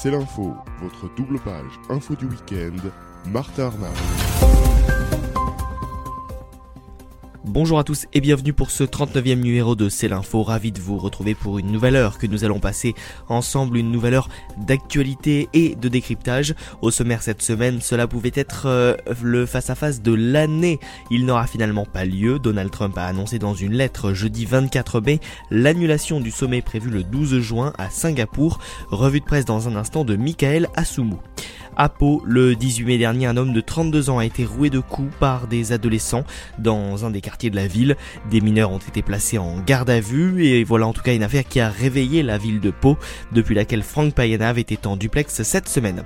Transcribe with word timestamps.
C'est 0.00 0.12
l'info, 0.12 0.54
votre 0.80 1.12
double 1.16 1.40
page 1.40 1.72
info 1.90 2.14
du 2.14 2.26
week-end, 2.26 2.88
Martha 3.26 3.66
Arnaud. 3.66 4.77
Bonjour 7.48 7.78
à 7.78 7.84
tous 7.84 8.04
et 8.12 8.20
bienvenue 8.20 8.52
pour 8.52 8.70
ce 8.70 8.84
39e 8.84 9.40
numéro 9.40 9.74
de 9.74 9.88
C'est 9.88 10.08
l'info, 10.08 10.42
ravi 10.42 10.70
de 10.70 10.80
vous 10.80 10.98
retrouver 10.98 11.34
pour 11.34 11.58
une 11.58 11.72
nouvelle 11.72 11.96
heure 11.96 12.18
que 12.18 12.26
nous 12.26 12.44
allons 12.44 12.60
passer 12.60 12.94
ensemble, 13.30 13.78
une 13.78 13.90
nouvelle 13.90 14.12
heure 14.12 14.28
d'actualité 14.58 15.48
et 15.54 15.74
de 15.74 15.88
décryptage. 15.88 16.54
Au 16.82 16.90
sommaire 16.90 17.22
cette 17.22 17.40
semaine, 17.40 17.80
cela 17.80 18.06
pouvait 18.06 18.32
être 18.34 18.66
euh, 18.66 18.96
le 19.22 19.46
face-à-face 19.46 20.02
de 20.02 20.12
l'année. 20.12 20.78
Il 21.10 21.24
n'aura 21.24 21.46
finalement 21.46 21.86
pas 21.86 22.04
lieu. 22.04 22.38
Donald 22.38 22.70
Trump 22.70 22.98
a 22.98 23.06
annoncé 23.06 23.38
dans 23.38 23.54
une 23.54 23.72
lettre 23.72 24.12
jeudi 24.12 24.44
24 24.44 25.00
mai 25.00 25.18
l'annulation 25.50 26.20
du 26.20 26.30
sommet 26.30 26.60
prévu 26.60 26.90
le 26.90 27.02
12 27.02 27.40
juin 27.40 27.72
à 27.78 27.88
Singapour. 27.88 28.58
Revue 28.90 29.20
de 29.20 29.24
presse 29.24 29.46
dans 29.46 29.68
un 29.68 29.76
instant 29.76 30.04
de 30.04 30.16
Michael 30.16 30.68
Assoumou. 30.76 31.18
À 31.80 31.88
Pau, 31.88 32.20
le 32.26 32.56
18 32.56 32.86
mai 32.86 32.98
dernier, 32.98 33.26
un 33.26 33.36
homme 33.36 33.52
de 33.52 33.60
32 33.60 34.10
ans 34.10 34.18
a 34.18 34.26
été 34.26 34.44
roué 34.44 34.68
de 34.68 34.80
coups 34.80 35.14
par 35.20 35.46
des 35.46 35.70
adolescents 35.70 36.24
dans 36.58 37.04
un 37.04 37.10
des 37.10 37.20
quartiers 37.20 37.50
de 37.50 37.54
la 37.54 37.68
ville. 37.68 37.96
Des 38.32 38.40
mineurs 38.40 38.72
ont 38.72 38.78
été 38.78 39.00
placés 39.00 39.38
en 39.38 39.60
garde 39.60 39.88
à 39.88 40.00
vue 40.00 40.44
et 40.44 40.64
voilà 40.64 40.88
en 40.88 40.92
tout 40.92 41.02
cas 41.02 41.14
une 41.14 41.22
affaire 41.22 41.46
qui 41.46 41.60
a 41.60 41.70
réveillé 41.70 42.24
la 42.24 42.36
ville 42.36 42.58
de 42.58 42.72
Pau, 42.72 42.98
depuis 43.30 43.54
laquelle 43.54 43.84
Frank 43.84 44.12
Payanav 44.12 44.58
était 44.58 44.88
en 44.88 44.96
duplex 44.96 45.44
cette 45.44 45.68
semaine. 45.68 46.02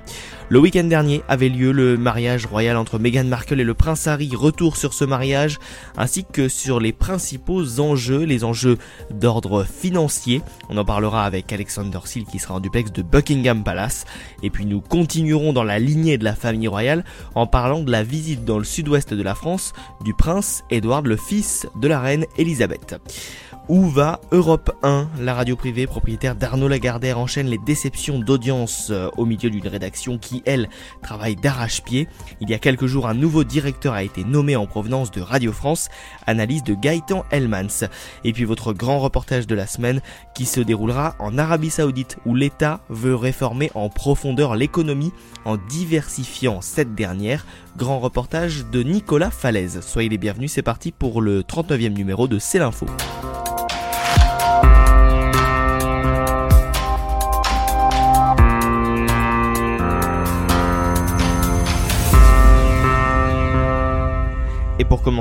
Le 0.49 0.59
week-end 0.59 0.83
dernier 0.83 1.23
avait 1.27 1.49
lieu 1.49 1.71
le 1.71 1.97
mariage 1.97 2.45
royal 2.45 2.77
entre 2.77 2.99
Meghan 2.99 3.23
Markle 3.23 3.59
et 3.59 3.63
le 3.63 3.73
prince 3.73 4.05
Harry. 4.05 4.29
Retour 4.35 4.77
sur 4.77 4.93
ce 4.93 5.05
mariage 5.05 5.57
ainsi 5.97 6.23
que 6.23 6.49
sur 6.49 6.79
les 6.79 6.93
principaux 6.93 7.79
enjeux, 7.79 8.25
les 8.25 8.43
enjeux 8.43 8.77
d'ordre 9.09 9.63
financier. 9.63 10.43
On 10.69 10.77
en 10.77 10.85
parlera 10.85 11.25
avec 11.25 11.51
Alexander 11.51 11.97
Seal 12.05 12.25
qui 12.25 12.37
sera 12.37 12.53
en 12.53 12.59
duplex 12.59 12.91
de 12.91 13.01
Buckingham 13.01 13.63
Palace. 13.63 14.05
Et 14.43 14.51
puis 14.51 14.67
nous 14.67 14.79
continuerons 14.79 15.51
dans 15.53 15.62
la 15.63 15.79
lignée 15.79 16.17
de 16.17 16.23
la 16.23 16.35
famille 16.35 16.67
royale 16.67 17.03
en 17.35 17.47
parlant 17.47 17.81
de 17.81 17.91
la 17.91 18.03
visite 18.03 18.45
dans 18.45 18.57
le 18.57 18.63
sud-ouest 18.63 19.13
de 19.13 19.23
la 19.23 19.35
France 19.35 19.73
du 20.03 20.13
prince 20.13 20.63
Édouard, 20.69 21.03
le 21.03 21.17
fils 21.17 21.67
de 21.75 21.87
la 21.87 21.99
reine 21.99 22.25
Elisabeth. 22.37 22.95
Où 23.69 23.87
va 23.87 24.19
Europe 24.33 24.75
1 24.83 25.07
La 25.21 25.33
radio 25.33 25.55
privée 25.55 25.87
propriétaire 25.87 26.35
d'Arnaud 26.35 26.67
Lagardère 26.67 27.17
enchaîne 27.17 27.47
les 27.47 27.57
déceptions 27.57 28.19
d'audience 28.19 28.89
euh, 28.91 29.09
au 29.15 29.23
milieu 29.23 29.49
d'une 29.49 29.69
rédaction 29.69 30.17
qui, 30.17 30.43
elle, 30.45 30.67
travaille 31.01 31.37
d'arrache-pied. 31.37 32.09
Il 32.41 32.49
y 32.49 32.53
a 32.53 32.59
quelques 32.59 32.87
jours, 32.87 33.07
un 33.07 33.13
nouveau 33.13 33.45
directeur 33.45 33.93
a 33.93 34.03
été 34.03 34.25
nommé 34.25 34.57
en 34.57 34.65
provenance 34.65 35.11
de 35.11 35.21
Radio 35.21 35.53
France, 35.53 35.87
analyse 36.27 36.63
de 36.63 36.73
Gaëtan 36.73 37.23
Elmans. 37.31 37.87
Et 38.25 38.33
puis 38.33 38.43
votre 38.43 38.73
grand 38.73 38.99
reportage 38.99 39.47
de 39.47 39.55
la 39.55 39.65
semaine 39.65 40.01
qui 40.35 40.45
se 40.45 40.59
déroulera 40.59 41.15
en 41.19 41.37
Arabie 41.37 41.69
Saoudite 41.69 42.17
où 42.25 42.35
l'État 42.35 42.81
veut 42.89 43.15
réformer 43.15 43.71
en 43.75 43.87
profondeur 43.87 44.57
l'économie 44.57 45.13
en 45.45 45.55
diversifiant 45.55 46.59
cette 46.59 46.95
dernière. 46.95 47.45
Grand 47.77 48.01
reportage 48.01 48.65
de 48.65 48.83
Nicolas 48.83 49.31
Falaise. 49.31 49.79
Soyez 49.79 50.09
les 50.09 50.17
bienvenus, 50.17 50.51
c'est 50.51 50.61
parti 50.61 50.91
pour 50.91 51.21
le 51.21 51.43
39e 51.43 51.93
numéro 51.93 52.27
de 52.27 52.39
C'est 52.39 52.59
l'info. 52.59 52.87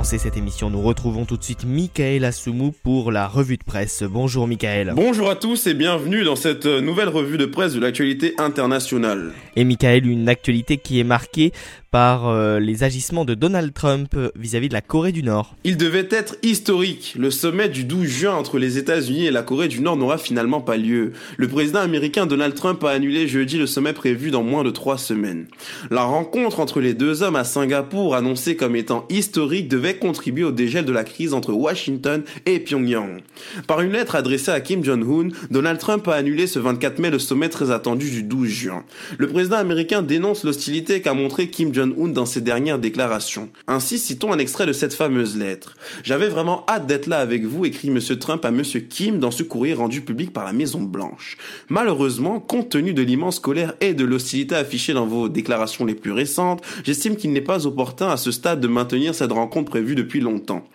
Commencer 0.02 0.18
cette 0.18 0.36
émission, 0.36 0.68
nous 0.68 0.82
retrouvons 0.82 1.24
tout 1.26 1.36
de 1.36 1.44
suite 1.44 1.64
Michael 1.64 2.24
Assoumou 2.24 2.74
pour 2.82 3.12
la 3.12 3.28
revue 3.28 3.56
de 3.56 3.62
presse. 3.62 4.02
Bonjour 4.02 4.48
Michael. 4.48 4.94
Bonjour 4.96 5.30
à 5.30 5.36
tous 5.36 5.68
et 5.68 5.74
bienvenue 5.74 6.24
dans 6.24 6.34
cette 6.34 6.66
nouvelle 6.66 7.08
revue 7.08 7.38
de 7.38 7.46
presse 7.46 7.74
de 7.74 7.78
l'actualité 7.78 8.34
internationale. 8.38 9.30
Et 9.54 9.62
Michael, 9.62 10.08
une 10.08 10.28
actualité 10.28 10.76
qui 10.78 10.98
est 10.98 11.04
marquée 11.04 11.52
par 11.92 12.26
euh, 12.26 12.58
les 12.58 12.84
agissements 12.84 13.26
de 13.26 13.34
Donald 13.34 13.72
Trump 13.74 14.16
vis-à-vis 14.34 14.70
de 14.70 14.72
la 14.72 14.80
Corée 14.80 15.12
du 15.12 15.22
Nord. 15.22 15.54
Il 15.62 15.76
devait 15.76 16.08
être 16.10 16.36
historique. 16.42 17.14
Le 17.18 17.30
sommet 17.30 17.68
du 17.68 17.84
12 17.84 18.06
juin 18.06 18.34
entre 18.34 18.58
les 18.58 18.78
États-Unis 18.78 19.26
et 19.26 19.30
la 19.30 19.42
Corée 19.42 19.68
du 19.68 19.82
Nord 19.82 19.98
n'aura 19.98 20.16
finalement 20.16 20.62
pas 20.62 20.78
lieu. 20.78 21.12
Le 21.36 21.48
président 21.48 21.80
américain 21.80 22.24
Donald 22.24 22.54
Trump 22.54 22.82
a 22.82 22.90
annulé 22.90 23.28
jeudi 23.28 23.58
le 23.58 23.66
sommet 23.66 23.92
prévu 23.92 24.30
dans 24.30 24.42
moins 24.42 24.64
de 24.64 24.70
trois 24.70 24.96
semaines. 24.96 25.46
La 25.90 26.04
rencontre 26.04 26.60
entre 26.60 26.80
les 26.80 26.94
deux 26.94 27.22
hommes 27.22 27.36
à 27.36 27.44
Singapour, 27.44 28.14
annoncée 28.14 28.56
comme 28.56 28.74
étant 28.74 29.06
historique, 29.10 29.68
devait 29.68 29.91
contribuer 29.98 30.44
au 30.44 30.52
dégel 30.52 30.84
de 30.84 30.92
la 30.92 31.04
crise 31.04 31.34
entre 31.34 31.52
Washington 31.52 32.22
et 32.46 32.58
Pyongyang. 32.60 33.22
Par 33.66 33.80
une 33.80 33.92
lettre 33.92 34.14
adressée 34.14 34.50
à 34.50 34.60
Kim 34.60 34.84
Jong-un, 34.84 35.28
Donald 35.50 35.78
Trump 35.78 36.06
a 36.08 36.14
annulé 36.14 36.46
ce 36.46 36.58
24 36.58 36.98
mai 36.98 37.10
le 37.10 37.18
sommet 37.18 37.48
très 37.48 37.70
attendu 37.70 38.10
du 38.10 38.22
12 38.22 38.48
juin. 38.48 38.84
Le 39.18 39.28
président 39.28 39.56
américain 39.56 40.02
dénonce 40.02 40.44
l'hostilité 40.44 41.00
qu'a 41.00 41.14
montré 41.14 41.48
Kim 41.48 41.72
Jong-un 41.74 42.08
dans 42.08 42.26
ses 42.26 42.40
dernières 42.40 42.78
déclarations. 42.78 43.48
Ainsi, 43.66 43.98
citons 43.98 44.32
un 44.32 44.38
extrait 44.38 44.66
de 44.66 44.72
cette 44.72 44.94
fameuse 44.94 45.36
lettre. 45.36 45.76
J'avais 46.04 46.28
vraiment 46.28 46.64
hâte 46.68 46.86
d'être 46.86 47.06
là 47.06 47.18
avec 47.18 47.44
vous, 47.44 47.64
écrit 47.64 47.88
M. 47.88 47.98
Trump 48.18 48.44
à 48.44 48.48
M. 48.48 48.62
Kim 48.88 49.18
dans 49.18 49.30
ce 49.30 49.42
courrier 49.42 49.74
rendu 49.74 50.00
public 50.00 50.32
par 50.32 50.44
la 50.44 50.52
Maison 50.52 50.80
Blanche. 50.80 51.36
Malheureusement, 51.68 52.40
compte 52.40 52.70
tenu 52.70 52.94
de 52.94 53.02
l'immense 53.02 53.40
colère 53.40 53.74
et 53.80 53.94
de 53.94 54.04
l'hostilité 54.04 54.54
affichée 54.54 54.92
dans 54.92 55.06
vos 55.06 55.28
déclarations 55.28 55.84
les 55.84 55.94
plus 55.94 56.12
récentes, 56.12 56.62
j'estime 56.84 57.16
qu'il 57.16 57.32
n'est 57.32 57.40
pas 57.40 57.66
opportun 57.66 58.08
à 58.08 58.16
ce 58.16 58.30
stade 58.30 58.60
de 58.60 58.68
maintenir 58.68 59.14
cette 59.14 59.32
rencontre 59.32 59.70
prévue 59.70 59.81
depuis 59.82 60.20
longtemps. 60.20 60.66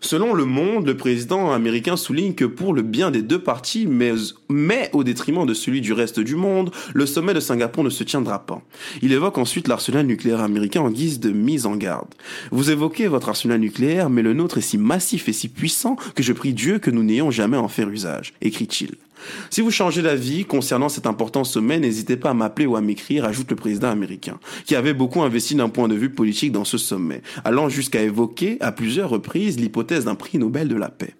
Selon 0.00 0.34
Le 0.34 0.44
Monde, 0.44 0.86
le 0.86 0.96
président 0.96 1.52
américain 1.52 1.96
souligne 1.96 2.34
que 2.34 2.44
pour 2.44 2.74
le 2.74 2.82
bien 2.82 3.10
des 3.10 3.22
deux 3.22 3.38
parties, 3.38 3.86
mais, 3.86 4.12
mais 4.50 4.90
au 4.92 5.02
détriment 5.02 5.46
de 5.46 5.54
celui 5.54 5.80
du 5.80 5.92
reste 5.92 6.20
du 6.20 6.36
monde, 6.36 6.70
le 6.92 7.06
sommet 7.06 7.32
de 7.32 7.40
Singapour 7.40 7.84
ne 7.84 7.90
se 7.90 8.04
tiendra 8.04 8.44
pas. 8.44 8.62
Il 9.00 9.12
évoque 9.12 9.38
ensuite 9.38 9.66
l'arsenal 9.66 10.06
nucléaire 10.06 10.40
américain 10.40 10.82
en 10.82 10.90
guise 10.90 11.20
de 11.20 11.30
mise 11.30 11.64
en 11.64 11.76
garde. 11.76 12.14
Vous 12.50 12.70
évoquez 12.70 13.06
votre 13.06 13.30
arsenal 13.30 13.60
nucléaire, 13.60 14.10
mais 14.10 14.22
le 14.22 14.34
nôtre 14.34 14.58
est 14.58 14.62
si 14.62 14.78
massif 14.78 15.28
et 15.28 15.32
si 15.32 15.48
puissant 15.48 15.96
que 16.14 16.22
je 16.22 16.32
prie 16.32 16.52
Dieu 16.52 16.78
que 16.78 16.90
nous 16.90 17.02
n'ayons 17.02 17.30
jamais 17.30 17.56
à 17.56 17.62
en 17.62 17.68
faire 17.68 17.88
usage, 17.88 18.34
écrit-il. 18.42 18.96
Si 19.50 19.60
vous 19.60 19.70
changez 19.70 20.02
d'avis 20.02 20.44
concernant 20.44 20.88
cet 20.88 21.06
important 21.06 21.44
sommet, 21.44 21.78
n'hésitez 21.78 22.16
pas 22.16 22.30
à 22.30 22.34
m'appeler 22.34 22.66
ou 22.66 22.76
à 22.76 22.80
m'écrire, 22.80 23.24
ajoute 23.24 23.50
le 23.50 23.56
président 23.56 23.88
américain, 23.88 24.38
qui 24.64 24.76
avait 24.76 24.94
beaucoup 24.94 25.22
investi 25.22 25.54
d'un 25.54 25.68
point 25.68 25.88
de 25.88 25.94
vue 25.94 26.10
politique 26.10 26.52
dans 26.52 26.64
ce 26.64 26.78
sommet, 26.78 27.22
allant 27.44 27.68
jusqu'à 27.68 28.02
évoquer 28.02 28.58
à 28.60 28.72
plusieurs 28.72 29.10
reprises 29.10 29.58
l'hypothèse 29.58 30.04
d'un 30.04 30.14
prix 30.14 30.38
Nobel 30.38 30.68
de 30.68 30.76
la 30.76 30.88
paix. 30.88 31.14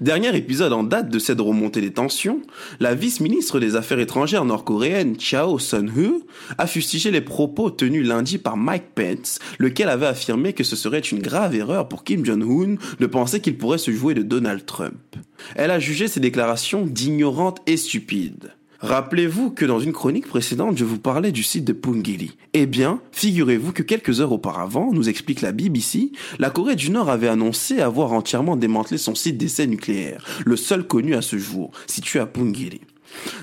Dernier 0.00 0.36
épisode 0.36 0.72
en 0.72 0.82
date 0.82 1.08
de 1.08 1.18
cette 1.18 1.40
remontée 1.40 1.80
des 1.80 1.92
tensions, 1.92 2.42
la 2.80 2.94
vice-ministre 2.94 3.60
des 3.60 3.76
Affaires 3.76 4.00
étrangères 4.00 4.44
nord-coréenne 4.44 5.18
Chao 5.18 5.58
Sun-hu 5.58 6.22
a 6.58 6.66
fustigé 6.66 7.10
les 7.10 7.20
propos 7.20 7.70
tenus 7.70 8.06
lundi 8.06 8.38
par 8.38 8.56
Mike 8.56 8.94
Pence, 8.94 9.38
lequel 9.58 9.88
avait 9.88 10.06
affirmé 10.06 10.52
que 10.52 10.64
ce 10.64 10.76
serait 10.76 11.00
une 11.00 11.20
grave 11.20 11.54
erreur 11.54 11.88
pour 11.88 12.04
Kim 12.04 12.24
Jong-un 12.24 12.76
de 12.98 13.06
penser 13.06 13.40
qu'il 13.40 13.58
pourrait 13.58 13.78
se 13.78 13.90
jouer 13.90 14.14
de 14.14 14.22
Donald 14.22 14.64
Trump. 14.66 15.16
Elle 15.56 15.70
a 15.70 15.78
jugé 15.78 16.08
ces 16.08 16.20
déclarations 16.20 16.86
d'ignorantes 16.86 17.60
et 17.66 17.76
stupides. 17.76 18.52
Rappelez-vous 18.82 19.50
que 19.50 19.64
dans 19.64 19.78
une 19.78 19.92
chronique 19.92 20.26
précédente, 20.26 20.76
je 20.76 20.84
vous 20.84 20.98
parlais 20.98 21.30
du 21.30 21.44
site 21.44 21.64
de 21.64 21.72
Pungili. 21.72 22.36
Eh 22.52 22.66
bien, 22.66 23.00
figurez-vous 23.12 23.72
que 23.72 23.84
quelques 23.84 24.20
heures 24.20 24.32
auparavant, 24.32 24.90
nous 24.92 25.08
explique 25.08 25.40
la 25.40 25.52
BBC, 25.52 26.10
la 26.40 26.50
Corée 26.50 26.74
du 26.74 26.90
Nord 26.90 27.08
avait 27.08 27.28
annoncé 27.28 27.80
avoir 27.80 28.12
entièrement 28.12 28.56
démantelé 28.56 28.98
son 28.98 29.14
site 29.14 29.38
d'essai 29.38 29.68
nucléaire, 29.68 30.26
le 30.44 30.56
seul 30.56 30.84
connu 30.84 31.14
à 31.14 31.22
ce 31.22 31.38
jour, 31.38 31.70
situé 31.86 32.18
à 32.18 32.26
Pungili. 32.26 32.80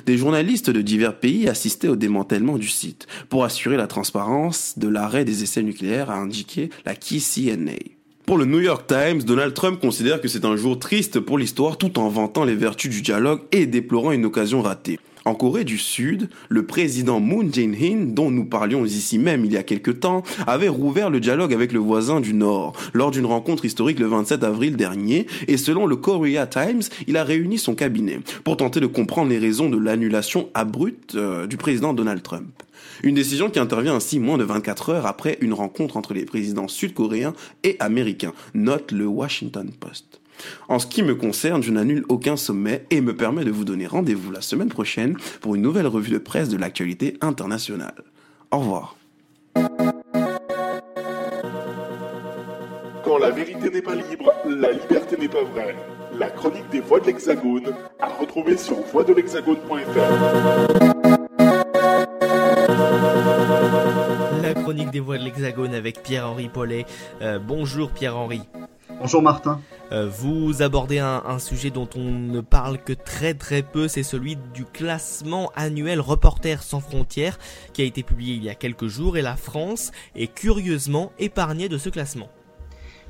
Des 0.06 0.18
journalistes 0.18 0.72
de 0.72 0.82
divers 0.82 1.18
pays 1.18 1.48
assistaient 1.48 1.88
au 1.88 1.96
démantèlement 1.96 2.58
du 2.58 2.68
site 2.68 3.08
pour 3.30 3.46
assurer 3.46 3.78
la 3.78 3.88
transparence 3.88 4.74
de 4.78 4.90
l'arrêt 4.90 5.24
des 5.24 5.44
essais 5.44 5.64
nucléaires, 5.64 6.10
a 6.10 6.18
indiqué 6.18 6.70
la 6.86 6.96
KCNA. 6.96 7.80
Pour 8.26 8.38
le 8.38 8.46
New 8.46 8.60
York 8.60 8.88
Times, 8.88 9.24
Donald 9.24 9.54
Trump 9.54 9.80
considère 9.80 10.20
que 10.20 10.28
c'est 10.28 10.44
un 10.44 10.58
jour 10.58 10.78
triste 10.78 11.22
pour 11.22 11.38
l'histoire 11.38 11.78
tout 11.78 11.98
en 11.98 12.10
vantant 12.10 12.44
les 12.44 12.56
vertus 12.56 12.92
du 12.92 13.02
dialogue 13.02 13.42
et 13.54 13.66
déplorant 13.66 14.12
une 14.12 14.26
occasion 14.26 14.62
ratée. 14.62 15.00
En 15.26 15.36
Corée 15.36 15.64
du 15.64 15.78
Sud, 15.78 16.30
le 16.48 16.66
président 16.66 17.20
Moon 17.20 17.48
Jae-in, 17.52 18.06
dont 18.08 18.32
nous 18.32 18.46
parlions 18.46 18.86
ici 18.86 19.20
même 19.20 19.46
il 19.46 19.52
y 19.52 19.58
a 19.58 19.64
quelque 19.64 19.92
temps, 19.92 20.24
avait 20.48 20.70
rouvert 20.70 21.10
le 21.10 21.20
dialogue 21.20 21.54
avec 21.54 21.72
le 21.72 21.80
voisin 21.80 22.22
du 22.22 22.34
Nord 22.34 22.74
lors 22.94 23.12
d'une 23.12 23.26
rencontre 23.26 23.66
historique 23.66 24.00
le 24.00 24.08
27 24.08 24.44
avril 24.44 24.76
dernier 24.76 25.28
et 25.48 25.58
selon 25.58 25.86
le 25.86 25.96
Korea 25.96 26.48
Times, 26.48 26.82
il 27.08 27.18
a 27.18 27.24
réuni 27.24 27.58
son 27.58 27.76
cabinet 27.76 28.20
pour 28.44 28.58
tenter 28.58 28.80
de 28.80 28.88
comprendre 28.88 29.30
les 29.30 29.40
raisons 29.40 29.70
de 29.70 29.78
l'annulation 29.78 30.50
abrupte 30.54 31.16
euh, 31.16 31.48
du 31.48 31.58
président 31.58 31.94
Donald 31.94 32.24
Trump. 32.24 32.64
Une 33.04 33.16
décision 33.16 33.50
qui 33.50 33.60
intervient 33.60 33.96
ainsi 33.96 34.20
moins 34.20 34.38
de 34.38 34.44
24 34.44 34.90
heures 34.90 35.06
après 35.06 35.38
une 35.42 35.54
rencontre 35.54 35.98
entre 35.98 36.14
les 36.14 36.26
présidents 36.26 36.68
sud-coréens 36.68 37.34
et 37.64 37.78
américains, 37.80 38.34
note 38.54 38.92
le 38.92 39.06
Washington 39.06 39.70
Post. 39.80 40.19
En 40.68 40.80
ce 40.80 40.88
qui 40.88 41.04
me 41.04 41.16
concerne, 41.16 41.64
je 41.64 41.72
n'annule 41.72 42.06
aucun 42.10 42.38
sommet 42.38 42.86
et 42.90 43.02
me 43.02 43.16
permets 43.16 43.46
de 43.46 43.52
vous 43.52 43.66
donner 43.66 43.88
rendez-vous 43.88 44.32
la 44.32 44.42
semaine 44.42 44.70
prochaine 44.70 45.18
pour 45.42 45.56
une 45.56 45.62
nouvelle 45.62 45.88
revue 45.88 46.12
de 46.12 46.18
presse 46.18 46.50
de 46.50 46.58
l'actualité 46.58 47.18
internationale. 47.22 48.04
Au 48.52 48.60
revoir. 48.60 48.96
Quand 53.04 53.18
la 53.18 53.32
vérité 53.32 53.70
n'est 53.70 53.82
pas 53.82 53.96
libre, 53.96 54.34
la 54.48 54.72
liberté 54.72 55.18
n'est 55.18 55.28
pas 55.28 55.44
vraie. 55.44 55.76
La 56.18 56.30
chronique 56.30 56.70
des 56.72 56.82
voix 56.82 57.00
de 57.00 57.06
l'Hexagone 57.06 57.74
à 58.00 58.08
retrouver 58.08 58.58
sur 58.58 58.76
voixdelhexagone.fr. 58.92 60.90
chronique 64.70 64.92
des 64.92 65.00
voix 65.00 65.18
de 65.18 65.24
l'Hexagone 65.24 65.74
avec 65.74 66.04
Pierre-Henri 66.04 66.48
Paulet. 66.48 66.86
Euh, 67.24 67.40
bonjour 67.40 67.90
Pierre-Henri. 67.90 68.42
Bonjour 69.00 69.22
Martin. 69.22 69.62
Euh, 69.94 70.10
vous 70.10 70.62
abordez 70.62 71.00
un, 71.00 71.40
sujet 71.40 71.70
dont 71.70 71.88
on 71.96 72.12
ne 72.12 72.42
parle 72.42 72.78
que 72.78 72.92
très 72.92 73.34
très 73.34 73.64
peu, 73.64 73.88
c'est 73.88 74.04
celui 74.04 74.38
du 74.54 74.66
classement 74.66 75.52
annuel 75.56 76.02
Reporters 76.02 76.62
sans 76.62 76.82
frontières 76.82 77.40
qui 77.72 77.82
a 77.82 77.86
été 77.86 78.04
publié 78.04 78.36
il 78.36 78.44
y 78.44 78.50
a 78.50 78.56
quelques 78.56 78.88
jours 78.88 79.18
et 79.18 79.22
la 79.22 79.38
France 79.38 79.92
est 80.16 80.28
curieusement 80.28 81.14
épargnée 81.18 81.70
de 81.70 81.78
ce 81.78 81.88
classement. 81.88 82.28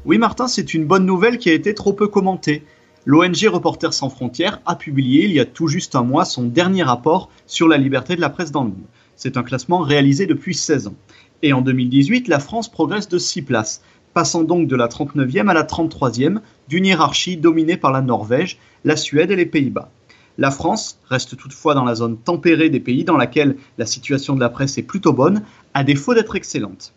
Oui 0.05 0.19
Martin, 0.19 0.47
c'est 0.47 0.75
une 0.75 0.85
bonne 0.85 1.07
nouvelle 1.07 1.39
qui 1.39 1.49
a 1.49 1.53
été 1.53 1.73
trop 1.73 1.93
peu 1.93 2.07
commentée. 2.07 2.63
L'ONG 3.05 3.47
Reporters 3.47 3.93
sans 3.93 4.09
frontières 4.09 4.61
a 4.67 4.75
publié 4.75 5.25
il 5.25 5.33
y 5.33 5.39
a 5.39 5.45
tout 5.45 5.67
juste 5.67 5.95
un 5.95 6.03
mois 6.03 6.23
son 6.23 6.43
dernier 6.43 6.83
rapport 6.83 7.31
sur 7.47 7.67
la 7.67 7.77
liberté 7.77 8.15
de 8.15 8.21
la 8.21 8.29
presse 8.29 8.51
dans 8.51 8.63
le 8.63 8.69
monde. 8.69 8.85
C'est 9.15 9.37
un 9.37 9.43
classement 9.43 9.79
réalisé 9.79 10.27
depuis 10.27 10.53
16 10.53 10.87
ans. 10.87 10.95
Et 11.41 11.53
en 11.53 11.61
2018, 11.61 12.27
la 12.27 12.39
France 12.39 12.69
progresse 12.69 13.07
de 13.07 13.17
6 13.17 13.41
places, 13.43 13.81
passant 14.13 14.43
donc 14.43 14.67
de 14.67 14.75
la 14.75 14.87
39e 14.87 15.47
à 15.47 15.53
la 15.53 15.63
33e 15.63 16.39
d'une 16.67 16.85
hiérarchie 16.85 17.37
dominée 17.37 17.77
par 17.77 17.91
la 17.91 18.01
Norvège, 18.01 18.57
la 18.83 18.95
Suède 18.95 19.31
et 19.31 19.35
les 19.35 19.45
Pays-Bas. 19.45 19.89
La 20.37 20.51
France 20.51 20.99
reste 21.09 21.35
toutefois 21.35 21.73
dans 21.73 21.83
la 21.83 21.95
zone 21.95 22.17
tempérée 22.17 22.69
des 22.69 22.79
pays 22.79 23.03
dans 23.03 23.17
laquelle 23.17 23.57
la 23.77 23.85
situation 23.85 24.35
de 24.35 24.39
la 24.39 24.49
presse 24.49 24.77
est 24.77 24.83
plutôt 24.83 25.11
bonne, 25.11 25.43
à 25.73 25.83
défaut 25.83 26.13
d'être 26.13 26.35
excellente. 26.35 26.93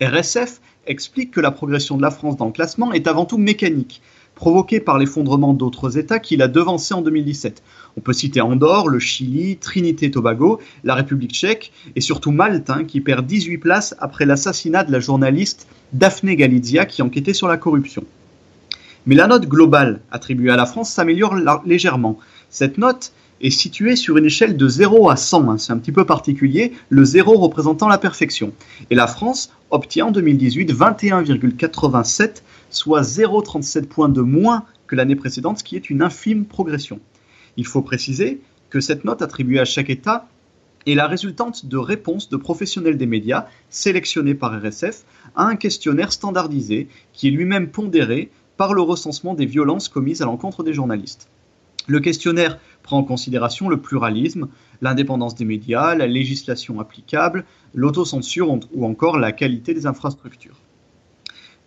RSF 0.00 0.60
explique 0.86 1.30
que 1.30 1.40
la 1.40 1.52
progression 1.52 1.96
de 1.96 2.02
la 2.02 2.10
France 2.10 2.36
dans 2.36 2.46
le 2.46 2.52
classement 2.52 2.92
est 2.92 3.06
avant 3.06 3.26
tout 3.26 3.38
mécanique, 3.38 4.02
provoquée 4.34 4.80
par 4.80 4.98
l'effondrement 4.98 5.54
d'autres 5.54 5.98
États 5.98 6.18
qui 6.18 6.36
l'a 6.36 6.48
devancé 6.48 6.94
en 6.94 7.02
2017. 7.02 7.62
On 7.96 8.00
peut 8.00 8.12
citer 8.12 8.40
Andorre, 8.40 8.88
le 8.88 8.98
Chili, 8.98 9.56
Trinité 9.56 10.06
et 10.06 10.10
Tobago, 10.10 10.60
la 10.82 10.94
République 10.94 11.32
tchèque 11.32 11.72
et 11.94 12.00
surtout 12.00 12.32
Malte, 12.32 12.70
hein, 12.70 12.84
qui 12.84 13.00
perd 13.00 13.26
18 13.26 13.58
places 13.58 13.94
après 13.98 14.26
l'assassinat 14.26 14.84
de 14.84 14.92
la 14.92 15.00
journaliste 15.00 15.68
Daphne 15.92 16.34
Galizia 16.34 16.86
qui 16.86 17.02
enquêtait 17.02 17.34
sur 17.34 17.48
la 17.48 17.56
corruption. 17.56 18.04
Mais 19.06 19.14
la 19.14 19.26
note 19.26 19.46
globale 19.46 20.00
attribuée 20.10 20.50
à 20.50 20.56
la 20.56 20.66
France 20.66 20.90
s'améliore 20.90 21.36
légèrement. 21.64 22.18
Cette 22.50 22.78
note 22.78 23.12
est 23.40 23.50
située 23.50 23.96
sur 23.96 24.16
une 24.16 24.24
échelle 24.24 24.56
de 24.56 24.68
0 24.68 25.10
à 25.10 25.16
100, 25.16 25.50
hein, 25.50 25.58
c'est 25.58 25.72
un 25.72 25.78
petit 25.78 25.92
peu 25.92 26.06
particulier, 26.06 26.72
le 26.88 27.04
0 27.04 27.36
représentant 27.36 27.88
la 27.88 27.98
perfection. 27.98 28.52
Et 28.90 28.94
la 28.94 29.06
France 29.06 29.50
obtient 29.70 30.06
en 30.06 30.10
2018 30.10 30.72
21,87, 30.72 32.42
soit 32.76 33.02
0,37 33.02 33.86
points 33.86 34.08
de 34.08 34.20
moins 34.20 34.64
que 34.86 34.96
l'année 34.96 35.16
précédente, 35.16 35.58
ce 35.58 35.64
qui 35.64 35.76
est 35.76 35.90
une 35.90 36.02
infime 36.02 36.44
progression. 36.44 37.00
Il 37.56 37.66
faut 37.66 37.82
préciser 37.82 38.40
que 38.70 38.80
cette 38.80 39.04
note 39.04 39.22
attribuée 39.22 39.60
à 39.60 39.64
chaque 39.64 39.90
État 39.90 40.26
est 40.86 40.94
la 40.94 41.06
résultante 41.06 41.66
de 41.66 41.76
réponses 41.76 42.28
de 42.28 42.36
professionnels 42.36 42.98
des 42.98 43.06
médias 43.06 43.46
sélectionnés 43.70 44.34
par 44.34 44.60
RSF 44.60 45.04
à 45.34 45.44
un 45.44 45.56
questionnaire 45.56 46.12
standardisé 46.12 46.88
qui 47.12 47.28
est 47.28 47.30
lui-même 47.30 47.68
pondéré 47.68 48.30
par 48.56 48.74
le 48.74 48.82
recensement 48.82 49.34
des 49.34 49.46
violences 49.46 49.88
commises 49.88 50.22
à 50.22 50.26
l'encontre 50.26 50.62
des 50.62 50.74
journalistes. 50.74 51.28
Le 51.86 52.00
questionnaire 52.00 52.58
prend 52.82 52.98
en 52.98 53.04
considération 53.04 53.68
le 53.68 53.80
pluralisme, 53.80 54.48
l'indépendance 54.80 55.34
des 55.34 55.44
médias, 55.44 55.94
la 55.94 56.06
législation 56.06 56.80
applicable, 56.80 57.44
l'autocensure 57.74 58.58
ou 58.72 58.86
encore 58.86 59.18
la 59.18 59.32
qualité 59.32 59.74
des 59.74 59.86
infrastructures. 59.86 60.58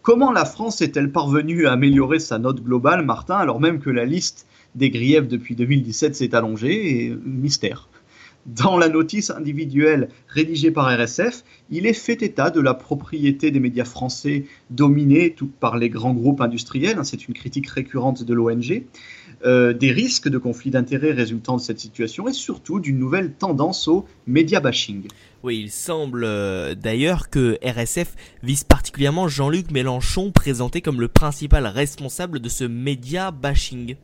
Comment 0.08 0.32
la 0.32 0.46
France 0.46 0.80
est-elle 0.80 1.12
parvenue 1.12 1.68
à 1.68 1.74
améliorer 1.74 2.20
sa 2.20 2.40
note 2.40 2.64
globale, 2.64 3.04
Martin, 3.04 3.36
alors 3.36 3.60
même 3.60 3.80
que 3.80 3.90
la 3.90 4.06
liste 4.06 4.48
des 4.74 4.90
griefs 4.90 5.28
depuis 5.28 5.54
2017 5.54 6.16
s'est 6.16 6.34
allongée 6.34 7.04
et 7.04 7.18
mystère? 7.26 7.90
Dans 8.46 8.78
la 8.78 8.88
notice 8.88 9.32
individuelle 9.32 10.08
rédigée 10.30 10.72
par 10.72 10.86
RSF, 10.86 11.44
il 11.70 11.86
est 11.86 11.92
fait 11.92 12.22
état 12.22 12.52
de 12.52 12.62
la 12.62 12.74
propriété 12.74 13.52
des 13.52 13.60
médias 13.60 13.84
français 13.84 14.46
dominés 14.70 15.36
par 15.60 15.76
les 15.76 15.90
grands 15.90 16.14
groupes 16.14 16.40
industriels, 16.40 17.00
hein, 17.00 17.04
c'est 17.04 17.28
une 17.28 17.34
critique 17.34 17.68
récurrente 17.68 18.24
de 18.24 18.34
l'ONG, 18.34 18.84
euh, 19.46 19.74
des 19.74 19.92
risques 19.92 20.30
de 20.30 20.38
conflits 20.38 20.72
d'intérêts 20.72 21.12
résultant 21.12 21.58
de 21.58 21.62
cette 21.62 21.80
situation 21.80 22.28
et 22.28 22.34
surtout 22.34 22.80
d'une 22.80 22.98
nouvelle 22.98 23.34
tendance 23.34 23.88
au 23.88 24.06
média 24.26 24.60
bashing. 24.60 25.08
Oui, 25.44 25.60
il 25.60 25.70
semble 25.70 26.24
euh, 26.24 26.74
d'ailleurs 26.74 27.30
que 27.30 27.58
RSF 27.64 28.16
vise 28.42 28.64
particulièrement 28.64 29.28
Jean-Luc 29.28 29.70
Mélenchon, 29.70 30.32
présenté 30.32 30.82
comme 30.82 31.00
le 31.00 31.08
principal 31.08 31.68
responsable 31.68 32.40
de 32.40 32.50
ce 32.50 32.64
média 32.64 33.30
bashing. 33.30 33.96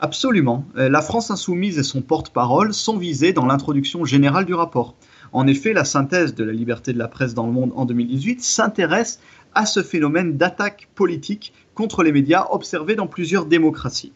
Absolument. 0.00 0.64
Euh, 0.76 0.88
la 0.88 1.02
France 1.02 1.32
insoumise 1.32 1.78
et 1.78 1.82
son 1.82 2.00
porte-parole 2.00 2.72
sont 2.72 2.98
visés 2.98 3.32
dans 3.32 3.46
l'introduction 3.46 4.04
générale 4.04 4.44
du 4.44 4.54
rapport. 4.54 4.94
En 5.32 5.48
effet, 5.48 5.72
la 5.72 5.84
synthèse 5.84 6.36
de 6.36 6.44
la 6.44 6.52
liberté 6.52 6.92
de 6.92 6.98
la 6.98 7.08
presse 7.08 7.34
dans 7.34 7.46
le 7.46 7.52
monde 7.52 7.72
en 7.74 7.84
2018 7.84 8.42
s'intéresse 8.42 9.18
à 9.54 9.66
ce 9.66 9.82
phénomène 9.82 10.36
d'attaque 10.36 10.88
politique 10.94 11.52
contre 11.74 12.04
les 12.04 12.12
médias 12.12 12.46
observé 12.50 12.94
dans 12.94 13.08
plusieurs 13.08 13.46
démocraties. 13.46 14.12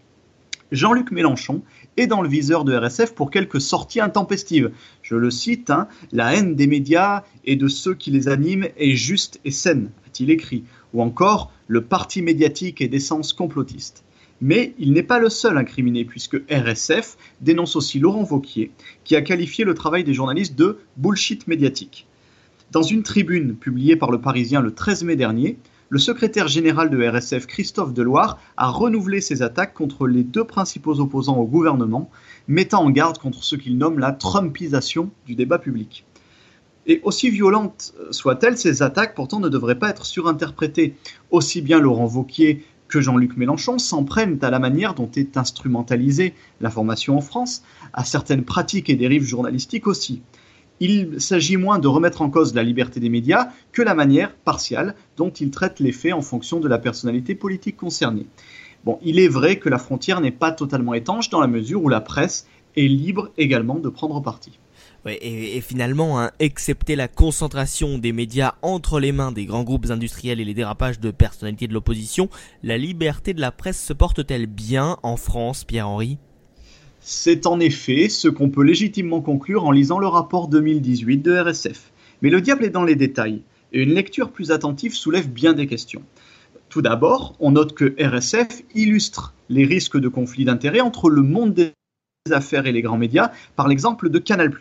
Jean-Luc 0.73 1.13
Mélenchon 1.13 1.63
est 1.99 2.07
dans 2.07 2.23
le 2.23 2.29
viseur 2.29 2.65
de 2.65 2.75
RSF 2.75 3.15
pour 3.15 3.31
quelques 3.31 3.61
sorties 3.61 4.01
intempestives. 4.01 4.73
Je 5.03 5.15
le 5.15 5.31
cite, 5.31 5.69
hein, 5.69 5.87
La 6.13 6.35
haine 6.35 6.57
des 6.57 6.67
médias 6.67 7.25
et 7.45 7.57
de 7.57 7.69
ceux 7.69 7.95
qui 7.95 8.11
les 8.11 8.29
animent 8.29 8.69
est 8.79 8.97
juste 8.97 9.39
et 9.45 9.51
saine, 9.51 9.91
a-t-il 10.07 10.31
écrit, 10.31 10.65
ou 10.95 11.03
encore 11.03 11.53
Le 11.69 11.83
parti 11.83 12.23
médiatique 12.23 12.81
et 12.81 12.89
d'essence 12.89 13.35
complotiste. 13.35 14.03
Mais 14.41 14.75
il 14.79 14.93
n'est 14.95 15.03
pas 15.03 15.21
le 15.21 15.29
seul 15.29 15.59
incriminé, 15.59 16.07
puisque 16.07 16.43
RSF 16.51 17.17
dénonce 17.43 17.77
aussi 17.77 18.01
Laurent 18.01 18.25
Vauquier, 18.25 18.73
qui 19.05 19.15
a 19.15 19.21
qualifié 19.21 19.65
le 19.65 19.75
travail 19.75 20.05
des 20.05 20.15
journalistes 20.15 20.59
de 20.59 20.79
bullshit 20.97 21.47
médiatique. 21.47 22.07
Dans 22.73 22.83
une 22.83 23.03
tribune 23.03 23.57
publiée 23.57 23.97
par 23.97 24.11
le 24.11 24.23
Parisien 24.23 24.63
le 24.63 24.73
13 24.73 25.05
mai 25.05 25.17
dernier, 25.17 25.59
le 25.93 25.99
secrétaire 25.99 26.49
général 26.49 26.89
de 26.89 27.07
RSF, 27.07 27.47
Christophe 27.47 27.93
Deloire, 27.93 28.39
a 28.57 28.71
renouvelé 28.71 29.21
ses 29.21 29.43
attaques 29.43 29.75
contre 29.75 30.07
les 30.07 30.25
deux 30.25 30.45
principaux 30.45 31.01
opposants 31.01 31.37
au 31.37 31.45
gouvernement, 31.45 32.09
mettant 32.49 32.83
en 32.83 32.89
garde 32.89 33.19
contre 33.19 33.45
ce 33.45 33.57
qu'il 33.57 33.77
nomme 33.77 33.99
la 33.99 34.13
Trumpisation 34.13 35.11
du 35.27 35.35
débat 35.35 35.59
public. 35.59 36.07
Et 36.87 37.03
aussi 37.05 37.29
violentes 37.29 37.93
soient-elles, 38.11 38.57
ces 38.57 38.83
attaques 38.83 39.15
pourtant 39.15 39.39
ne 39.39 39.51
devraient 39.51 39.79
pas 39.79 39.91
être 39.91 40.07
surinterprétées. 40.07 40.97
Aussi 41.31 41.61
bien 41.61 41.79
Laurent 41.79 42.07
Vauquier 42.07 42.65
que 42.89 43.03
Jean-Luc 43.03 43.37
Mélenchon 43.37 43.79
s'en 43.79 44.05
prennent 44.05 44.39
à 44.41 44.49
la 44.49 44.59
manière 44.59 44.95
dont 44.95 45.11
est 45.15 45.37
instrumentalisée 45.37 46.33
l'information 46.63 47.19
en 47.19 47.21
France, 47.21 47.65
à 47.93 48.07
certaines 48.07 48.45
pratiques 48.45 48.89
et 48.89 48.97
dérives 48.97 49.25
journalistiques 49.25 49.87
aussi. 49.87 50.23
Il 50.85 51.21
s'agit 51.21 51.57
moins 51.57 51.79
de 51.79 51.87
remettre 51.87 52.23
en 52.23 52.29
cause 52.29 52.55
la 52.55 52.65
liberté 52.65 52.99
des 52.99 53.09
médias 53.09 53.51
que 53.71 53.83
la 53.83 53.95
manière 53.95 54.35
partiale 54.35 54.97
dont 55.17 55.31
ils 55.31 55.53
traitent 55.53 55.79
les 55.79 55.93
faits 55.93 56.13
en 56.13 56.23
fonction 56.23 56.59
de 56.59 56.67
la 56.67 56.79
personnalité 56.79 57.37
politique 57.37 57.77
concernée. 57.77 58.27
Bon, 58.85 58.99
il 59.01 59.21
est 59.21 59.29
vrai 59.29 59.61
que 59.61 59.69
la 59.69 59.79
frontière 59.79 60.21
n'est 60.21 60.33
pas 60.33 60.51
totalement 60.51 60.95
étanche 60.95 61.31
dans 61.31 61.41
la 61.41 61.47
mesure 61.47 61.85
où 61.85 61.89
la 61.89 62.01
presse 62.01 62.49
est 62.77 62.89
libre 62.89 63.31
également 63.39 63.77
de 63.77 63.89
prendre 63.91 64.21
parti 64.21 64.59
et, 65.07 65.61
finalement, 65.61 66.21
hein, 66.21 66.31
excepté 66.39 66.97
la 66.97 67.09
concentration 67.09 67.99
des 67.99 68.13
médias 68.13 68.55
entre 68.63 69.01
les 69.01 69.13
mains 69.13 69.33
des 69.33 69.47
grands 69.47 69.65
groupes 69.65 69.91
industriels 69.91 70.41
et 70.41 70.45
les 70.45 70.55
dérapages 70.55 71.01
de 71.01 71.11
personnalités 71.11 71.67
de 71.67 71.75
l'opposition, 71.75 72.29
la 72.63 72.79
liberté 72.79 73.35
de 73.35 73.41
la 73.41 73.51
presse 73.51 73.83
se 73.83 73.93
porte-t-elle 73.93 74.47
bien 74.47 74.99
en 75.03 75.17
France, 75.17 75.65
Pierre-Henri? 75.65 76.19
C'est 77.05 77.47
en 77.47 77.59
effet 77.59 78.09
ce 78.09 78.29
qu'on 78.29 78.49
peut 78.49 78.63
légitimement 78.63 79.23
conclure 79.23 79.65
en 79.65 79.73
lisant 79.73 79.99
le 79.99 80.07
rapport 80.07 80.47
2018 80.47 81.19
de 81.19 81.37
RSF. 81.37 81.91
Mais 82.23 82.31
le 82.31 82.41
diable 82.41 82.65
est 82.65 82.71
dans 82.71 82.85
les 82.85 82.95
détails, 82.95 83.43
et 83.73 83.83
une 83.83 83.93
lecture 83.93 84.31
plus 84.31 84.53
attentive 84.53 84.95
soulève 84.95 85.29
bien 85.29 85.53
des 85.53 85.67
questions. 85.67 86.03
Tout 86.69 86.81
d'abord, 86.81 87.35
on 87.41 87.51
note 87.51 87.75
que 87.75 87.97
RSF 88.01 88.63
illustre 88.77 89.35
les 89.49 89.65
risques 89.65 89.99
de 89.99 90.07
conflit 90.07 90.45
d'intérêts 90.45 90.81
entre 90.81 91.11
le 91.11 91.23
monde 91.23 91.55
des 91.55 91.73
affaires 92.31 92.67
et 92.67 92.73
les 92.73 92.83
grands 92.83 92.99
médias 92.99 93.33
par 93.57 93.67
l'exemple 93.67 94.09
de 94.09 94.21
Canal+. 94.21 94.57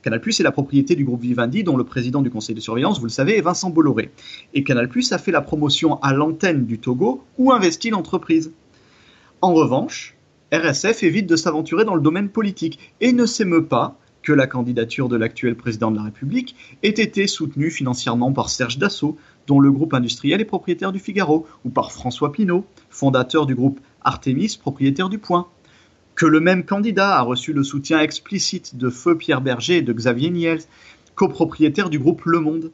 Canal+ 0.00 0.22
est 0.26 0.42
la 0.42 0.50
propriété 0.50 0.96
du 0.96 1.04
groupe 1.04 1.20
Vivendi, 1.20 1.62
dont 1.62 1.76
le 1.76 1.84
président 1.84 2.22
du 2.22 2.30
conseil 2.30 2.54
de 2.54 2.60
surveillance, 2.60 3.00
vous 3.00 3.06
le 3.06 3.10
savez, 3.10 3.36
est 3.36 3.42
Vincent 3.42 3.68
Bolloré. 3.68 4.10
Et 4.54 4.64
Canal+ 4.64 4.88
a 5.10 5.18
fait 5.18 5.30
la 5.30 5.42
promotion 5.42 6.00
à 6.00 6.14
l'antenne 6.14 6.64
du 6.64 6.78
Togo 6.78 7.22
où 7.36 7.52
investit 7.52 7.90
l'entreprise. 7.90 8.50
En 9.42 9.52
revanche, 9.52 10.16
RSF 10.52 11.02
évite 11.02 11.26
de 11.26 11.36
s'aventurer 11.36 11.84
dans 11.84 11.94
le 11.94 12.02
domaine 12.02 12.28
politique 12.28 12.78
et 13.00 13.12
ne 13.12 13.24
s'émeut 13.24 13.64
pas 13.64 13.98
que 14.22 14.32
la 14.32 14.46
candidature 14.46 15.08
de 15.08 15.16
l'actuel 15.16 15.56
président 15.56 15.90
de 15.90 15.96
la 15.96 16.04
République 16.04 16.54
ait 16.82 16.90
été 16.90 17.26
soutenue 17.26 17.70
financièrement 17.70 18.32
par 18.32 18.50
Serge 18.50 18.78
Dassault, 18.78 19.16
dont 19.46 19.60
le 19.60 19.72
groupe 19.72 19.94
industriel 19.94 20.40
est 20.40 20.44
propriétaire 20.44 20.92
du 20.92 21.00
Figaro, 21.00 21.46
ou 21.64 21.70
par 21.70 21.90
François 21.90 22.32
Pinault, 22.32 22.66
fondateur 22.90 23.46
du 23.46 23.54
groupe 23.54 23.80
Artemis, 24.02 24.58
propriétaire 24.60 25.08
du 25.08 25.18
Point 25.18 25.48
que 26.14 26.26
le 26.26 26.40
même 26.40 26.64
candidat 26.64 27.16
a 27.16 27.22
reçu 27.22 27.52
le 27.52 27.64
soutien 27.64 28.00
explicite 28.00 28.76
de 28.76 28.90
Feu 28.90 29.16
Pierre 29.16 29.40
Berger 29.40 29.78
et 29.78 29.82
de 29.82 29.92
Xavier 29.92 30.30
Niels, 30.30 30.62
copropriétaire 31.14 31.90
du 31.90 31.98
groupe 31.98 32.24
Le 32.26 32.40
Monde. 32.40 32.70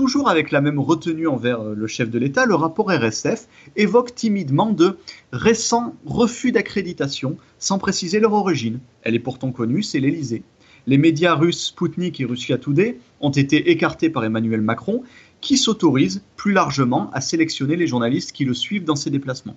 Toujours 0.00 0.30
avec 0.30 0.50
la 0.50 0.62
même 0.62 0.78
retenue 0.78 1.28
envers 1.28 1.60
euh, 1.60 1.74
le 1.74 1.86
chef 1.86 2.08
de 2.08 2.18
l'État, 2.18 2.46
le 2.46 2.54
rapport 2.54 2.90
RSF 2.90 3.48
évoque 3.76 4.14
timidement 4.14 4.72
de 4.72 4.96
récents 5.30 5.94
refus 6.06 6.52
d'accréditation 6.52 7.36
sans 7.58 7.78
préciser 7.78 8.18
leur 8.18 8.32
origine. 8.32 8.80
Elle 9.02 9.14
est 9.14 9.18
pourtant 9.18 9.52
connue, 9.52 9.82
c'est 9.82 10.00
l'Élysée. 10.00 10.42
Les 10.86 10.96
médias 10.96 11.34
russes 11.34 11.66
Sputnik 11.66 12.18
et 12.18 12.24
Russia 12.24 12.56
Today 12.56 12.98
ont 13.20 13.28
été 13.28 13.72
écartés 13.72 14.08
par 14.08 14.24
Emmanuel 14.24 14.62
Macron, 14.62 15.02
qui 15.42 15.58
s'autorise 15.58 16.22
plus 16.34 16.52
largement 16.52 17.10
à 17.12 17.20
sélectionner 17.20 17.76
les 17.76 17.86
journalistes 17.86 18.32
qui 18.32 18.46
le 18.46 18.54
suivent 18.54 18.84
dans 18.84 18.96
ses 18.96 19.10
déplacements. 19.10 19.56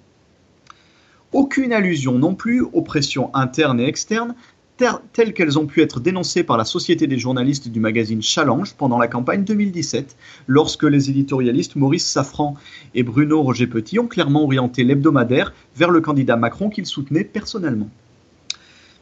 Aucune 1.32 1.72
allusion 1.72 2.20
non 2.20 2.36
plus 2.36 2.62
aux 2.62 2.82
pressions 2.82 3.34
internes 3.34 3.80
et 3.80 3.88
externes 3.88 4.36
telles 4.78 5.34
qu'elles 5.34 5.60
ont 5.60 5.66
pu 5.66 5.82
être 5.82 6.00
dénoncées 6.00 6.44
par 6.44 6.58
la 6.58 6.66
Société 6.66 7.08
des 7.08 7.18
journalistes 7.18 7.68
du 7.68 7.80
magazine 7.80 8.22
Challenge 8.22 8.74
pendant 8.74 8.98
la 8.98 9.08
campagne 9.08 9.44
2017, 9.44 10.16
lorsque 10.48 10.84
les 10.84 11.10
éditorialistes 11.10 11.76
Maurice 11.76 12.08
Safran 12.08 12.56
et 12.96 13.04
Bruno 13.04 13.42
Roger 13.42 13.68
Petit 13.68 14.00
ont 14.00 14.08
clairement 14.08 14.44
orienté 14.44 14.84
l'hebdomadaire 14.84 15.54
vers 15.76 15.92
le 15.92 16.02
candidat 16.02 16.36
Macron 16.36 16.70
qu'ils 16.70 16.86
soutenaient 16.86 17.24
personnellement. 17.24 17.90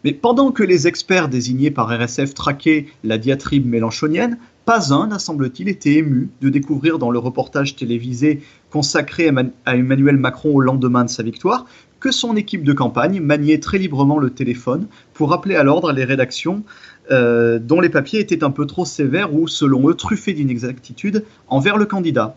Mais 0.03 0.13
pendant 0.13 0.51
que 0.51 0.63
les 0.63 0.87
experts 0.87 1.29
désignés 1.29 1.71
par 1.71 1.87
RSF 1.87 2.33
traquaient 2.33 2.87
la 3.03 3.17
diatribe 3.17 3.67
mélanchonienne, 3.67 4.37
pas 4.65 4.93
un 4.93 5.07
n'a 5.07 5.19
semble-t-il 5.19 5.69
été 5.69 5.97
ému 5.97 6.29
de 6.41 6.49
découvrir 6.49 6.99
dans 6.99 7.11
le 7.11 7.19
reportage 7.19 7.75
télévisé 7.75 8.41
consacré 8.69 9.31
à 9.65 9.75
Emmanuel 9.75 10.17
Macron 10.17 10.55
au 10.55 10.59
lendemain 10.59 11.03
de 11.03 11.09
sa 11.09 11.23
victoire 11.23 11.65
que 12.01 12.11
son 12.11 12.35
équipe 12.35 12.63
de 12.65 12.73
campagne 12.73 13.21
maniait 13.21 13.59
très 13.59 13.77
librement 13.77 14.17
le 14.17 14.31
téléphone 14.31 14.87
pour 15.13 15.29
rappeler 15.29 15.55
à 15.55 15.63
l'ordre 15.63 15.93
les 15.93 16.03
rédactions 16.03 16.63
euh, 17.11 17.59
dont 17.59 17.79
les 17.79 17.89
papiers 17.89 18.19
étaient 18.19 18.43
un 18.43 18.51
peu 18.51 18.65
trop 18.65 18.85
sévères 18.85 19.33
ou, 19.33 19.47
selon 19.47 19.87
eux, 19.87 19.93
truffés 19.93 20.33
d'inexactitude 20.33 21.23
envers 21.47 21.77
le 21.77 21.85
candidat. 21.85 22.35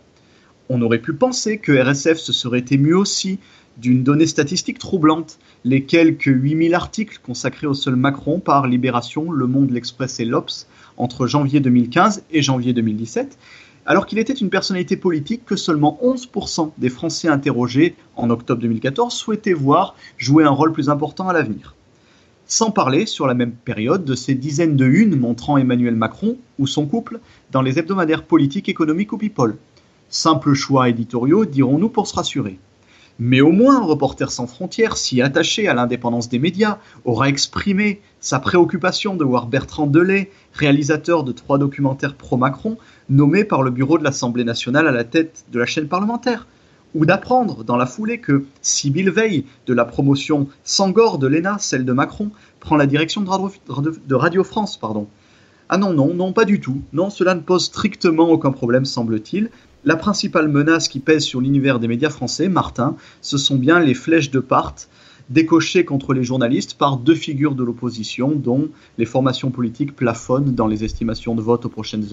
On 0.69 0.81
aurait 0.83 0.99
pu 0.99 1.15
penser 1.15 1.59
que 1.59 1.73
RSF 1.73 2.19
se 2.19 2.33
serait 2.33 2.65
ému 2.71 2.95
aussi 2.95 3.39
d'une 3.79 4.05
donnée 4.05 4.27
statistique 4.27 4.79
troublante, 4.79 5.39
les 5.65 5.85
quelques 5.85 6.27
8000 6.27 6.75
articles 6.75 7.19
consacrés 7.23 7.67
au 7.67 7.75
seul 7.75 7.97
Macron 7.97 8.39
par 8.39 8.67
Libération, 8.67 9.31
Le 9.33 9.47
Monde, 9.47 9.71
L'Express 9.71 10.21
et 10.21 10.25
l'Obs 10.25 10.67
entre 10.97 11.27
janvier 11.27 11.61
2015 11.61 12.25
et 12.31 12.43
janvier 12.43 12.73
2017, 12.73 13.37
alors 13.87 14.07
qu'il 14.07 14.19
était 14.19 14.33
une 14.33 14.51
personnalité 14.51 14.97
politique 14.97 15.45
que 15.45 15.57
seulement 15.57 15.99
11% 16.03 16.73
des 16.79 16.89
Français 16.89 17.29
interrogés 17.29 17.97
en 18.17 18.31
octobre 18.31 18.61
2014 18.63 19.15
souhaitaient 19.15 19.53
voir 19.53 19.95
jouer 20.17 20.45
un 20.45 20.51
rôle 20.51 20.73
plus 20.73 20.89
important 20.89 21.29
à 21.29 21.33
l'avenir. 21.33 21.75
Sans 22.47 22.71
parler, 22.71 23.07
sur 23.07 23.27
la 23.27 23.35
même 23.35 23.53
période, 23.53 24.05
de 24.05 24.15
ces 24.15 24.35
dizaines 24.35 24.77
de 24.77 24.85
unes 24.85 25.17
montrant 25.17 25.57
Emmanuel 25.57 25.97
Macron 25.97 26.37
ou 26.59 26.67
son 26.67 26.87
couple 26.87 27.21
dans 27.53 27.63
les 27.63 27.79
hebdomadaires 27.79 28.25
politiques, 28.25 28.69
économiques 28.69 29.13
ou 29.13 29.19
people. 29.19 29.57
Simples 30.11 30.55
choix 30.55 30.89
éditoriaux, 30.89 31.47
dirons-nous 31.47 31.89
pour 31.89 32.07
se 32.07 32.15
rassurer. 32.15 32.59
Mais 33.21 33.41
au 33.41 33.53
moins, 33.53 33.81
Reporter 33.81 34.33
sans 34.33 34.49
frontières, 34.49 34.97
si 34.97 35.23
attaché 35.23 35.69
à 35.69 35.75
l'indépendance 35.75 36.29
des 36.29 36.41
médias, 36.41 36.79
aura 37.05 37.29
exprimé 37.29 38.01
sa 38.19 38.41
préoccupation 38.41 39.15
de 39.15 39.25
voir 39.25 39.47
Bertrand 39.47 39.87
Delay, 39.87 40.31
réalisateur 40.53 41.23
de 41.23 41.31
trois 41.31 41.59
documentaires 41.59 42.17
pro-Macron, 42.17 42.77
nommé 43.09 43.45
par 43.45 43.63
le 43.63 43.71
bureau 43.71 43.99
de 43.99 44.05
l'Assemblée 44.05 44.43
nationale 44.43 44.89
à 44.89 44.93
la 44.93 45.05
tête 45.05 45.45
de 45.53 45.61
la 45.61 45.67
chaîne 45.67 45.87
parlementaire. 45.87 46.49
Ou 46.97 47.07
d'apprendre 47.07 47.63
dans 47.63 47.77
la 47.77 47.87
foulée 47.87 48.19
que 48.19 48.45
Sybille 48.63 49.11
Veil, 49.11 49.45
de 49.67 49.75
la 49.75 49.85
promotion 49.85 50.49
Sangor 50.65 51.19
de 51.19 51.29
l'ENA, 51.29 51.59
celle 51.61 51.85
de 51.85 51.93
Macron, 51.93 52.31
prend 52.59 52.77
la 52.77 52.87
direction 52.87 53.21
de 53.21 54.15
Radio, 54.15 54.45
France. 54.45 54.77
Pardon. 54.77 55.07
Ah 55.69 55.79
non, 55.79 55.93
non, 55.93 56.15
non, 56.15 56.33
pas 56.33 56.45
du 56.45 56.61
tout. 56.61 56.83
Non, 56.93 57.11
cela 57.11 57.35
ne 57.35 57.41
pose 57.41 57.65
strictement 57.65 58.29
aucun 58.29 58.53
problème, 58.53 58.85
semble-t-il. 58.85 59.51
La 59.87 59.97
principale 59.97 60.49
menace 60.49 60.89
qui 60.89 60.99
pèse 60.99 61.25
sur 61.25 61.43
l'univers 61.43 61.79
des 61.79 61.89
médias 61.89 62.09
français, 62.09 62.49
Martin, 62.49 62.97
ce 63.21 63.37
sont 63.37 63.57
bien 63.57 63.81
les 63.81 63.93
flèches 63.93 64.31
de 64.31 64.41
part 64.41 64.75
décochées 65.29 65.85
contre 65.85 66.15
les 66.15 66.25
journalistes 66.25 66.75
par 66.75 66.97
deux 66.97 67.15
figures 67.15 67.55
de 67.55 67.63
l'opposition 67.63 68.31
dont 68.31 68.69
les 68.97 69.05
formations 69.05 69.51
politiques 69.51 69.95
plafonnent 69.95 70.55
dans 70.55 70.69
les 70.69 70.85
estimations 70.85 71.35
de 71.35 71.43
vote 71.43 71.67
aux 71.67 71.69
prochaines 71.69 72.07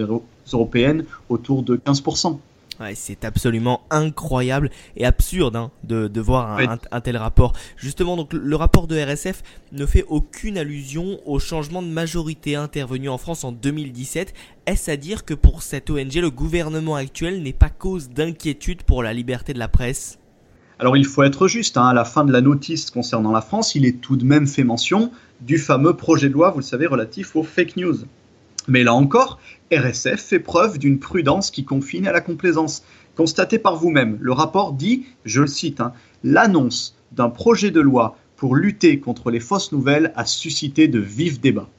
européennes 0.51 1.05
autour 1.29 1.63
de 1.63 1.77
15% 1.77 2.39
c'est 2.95 3.25
absolument 3.25 3.81
incroyable 3.89 4.69
et 4.95 5.05
absurde 5.05 5.55
hein, 5.55 5.71
de, 5.83 6.19
voir 6.19 6.59
un, 6.91 7.01
tel 7.01 7.17
rapport. 7.17 7.53
Justement, 7.77 8.15
donc 8.15 8.33
le 8.33 8.55
rapport 8.55 8.87
de 8.87 8.99
RSF 8.99 9.43
ne 9.71 9.85
fait 9.85 10.05
aucune 10.07 10.57
allusion 10.57 11.19
au 11.25 11.39
changement 11.39 11.81
de 11.81 11.87
majorité 11.87 12.55
intervenu 12.55 13.09
en 13.09 13.17
France 13.17 13.43
en 13.43 13.51
2017. 13.51 14.33
Est-ce 14.65 14.91
à 14.91 14.97
dire 14.97 15.25
que 15.25 15.33
pour 15.33 15.63
cette 15.63 15.89
ONG, 15.89 16.15
le 16.15 16.29
gouvernement 16.29 16.95
actuel 16.95 17.41
n'est 17.43 17.53
pas 17.53 17.69
cause 17.69 18.09
d'inquiétude 18.09 18.83
pour 18.83 19.03
la 19.03 19.13
liberté 19.13 19.53
de 19.53 19.59
la 19.59 19.67
presse? 19.67 20.19
Alors 20.79 20.97
il 20.97 21.05
faut 21.05 21.21
être 21.21 21.47
juste, 21.47 21.77
hein, 21.77 21.87
à 21.87 21.93
la 21.93 22.05
fin 22.05 22.25
de 22.25 22.31
la 22.31 22.41
notice 22.41 22.89
concernant 22.89 23.31
la 23.31 23.41
France, 23.41 23.75
il 23.75 23.85
est 23.85 24.01
tout 24.01 24.15
de 24.15 24.25
même 24.25 24.47
fait 24.47 24.63
mention 24.63 25.11
du 25.39 25.59
fameux 25.59 25.95
projet 25.95 26.27
de 26.27 26.33
loi, 26.33 26.49
vous 26.49 26.59
le 26.59 26.63
savez, 26.63 26.87
relatif 26.87 27.35
aux 27.35 27.43
fake 27.43 27.77
news. 27.77 27.97
Mais 28.67 28.83
là 28.83 28.93
encore, 28.93 29.39
RSF 29.71 30.19
fait 30.19 30.39
preuve 30.39 30.77
d'une 30.77 30.99
prudence 30.99 31.51
qui 31.51 31.63
confine 31.63 32.07
à 32.07 32.11
la 32.11 32.21
complaisance. 32.21 32.83
Constatez 33.15 33.59
par 33.59 33.77
vous-même, 33.77 34.17
le 34.19 34.33
rapport 34.33 34.73
dit, 34.73 35.05
je 35.25 35.41
le 35.41 35.47
cite, 35.47 35.79
hein, 35.79 35.93
l'annonce 36.23 36.95
d'un 37.11 37.29
projet 37.29 37.71
de 37.71 37.81
loi 37.81 38.17
pour 38.35 38.55
lutter 38.55 38.99
contre 38.99 39.31
les 39.31 39.39
fausses 39.39 39.71
nouvelles 39.71 40.11
a 40.15 40.25
suscité 40.25 40.87
de 40.87 40.99
vifs 40.99 41.39
débats. 41.39 41.69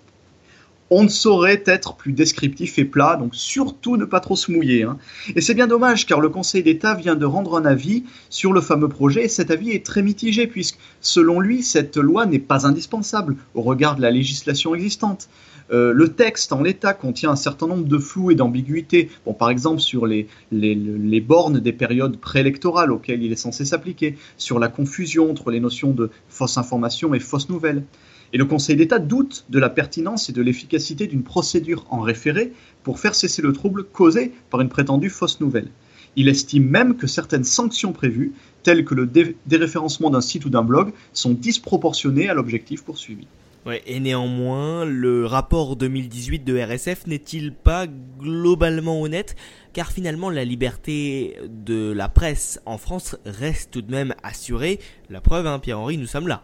On 0.94 1.04
ne 1.04 1.08
saurait 1.08 1.62
être 1.64 1.96
plus 1.96 2.12
descriptif 2.12 2.78
et 2.78 2.84
plat, 2.84 3.16
donc 3.16 3.34
surtout 3.34 3.96
ne 3.96 4.04
pas 4.04 4.20
trop 4.20 4.36
se 4.36 4.52
mouiller. 4.52 4.82
Hein. 4.82 4.98
Et 5.34 5.40
c'est 5.40 5.54
bien 5.54 5.66
dommage 5.66 6.04
car 6.06 6.20
le 6.20 6.28
Conseil 6.28 6.62
d'État 6.62 6.94
vient 6.94 7.16
de 7.16 7.24
rendre 7.24 7.56
un 7.56 7.64
avis 7.64 8.04
sur 8.28 8.52
le 8.52 8.60
fameux 8.60 8.90
projet 8.90 9.24
et 9.24 9.28
cet 9.28 9.50
avis 9.50 9.70
est 9.70 9.86
très 9.86 10.02
mitigé 10.02 10.46
puisque 10.46 10.78
selon 11.00 11.40
lui 11.40 11.62
cette 11.62 11.96
loi 11.96 12.26
n'est 12.26 12.38
pas 12.38 12.66
indispensable 12.66 13.36
au 13.54 13.62
regard 13.62 13.96
de 13.96 14.02
la 14.02 14.10
législation 14.10 14.74
existante. 14.74 15.30
Euh, 15.70 15.92
le 15.92 16.08
texte 16.08 16.52
en 16.52 16.62
l'état 16.62 16.94
contient 16.94 17.30
un 17.30 17.36
certain 17.36 17.66
nombre 17.66 17.84
de 17.84 17.98
flous 17.98 18.30
et 18.30 18.34
d'ambiguïtés, 18.34 19.10
bon, 19.24 19.34
par 19.34 19.50
exemple 19.50 19.80
sur 19.80 20.06
les, 20.06 20.26
les, 20.50 21.20
bornes 21.20 21.60
des 21.60 21.72
périodes 21.72 22.18
préélectorales 22.18 22.92
auxquelles 22.92 23.22
il 23.22 23.32
est 23.32 23.36
censé 23.36 23.64
s'appliquer, 23.64 24.16
sur 24.36 24.58
la 24.58 24.68
confusion 24.68 25.30
entre 25.30 25.50
les 25.50 25.60
notions 25.60 25.92
de 25.92 26.10
fausse 26.28 26.58
information 26.58 27.14
et 27.14 27.20
fausse 27.20 27.48
nouvelle. 27.48 27.84
Et 28.32 28.38
le 28.38 28.44
Conseil 28.46 28.76
d'État 28.76 28.98
doute 28.98 29.44
de 29.50 29.58
la 29.58 29.68
pertinence 29.68 30.30
et 30.30 30.32
de 30.32 30.40
l'efficacité 30.40 31.06
d'une 31.06 31.22
procédure 31.22 31.84
en 31.90 32.00
référé 32.00 32.52
pour 32.82 32.98
faire 32.98 33.14
cesser 33.14 33.42
le 33.42 33.52
trouble 33.52 33.84
causé 33.84 34.32
par 34.50 34.62
une 34.62 34.70
prétendue 34.70 35.10
fausse 35.10 35.40
nouvelle. 35.40 35.68
Il 36.16 36.28
estime 36.28 36.68
même 36.68 36.96
que 36.96 37.06
certaines 37.06 37.44
sanctions 37.44 37.92
prévues, 37.92 38.32
telles 38.62 38.84
que 38.84 38.94
le 38.94 39.08
déréférencement 39.46 40.10
d'un 40.10 40.20
site 40.20 40.44
ou 40.44 40.50
d'un 40.50 40.62
blog, 40.62 40.92
sont 41.12 41.32
disproportionnées 41.32 42.28
à 42.28 42.34
l'objectif 42.34 42.82
poursuivi. 42.84 43.26
Ouais, 43.64 43.80
et 43.86 44.00
néanmoins, 44.00 44.84
le 44.84 45.24
rapport 45.24 45.76
2018 45.76 46.42
de 46.42 46.58
RSF 46.58 47.06
n'est-il 47.06 47.52
pas 47.52 47.86
globalement 47.86 49.00
honnête? 49.00 49.36
Car 49.72 49.92
finalement, 49.92 50.30
la 50.30 50.44
liberté 50.44 51.36
de 51.48 51.92
la 51.92 52.08
presse 52.08 52.60
en 52.66 52.76
France 52.76 53.16
reste 53.24 53.70
tout 53.70 53.82
de 53.82 53.92
même 53.92 54.14
assurée. 54.24 54.80
La 55.10 55.20
preuve, 55.20 55.46
hein, 55.46 55.60
Pierre-Henri, 55.60 55.96
nous 55.96 56.08
sommes 56.08 56.26
là. 56.26 56.42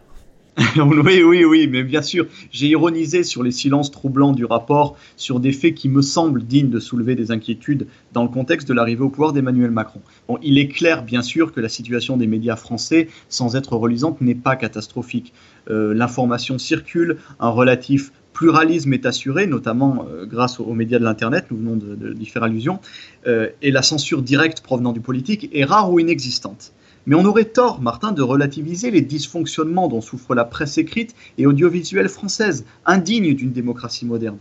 oui, 0.75 1.23
oui, 1.23 1.45
oui, 1.45 1.67
mais 1.67 1.83
bien 1.83 2.01
sûr, 2.01 2.27
j'ai 2.51 2.67
ironisé 2.67 3.23
sur 3.23 3.43
les 3.43 3.51
silences 3.51 3.91
troublants 3.91 4.33
du 4.33 4.43
rapport, 4.43 4.97
sur 5.15 5.39
des 5.39 5.53
faits 5.53 5.73
qui 5.73 5.87
me 5.87 6.01
semblent 6.01 6.43
dignes 6.43 6.69
de 6.69 6.79
soulever 6.79 7.15
des 7.15 7.31
inquiétudes 7.31 7.87
dans 8.13 8.23
le 8.23 8.29
contexte 8.29 8.67
de 8.67 8.73
l'arrivée 8.73 9.03
au 9.03 9.09
pouvoir 9.09 9.31
d'Emmanuel 9.31 9.71
Macron. 9.71 10.01
Il 10.41 10.57
est 10.57 10.67
clair, 10.67 11.03
bien 11.03 11.21
sûr, 11.21 11.53
que 11.53 11.61
la 11.61 11.69
situation 11.69 12.17
des 12.17 12.27
médias 12.27 12.57
français, 12.57 13.07
sans 13.29 13.55
être 13.55 13.73
reluisante, 13.77 14.19
n'est 14.19 14.35
pas 14.35 14.57
catastrophique. 14.57 15.33
Euh, 15.69 15.93
l'information 15.93 16.57
circule, 16.57 17.17
un 17.39 17.49
relatif 17.49 18.11
pluralisme 18.33 18.93
est 18.93 19.05
assuré, 19.05 19.47
notamment 19.47 20.05
euh, 20.09 20.25
grâce 20.25 20.59
aux, 20.59 20.73
médias 20.73 20.99
de 20.99 21.03
l'Internet, 21.03 21.45
nous 21.51 21.57
venons 21.57 21.75
d'y 21.77 22.25
faire 22.25 22.43
allusion, 22.43 22.79
euh, 23.27 23.49
et 23.61 23.71
la 23.71 23.81
censure 23.81 24.21
directe 24.21 24.61
provenant 24.61 24.91
du 24.91 24.99
politique 24.99 25.49
est 25.53 25.65
rare 25.65 25.91
ou 25.91 25.99
inexistante. 25.99 26.73
Mais 27.09 27.15
on 27.15 27.25
aurait 27.25 27.45
tort, 27.45 27.81
Martin, 27.81 28.11
de 28.11 28.21
relativiser 28.21 28.91
les 28.91 29.01
dysfonctionnements 29.01 29.87
dont 29.87 29.99
souffre 29.99 30.35
la 30.35 30.45
presse 30.45 30.77
écrite 30.77 31.15
et 31.39 31.47
audiovisuelle 31.47 32.07
française, 32.07 32.65
indigne 32.85 33.33
d'une 33.33 33.51
démocratie 33.51 34.05
moderne. 34.05 34.37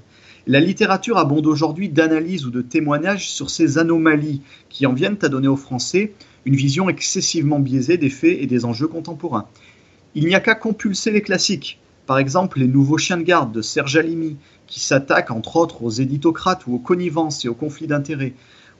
La 0.47 0.61
littérature 0.61 1.17
abonde 1.17 1.47
aujourd'hui 1.47 1.89
d'analyses 1.89 2.45
ou 2.45 2.51
de 2.51 2.61
témoignages 2.61 3.31
sur 3.31 3.49
ces 3.49 3.79
anomalies 3.79 4.43
qui 4.69 4.85
en 4.85 4.93
viennent 4.93 5.17
à 5.23 5.31
donner 5.31 5.49
aux 5.49 5.57
Français 5.57 6.13
une 6.45 6.57
vision 6.57 6.91
excessivement 6.91 7.59
biaisée 7.59 7.97
des 7.97 8.11
faits 8.11 8.37
et 8.39 8.47
des 8.47 8.67
enjeux 8.67 8.87
contemporains. 8.87 9.47
Il 10.15 10.27
n'y 10.27 10.35
a 10.35 10.41
qu'à 10.41 10.55
compulser 10.55 11.11
les 11.11 11.23
classiques, 11.23 11.81
par 12.05 12.19
exemple 12.19 12.59
les 12.59 12.69
nouveaux 12.69 12.99
chiens 12.99 13.17
de 13.17 13.23
garde 13.23 13.51
de 13.51 13.63
Serge 13.63 13.97
Alimi, 13.97 14.37
qui 14.67 14.81
s'attaquent 14.81 15.31
entre 15.31 15.57
autres 15.57 15.85
aux 15.85 15.91
éditocrates 15.91 16.67
ou 16.67 16.75
aux 16.75 16.81
connivences 16.81 17.47
et 17.47 17.49
aux 17.49 17.55
conflits 17.55 17.87
d'intérêts, 17.87 18.35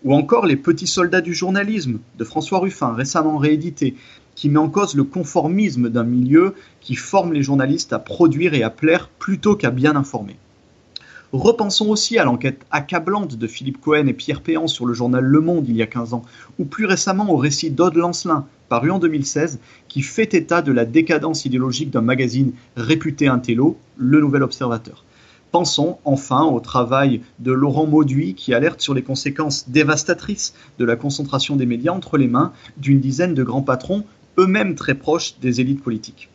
ou 0.05 0.15
encore 0.15 0.47
Les 0.47 0.57
petits 0.57 0.87
soldats 0.87 1.21
du 1.21 1.35
journalisme 1.35 1.99
de 2.19 2.25
François 2.25 2.61
Ruffin, 2.61 2.93
récemment 2.93 3.39
réédité, 3.39 3.97
qui 4.35 4.49
met 4.49 4.59
en 4.59 4.69
cause 4.69 4.95
le 4.95 5.05
conformisme 5.05 5.89
d'un 5.89 6.05
milieu 6.05 6.55
qui 6.81 6.95
forme 6.95 7.33
les 7.33 7.43
journalistes 7.43 7.93
à 7.93 7.99
produire 7.99 8.55
et 8.55 8.63
à 8.63 8.71
plaire 8.71 9.09
plutôt 9.09 9.57
qu'à 9.57 9.71
bien 9.71 9.97
informer. 9.97 10.37
Repensons 11.33 11.91
aussi 11.91 12.17
à 12.17 12.25
l'enquête 12.25 12.65
accablante 12.71 13.37
de 13.37 13.47
Philippe 13.47 13.81
Cohen 13.81 14.07
et 14.07 14.15
Pierre 14.15 14.41
Péan 14.41 14.67
sur 14.67 14.87
le 14.87 14.95
journal 14.95 15.25
Le 15.25 15.41
Monde 15.41 15.69
il 15.69 15.77
y 15.77 15.83
a 15.83 15.87
15 15.87 16.15
ans, 16.15 16.23
ou 16.59 16.65
plus 16.65 16.87
récemment 16.87 17.31
au 17.31 17.37
récit 17.37 17.71
d'Aude 17.71 17.97
Lancelin, 17.97 18.47
paru 18.69 18.91
en 18.91 18.99
2016, 18.99 19.59
qui 19.89 20.03
fait 20.03 20.33
état 20.33 20.63
de 20.63 20.73
la 20.73 20.85
décadence 20.85 21.45
idéologique 21.45 21.91
d'un 21.91 22.01
magazine 22.01 22.53
réputé 22.77 23.29
intello, 23.29 23.77
Le 23.99 24.21
Nouvel 24.21 24.43
Observateur. 24.43 25.05
Pensons 25.51 25.99
enfin 26.05 26.43
au 26.43 26.61
travail 26.61 27.23
de 27.39 27.53
Laurent 27.53 27.87
Mauduit 27.87 28.35
qui 28.35 28.53
alerte 28.53 28.83
sur 28.83 28.93
les 28.93 29.03
conséquences 29.03 29.71
dévastatrices 29.71 30.53
de 30.79 30.85
la 30.85 30.95
concentration 30.95 31.57
des 31.57 31.65
médias 31.65 31.93
entre 31.93 32.19
les 32.19 32.29
mains 32.29 32.53
d'une 32.77 33.01
dizaine 33.01 33.33
de 33.33 33.43
grands 33.43 33.63
patrons, 33.63 34.05
eux-mêmes 34.39 34.75
très 34.75 34.95
proches 34.95 35.39
des 35.41 35.63
élites 35.63 35.83
politiques. 35.83 36.29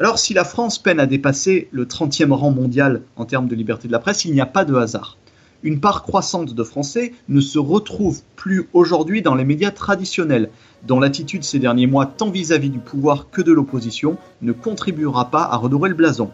Alors 0.00 0.18
si 0.18 0.32
la 0.32 0.44
France 0.44 0.78
peine 0.78 0.98
à 0.98 1.06
dépasser 1.06 1.68
le 1.72 1.84
30e 1.84 2.32
rang 2.32 2.50
mondial 2.50 3.02
en 3.16 3.26
termes 3.26 3.48
de 3.48 3.54
liberté 3.54 3.86
de 3.86 3.92
la 3.92 3.98
presse, 3.98 4.24
il 4.24 4.32
n'y 4.32 4.40
a 4.40 4.46
pas 4.46 4.64
de 4.64 4.74
hasard. 4.74 5.18
Une 5.62 5.80
part 5.80 6.04
croissante 6.04 6.54
de 6.54 6.62
Français 6.62 7.12
ne 7.28 7.40
se 7.40 7.58
retrouve 7.58 8.20
plus 8.36 8.68
aujourd'hui 8.72 9.22
dans 9.22 9.34
les 9.34 9.44
médias 9.44 9.72
traditionnels, 9.72 10.50
dont 10.86 11.00
l'attitude 11.00 11.42
ces 11.42 11.58
derniers 11.58 11.88
mois, 11.88 12.06
tant 12.06 12.30
vis-à-vis 12.30 12.70
du 12.70 12.78
pouvoir 12.78 13.28
que 13.30 13.42
de 13.42 13.52
l'opposition, 13.52 14.16
ne 14.40 14.52
contribuera 14.52 15.30
pas 15.30 15.42
à 15.42 15.56
redorer 15.56 15.88
le 15.88 15.96
blason. 15.96 16.30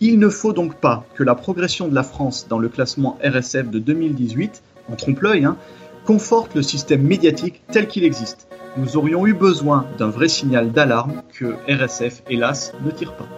Il 0.00 0.18
ne 0.18 0.28
faut 0.28 0.52
donc 0.52 0.76
pas 0.76 1.04
que 1.14 1.22
la 1.22 1.34
progression 1.34 1.88
de 1.88 1.94
la 1.94 2.02
France 2.02 2.46
dans 2.48 2.58
le 2.58 2.68
classement 2.68 3.18
RSF 3.22 3.70
de 3.70 3.78
2018, 3.78 4.62
en 4.90 4.96
trompe-l'œil, 4.96 5.44
hein, 5.44 5.56
conforte 6.04 6.54
le 6.54 6.62
système 6.62 7.02
médiatique 7.02 7.62
tel 7.70 7.88
qu'il 7.88 8.04
existe. 8.04 8.48
Nous 8.76 8.96
aurions 8.96 9.26
eu 9.26 9.34
besoin 9.34 9.86
d'un 9.98 10.08
vrai 10.08 10.28
signal 10.28 10.72
d'alarme 10.72 11.22
que 11.32 11.54
RSF, 11.68 12.22
hélas, 12.28 12.72
ne 12.84 12.90
tire 12.90 13.14
pas. 13.14 13.28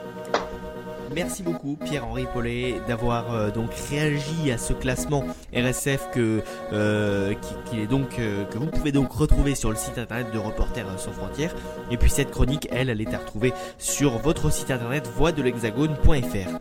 Merci 1.17 1.43
beaucoup 1.43 1.79
Pierre-Henri 1.83 2.27
Paulet 2.31 2.75
d'avoir 2.87 3.33
euh, 3.33 3.51
donc 3.51 3.71
réagi 3.89 4.53
à 4.53 4.59
ce 4.59 4.75
classement 4.75 5.25
RSF 5.55 6.11
que 6.13 6.43
euh, 6.75 7.33
qui, 7.71 7.81
est 7.81 7.87
donc 7.87 8.19
euh, 8.19 8.45
que 8.45 8.59
vous 8.59 8.67
pouvez 8.67 8.93
donc 8.93 9.13
retrouver 9.13 9.55
sur 9.55 9.71
le 9.71 9.77
site 9.77 9.97
internet 9.97 10.27
de 10.35 10.39
Reporters 10.39 10.87
sans 10.99 11.13
frontières 11.13 11.55
et 11.91 11.97
puis 11.97 12.11
cette 12.11 12.31
chronique 12.31 12.69
elle 12.71 12.91
elle 12.91 13.01
est 13.01 13.15
à 13.15 13.19
retrouver 13.19 13.55
sur 13.79 14.19
votre 14.19 14.53
site 14.53 14.71
internet 14.71 15.07
voix 15.07 15.33
de 15.33 15.43
l'hexagone.fr. 15.43 16.59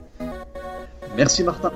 Merci 1.17 1.43
Martin. 1.43 1.73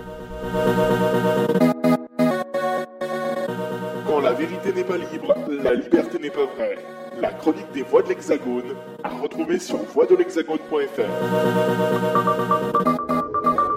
Quand 4.07 4.21
la 4.21 4.31
vérité 4.31 4.71
n'est 4.71 4.85
pas 4.85 4.97
libre, 4.97 5.35
la 5.49 5.73
liberté 5.73 6.17
n'est 6.17 6.29
pas 6.29 6.45
vraie 6.55 6.77
la 7.21 7.31
chronique 7.31 7.71
des 7.73 7.83
voix 7.83 8.01
de 8.01 8.09
l'Hexagone, 8.09 8.75
à 9.03 9.09
retrouver 9.09 9.59
sur 9.59 9.77
voixdelhexagone.fr. 9.77 12.58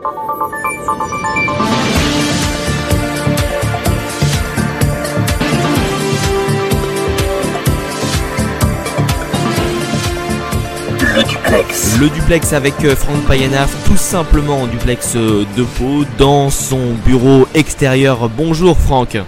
Le 0.04 0.08
duplex. 11.22 11.98
Le 12.00 12.08
duplex 12.08 12.52
avec 12.52 12.74
euh, 12.84 12.96
Franck 12.96 13.24
Payanaf, 13.28 13.72
tout 13.86 13.96
simplement 13.96 14.62
en 14.62 14.66
duplex 14.66 15.14
euh, 15.14 15.44
de 15.56 15.62
peau, 15.62 16.04
dans 16.18 16.50
son 16.50 16.94
bureau 17.06 17.46
extérieur. 17.54 18.28
Bonjour 18.28 18.76
Franck. 18.76 19.18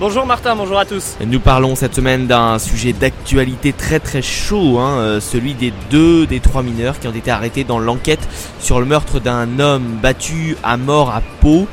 Bonjour 0.00 0.24
Martin, 0.24 0.56
bonjour 0.56 0.78
à 0.78 0.86
tous. 0.86 1.18
Nous 1.26 1.40
parlons 1.40 1.74
cette 1.74 1.94
semaine 1.94 2.26
d'un 2.26 2.58
sujet 2.58 2.94
d'actualité 2.94 3.74
très 3.74 4.00
très 4.00 4.22
chaud, 4.22 4.78
hein, 4.78 4.96
euh, 4.96 5.20
celui 5.20 5.52
des 5.52 5.74
deux 5.90 6.26
des 6.26 6.40
trois 6.40 6.62
mineurs 6.62 6.98
qui 6.98 7.06
ont 7.06 7.12
été 7.12 7.30
arrêtés 7.30 7.64
dans 7.64 7.78
l'enquête 7.78 8.26
sur 8.60 8.80
le 8.80 8.86
meurtre 8.86 9.20
d'un 9.20 9.58
homme 9.58 9.98
battu 10.00 10.56
à 10.62 10.78
mort 10.78 11.10
à 11.10 11.20
Pau. 11.42 11.66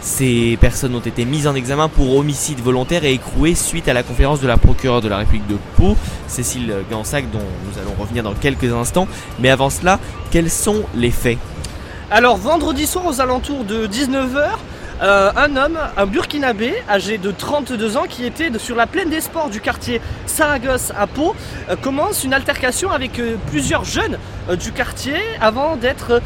Ces 0.00 0.58
personnes 0.60 0.96
ont 0.96 0.98
été 0.98 1.24
mises 1.24 1.46
en 1.46 1.54
examen 1.54 1.88
pour 1.88 2.16
homicide 2.16 2.58
volontaire 2.58 3.04
et 3.04 3.12
écrouées 3.12 3.54
suite 3.54 3.86
à 3.86 3.92
la 3.92 4.02
conférence 4.02 4.40
de 4.40 4.48
la 4.48 4.56
procureure 4.56 5.00
de 5.00 5.08
la 5.08 5.18
République 5.18 5.46
de 5.46 5.58
Pau, 5.76 5.96
Cécile 6.26 6.74
Gansac, 6.90 7.30
dont 7.30 7.38
nous 7.38 7.80
allons 7.80 7.94
revenir 7.96 8.24
dans 8.24 8.34
quelques 8.34 8.72
instants. 8.72 9.06
Mais 9.38 9.50
avant 9.50 9.70
cela, 9.70 10.00
quels 10.32 10.50
sont 10.50 10.82
les 10.96 11.12
faits? 11.12 11.38
Alors 12.10 12.38
vendredi 12.38 12.88
soir 12.88 13.06
aux 13.06 13.20
alentours 13.20 13.62
de 13.62 13.86
19h, 13.86 14.48
euh, 15.00 15.30
un 15.36 15.56
homme, 15.56 15.78
un 15.96 16.06
burkinabé, 16.06 16.74
âgé 16.88 17.18
de 17.18 17.30
32 17.30 17.96
ans, 17.96 18.06
qui 18.08 18.24
était 18.24 18.50
sur 18.58 18.74
la 18.74 18.86
plaine 18.86 19.10
des 19.10 19.20
sports 19.20 19.48
du 19.48 19.60
quartier 19.60 20.00
Saragosse 20.26 20.92
à 20.98 21.06
Pau, 21.06 21.36
euh, 21.68 21.76
commence 21.76 22.24
une 22.24 22.34
altercation 22.34 22.90
avec 22.90 23.20
euh, 23.20 23.36
plusieurs 23.50 23.84
jeunes 23.84 24.18
du 24.56 24.72
quartier 24.72 25.16
avant 25.40 25.76
d'être 25.76 26.22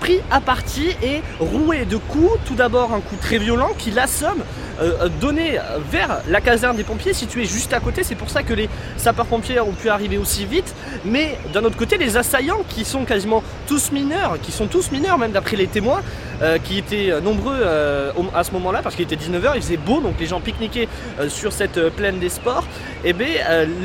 pris 0.00 0.20
à 0.30 0.40
partie 0.40 0.90
et 1.02 1.22
roué 1.40 1.84
de 1.84 1.96
coups. 1.96 2.38
Tout 2.46 2.54
d'abord 2.54 2.92
un 2.92 3.00
coup 3.00 3.16
très 3.20 3.38
violent 3.38 3.70
qui 3.78 3.90
l'assomme 3.90 4.42
donné 5.20 5.58
vers 5.90 6.20
la 6.28 6.40
caserne 6.40 6.76
des 6.76 6.84
pompiers 6.84 7.12
située 7.12 7.44
juste 7.44 7.72
à 7.72 7.80
côté. 7.80 8.04
C'est 8.04 8.14
pour 8.14 8.30
ça 8.30 8.42
que 8.42 8.52
les 8.54 8.68
sapeurs-pompiers 8.96 9.60
ont 9.60 9.72
pu 9.72 9.88
arriver 9.88 10.18
aussi 10.18 10.44
vite. 10.44 10.74
Mais 11.04 11.36
d'un 11.52 11.64
autre 11.64 11.76
côté, 11.76 11.96
les 11.96 12.16
assaillants 12.16 12.62
qui 12.68 12.84
sont 12.84 13.04
quasiment 13.04 13.42
tous 13.66 13.90
mineurs, 13.90 14.38
qui 14.40 14.52
sont 14.52 14.66
tous 14.66 14.92
mineurs 14.92 15.18
même 15.18 15.32
d'après 15.32 15.56
les 15.56 15.66
témoins, 15.66 16.02
qui 16.62 16.78
étaient 16.78 17.20
nombreux 17.20 17.58
euh, 17.68 18.12
à 18.34 18.44
ce 18.44 18.52
moment-là, 18.52 18.80
parce 18.82 18.94
qu'il 18.94 19.04
était 19.04 19.16
19h, 19.16 19.52
il 19.56 19.62
faisait 19.62 19.76
beau, 19.76 20.00
donc 20.00 20.14
les 20.18 20.26
gens 20.26 20.40
pique-niquaient 20.40 20.88
euh, 21.20 21.28
sur 21.28 21.52
cette 21.52 21.78
euh, 21.78 21.90
plaine 21.90 22.18
des 22.18 22.28
sports, 22.28 22.64
et 23.04 23.10
eh 23.10 23.12
bien 23.12 23.28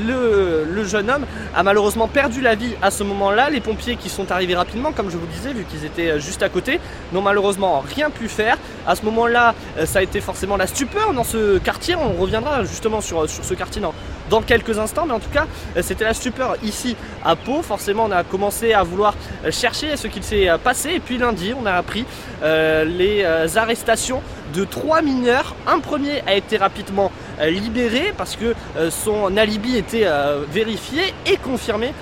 le, 0.08 0.84
jeune 0.86 1.10
homme 1.10 1.26
a 1.56 1.64
malheureusement 1.64 2.08
perdu 2.08 2.42
la 2.42 2.56
vie 2.56 2.74
à 2.82 2.92
ce 2.92 3.04
moment-là. 3.04 3.50
Les 3.54 3.62
pompiers 3.62 3.98
qui 3.98 4.10
sont 4.10 4.32
arrivés 4.32 4.56
rapidement, 4.56 4.92
comme 4.92 5.12
je 5.12 5.18
vous 5.18 5.28
disais, 5.28 5.54
vu 5.54 5.64
qu'ils 5.64 5.86
étaient 5.86 6.20
juste 6.20 6.42
à 6.42 6.50
côté, 6.50 6.80
n'ont 7.12 7.22
malheureusement 7.22 7.84
rien 7.88 8.10
pu 8.10 8.28
faire. 8.28 8.58
À 8.88 8.96
ce 8.96 9.06
moment-là, 9.06 9.54
ça 9.86 10.00
a 10.00 10.02
été 10.02 10.22
forcément 10.22 10.58
la 10.58 10.66
stupeur 10.66 11.14
dans 11.14 11.24
ce 11.24 11.60
quartier. 11.60 11.96
On 11.96 12.20
reviendra 12.20 12.64
justement 12.64 13.00
sur, 13.00 13.30
sur 13.30 13.46
ce 13.46 13.54
quartier 13.54 13.80
dans, 13.80 13.94
dans 14.32 14.42
quelques 14.42 14.80
instants, 14.80 15.06
mais 15.06 15.14
en 15.14 15.20
tout 15.20 15.30
cas, 15.30 15.46
c'était 15.82 16.04
la 16.04 16.16
stupeur 16.16 16.56
ici 16.64 16.96
à 17.24 17.36
Pau. 17.36 17.62
Forcément, 17.62 18.06
on 18.06 18.12
a 18.12 18.24
commencé 18.24 18.74
à 18.74 18.82
vouloir 18.82 19.14
chercher 19.52 19.98
ce 19.98 20.08
qu'il 20.08 20.24
s'est 20.24 20.50
passé, 20.64 20.94
et 20.96 21.00
puis 21.00 21.20
lundi, 21.20 21.54
on 21.54 21.68
a 21.68 21.74
appris 21.74 22.06
les 22.42 23.24
arrestations 23.56 24.24
de 24.54 24.64
trois 24.64 25.02
mineurs. 25.02 25.56
Un 25.68 25.80
premier 25.80 26.22
a 26.28 26.36
été 26.36 26.58
rapidement 26.58 27.12
euh, 27.40 27.50
libéré 27.50 28.14
parce 28.18 28.36
que 28.36 28.54
euh, 28.78 28.90
son 28.92 29.36
alibi 29.38 29.78
était 29.78 30.06
euh, 30.06 30.44
vérifié 30.52 31.14
et 31.26 31.38
confirmé 31.38 31.94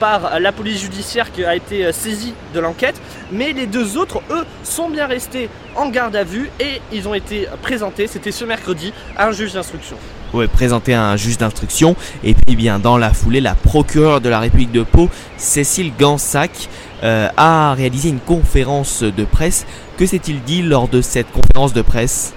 par 0.00 0.40
la 0.40 0.50
police 0.50 0.80
judiciaire 0.80 1.30
qui 1.30 1.44
a 1.44 1.54
été 1.54 1.92
saisie 1.92 2.34
de 2.52 2.58
l'enquête. 2.58 3.00
Mais 3.30 3.52
les 3.52 3.66
deux 3.66 3.96
autres, 3.96 4.20
eux, 4.30 4.44
sont 4.64 4.88
bien 4.88 5.06
restés 5.06 5.48
en 5.78 5.88
garde 5.88 6.16
à 6.16 6.24
vue 6.24 6.50
et 6.60 6.80
ils 6.92 7.08
ont 7.08 7.14
été 7.14 7.46
présentés, 7.62 8.06
c'était 8.06 8.32
ce 8.32 8.44
mercredi, 8.44 8.92
à 9.16 9.28
un 9.28 9.32
juge 9.32 9.54
d'instruction. 9.54 9.96
Oui, 10.34 10.46
présenté 10.46 10.92
à 10.92 11.04
un 11.04 11.16
juge 11.16 11.38
d'instruction. 11.38 11.96
Et 12.22 12.34
puis 12.34 12.56
bien 12.56 12.78
dans 12.78 12.98
la 12.98 13.14
foulée, 13.14 13.40
la 13.40 13.54
procureure 13.54 14.20
de 14.20 14.28
la 14.28 14.40
République 14.40 14.72
de 14.72 14.82
Pau, 14.82 15.08
Cécile 15.38 15.92
Gansac, 15.98 16.68
a 17.02 17.74
réalisé 17.74 18.08
une 18.08 18.18
conférence 18.18 19.04
de 19.04 19.24
presse 19.24 19.64
que 19.98 20.06
s'est-il 20.06 20.42
dit 20.44 20.62
lors 20.62 20.86
de 20.86 21.02
cette 21.02 21.26
conférence 21.32 21.72
de 21.72 21.82
presse? 21.82 22.32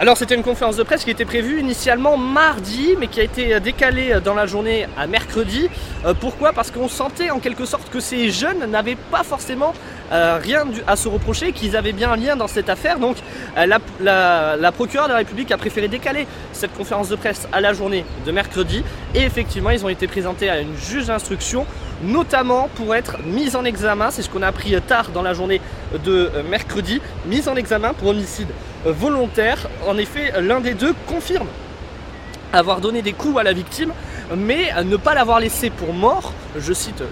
Alors 0.00 0.16
c'était 0.16 0.36
une 0.36 0.44
conférence 0.44 0.76
de 0.76 0.84
presse 0.84 1.02
qui 1.02 1.10
était 1.10 1.24
prévue 1.24 1.58
initialement 1.58 2.16
mardi 2.16 2.94
mais 3.00 3.08
qui 3.08 3.18
a 3.18 3.24
été 3.24 3.58
décalée 3.58 4.18
dans 4.24 4.34
la 4.34 4.46
journée 4.46 4.86
à 4.96 5.08
mercredi. 5.08 5.68
Euh, 6.06 6.14
pourquoi? 6.14 6.52
Parce 6.52 6.70
qu'on 6.70 6.88
sentait 6.88 7.30
en 7.30 7.40
quelque 7.40 7.64
sorte 7.64 7.90
que 7.90 7.98
ces 7.98 8.30
jeunes 8.30 8.64
n'avaient 8.70 8.96
pas 9.10 9.24
forcément 9.24 9.74
euh, 10.12 10.38
rien 10.40 10.64
à 10.86 10.94
se 10.94 11.08
reprocher, 11.08 11.50
qu'ils 11.52 11.76
avaient 11.76 11.92
bien 11.92 12.12
un 12.12 12.16
lien 12.16 12.36
dans 12.36 12.46
cette 12.46 12.68
affaire. 12.68 13.00
Donc 13.00 13.16
euh, 13.56 13.66
la, 13.66 14.72
procureure 14.72 15.08
de 15.08 15.12
la 15.12 15.18
République 15.18 15.50
a 15.50 15.58
préféré 15.58 15.88
décaler 15.88 16.28
cette 16.52 16.74
conférence 16.74 17.08
de 17.08 17.16
presse 17.16 17.48
à 17.50 17.60
la 17.60 17.72
journée 17.72 18.04
de 18.24 18.30
mercredi 18.30 18.84
et 19.16 19.22
effectivement 19.22 19.70
ils 19.70 19.84
ont 19.84 19.88
été 19.88 20.06
présentés 20.06 20.48
à 20.48 20.60
une 20.60 20.76
juge 20.76 21.06
d'instruction 21.06 21.66
notamment 22.02 22.68
pour 22.74 22.94
être 22.94 23.18
mis 23.24 23.56
en 23.56 23.64
examen, 23.64 24.10
c'est 24.10 24.22
ce 24.22 24.30
qu'on 24.30 24.42
a 24.42 24.48
appris 24.48 24.80
tard 24.82 25.10
dans 25.10 25.22
la 25.22 25.34
journée 25.34 25.60
de 26.04 26.30
mercredi, 26.48 27.00
mise 27.26 27.48
en 27.48 27.56
examen 27.56 27.92
pour 27.94 28.08
homicide 28.08 28.48
volontaire. 28.84 29.68
En 29.86 29.98
effet, 29.98 30.32
l'un 30.40 30.60
des 30.60 30.74
deux 30.74 30.94
confirme 31.06 31.48
avoir 32.52 32.80
donné 32.80 33.02
des 33.02 33.12
coups 33.12 33.38
à 33.38 33.42
la 33.42 33.52
victime, 33.52 33.92
mais 34.36 34.72
ne 34.84 34.96
pas 34.96 35.14
l'avoir 35.14 35.40
laissé 35.40 35.70
pour 35.70 35.92
mort, 35.92 36.32
je 36.58 36.72
cite 36.72 37.02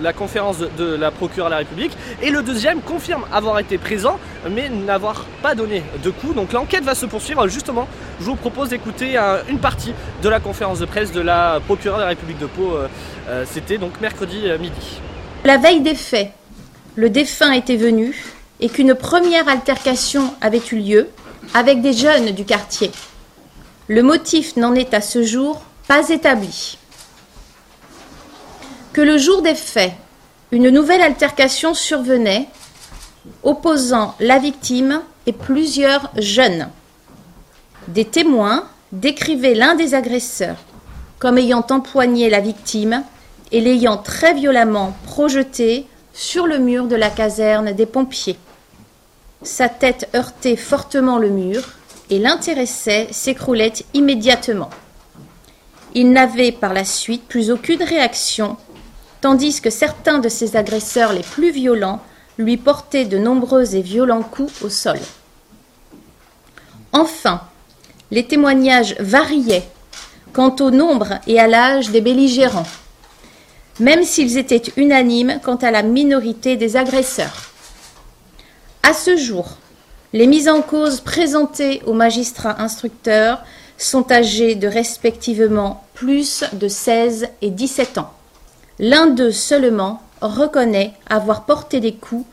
la 0.00 0.12
conférence 0.12 0.58
de, 0.58 0.94
la 0.94 1.10
procureure 1.10 1.46
de 1.46 1.52
la 1.52 1.58
République, 1.58 1.96
et 2.22 2.30
le 2.30 2.42
deuxième 2.42 2.80
confirme 2.80 3.24
avoir 3.32 3.58
été 3.58 3.78
présent, 3.78 4.18
mais 4.50 4.68
n'avoir 4.68 5.24
pas 5.42 5.54
donné 5.54 5.82
de 6.02 6.10
coups. 6.10 6.34
Donc 6.34 6.52
l'enquête 6.52 6.84
va 6.84 6.94
se 6.94 7.06
poursuivre. 7.06 7.48
Justement, 7.48 7.88
je 8.20 8.26
vous 8.26 8.36
propose 8.36 8.68
d'écouter 8.68 9.16
une 9.48 9.58
partie 9.58 9.92
de 10.22 10.28
la 10.28 10.40
conférence 10.40 10.78
de 10.78 10.86
presse 10.86 11.12
de 11.12 11.20
la 11.20 11.60
procureure 11.64 11.98
de 11.98 12.02
la 12.02 12.08
République 12.08 12.38
de 12.38 12.46
Pau. 12.46 12.72
Euh, 12.74 12.88
euh, 13.28 13.44
c'était 13.50 13.78
donc 13.78 14.00
mercredi 14.00 14.42
euh, 14.44 14.58
midi. 14.58 15.00
La 15.44 15.56
veille 15.56 15.80
des 15.80 15.94
faits, 15.94 16.32
le 16.96 17.10
défunt 17.10 17.52
était 17.52 17.76
venu 17.76 18.14
et 18.60 18.68
qu'une 18.68 18.94
première 18.94 19.48
altercation 19.48 20.34
avait 20.40 20.60
eu 20.72 20.76
lieu 20.76 21.08
avec 21.54 21.80
des 21.80 21.92
jeunes 21.92 22.30
du 22.32 22.44
quartier. 22.44 22.90
Le 23.88 24.02
motif 24.02 24.56
n'en 24.56 24.74
est 24.74 24.94
à 24.94 25.00
ce 25.00 25.22
jour 25.22 25.62
pas 25.90 26.08
établi. 26.10 26.78
Que 28.92 29.00
le 29.00 29.18
jour 29.18 29.42
des 29.42 29.56
faits, 29.56 29.90
une 30.52 30.70
nouvelle 30.70 31.02
altercation 31.02 31.74
survenait 31.74 32.46
opposant 33.42 34.14
la 34.20 34.38
victime 34.38 35.02
et 35.26 35.32
plusieurs 35.32 36.12
jeunes. 36.16 36.68
Des 37.88 38.04
témoins 38.04 38.68
décrivaient 38.92 39.56
l'un 39.56 39.74
des 39.74 39.94
agresseurs 39.94 40.58
comme 41.18 41.38
ayant 41.38 41.66
empoigné 41.70 42.30
la 42.30 42.38
victime 42.38 43.02
et 43.50 43.60
l'ayant 43.60 43.96
très 43.96 44.32
violemment 44.32 44.94
projeté 45.06 45.86
sur 46.12 46.46
le 46.46 46.58
mur 46.58 46.86
de 46.86 46.94
la 46.94 47.10
caserne 47.10 47.72
des 47.72 47.86
pompiers. 47.86 48.38
Sa 49.42 49.68
tête 49.68 50.08
heurtait 50.14 50.54
fortement 50.54 51.18
le 51.18 51.30
mur 51.30 51.68
et 52.10 52.20
l'intéressé 52.20 53.08
s'écroulait 53.10 53.72
immédiatement. 53.92 54.70
Il 55.94 56.12
n'avait 56.12 56.52
par 56.52 56.72
la 56.72 56.84
suite 56.84 57.26
plus 57.26 57.50
aucune 57.50 57.82
réaction, 57.82 58.56
tandis 59.20 59.60
que 59.60 59.70
certains 59.70 60.18
de 60.18 60.28
ses 60.28 60.56
agresseurs 60.56 61.12
les 61.12 61.22
plus 61.22 61.50
violents 61.50 62.00
lui 62.38 62.56
portaient 62.56 63.04
de 63.04 63.18
nombreux 63.18 63.74
et 63.74 63.82
violents 63.82 64.22
coups 64.22 64.62
au 64.62 64.68
sol. 64.68 64.98
Enfin, 66.92 67.42
les 68.10 68.24
témoignages 68.26 68.96
variaient 69.00 69.68
quant 70.32 70.54
au 70.60 70.70
nombre 70.70 71.18
et 71.26 71.40
à 71.40 71.48
l'âge 71.48 71.90
des 71.90 72.00
belligérants, 72.00 72.66
même 73.80 74.04
s'ils 74.04 74.38
étaient 74.38 74.72
unanimes 74.76 75.40
quant 75.42 75.56
à 75.56 75.70
la 75.70 75.82
minorité 75.82 76.56
des 76.56 76.76
agresseurs. 76.76 77.50
À 78.82 78.92
ce 78.92 79.16
jour, 79.16 79.56
les 80.12 80.26
mises 80.26 80.48
en 80.48 80.62
cause 80.62 81.00
présentées 81.00 81.82
aux 81.86 81.94
magistrats 81.94 82.60
instructeurs 82.60 83.42
sont 83.82 84.12
âgés 84.12 84.54
de 84.54 84.68
respectivement 84.68 85.84
plus 85.94 86.44
de 86.52 86.68
16 86.68 87.28
et 87.42 87.50
17 87.50 87.98
ans. 87.98 88.12
L'un 88.78 89.06
d'eux 89.06 89.32
seulement 89.32 90.02
reconnaît 90.20 90.92
avoir 91.08 91.44
porté 91.44 91.80
des 91.80 91.94
coups 91.94 92.26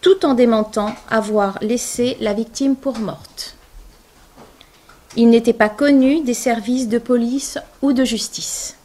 tout 0.00 0.24
en 0.24 0.34
démentant 0.34 0.94
avoir 1.10 1.58
laissé 1.62 2.16
la 2.20 2.34
victime 2.34 2.76
pour 2.76 2.98
morte. 2.98 3.56
Ils 5.16 5.30
n'étaient 5.30 5.52
pas 5.52 5.68
connus 5.68 6.20
des 6.20 6.34
services 6.34 6.88
de 6.88 6.98
police 6.98 7.58
ou 7.82 7.92
de 7.92 8.04
justice. 8.04 8.76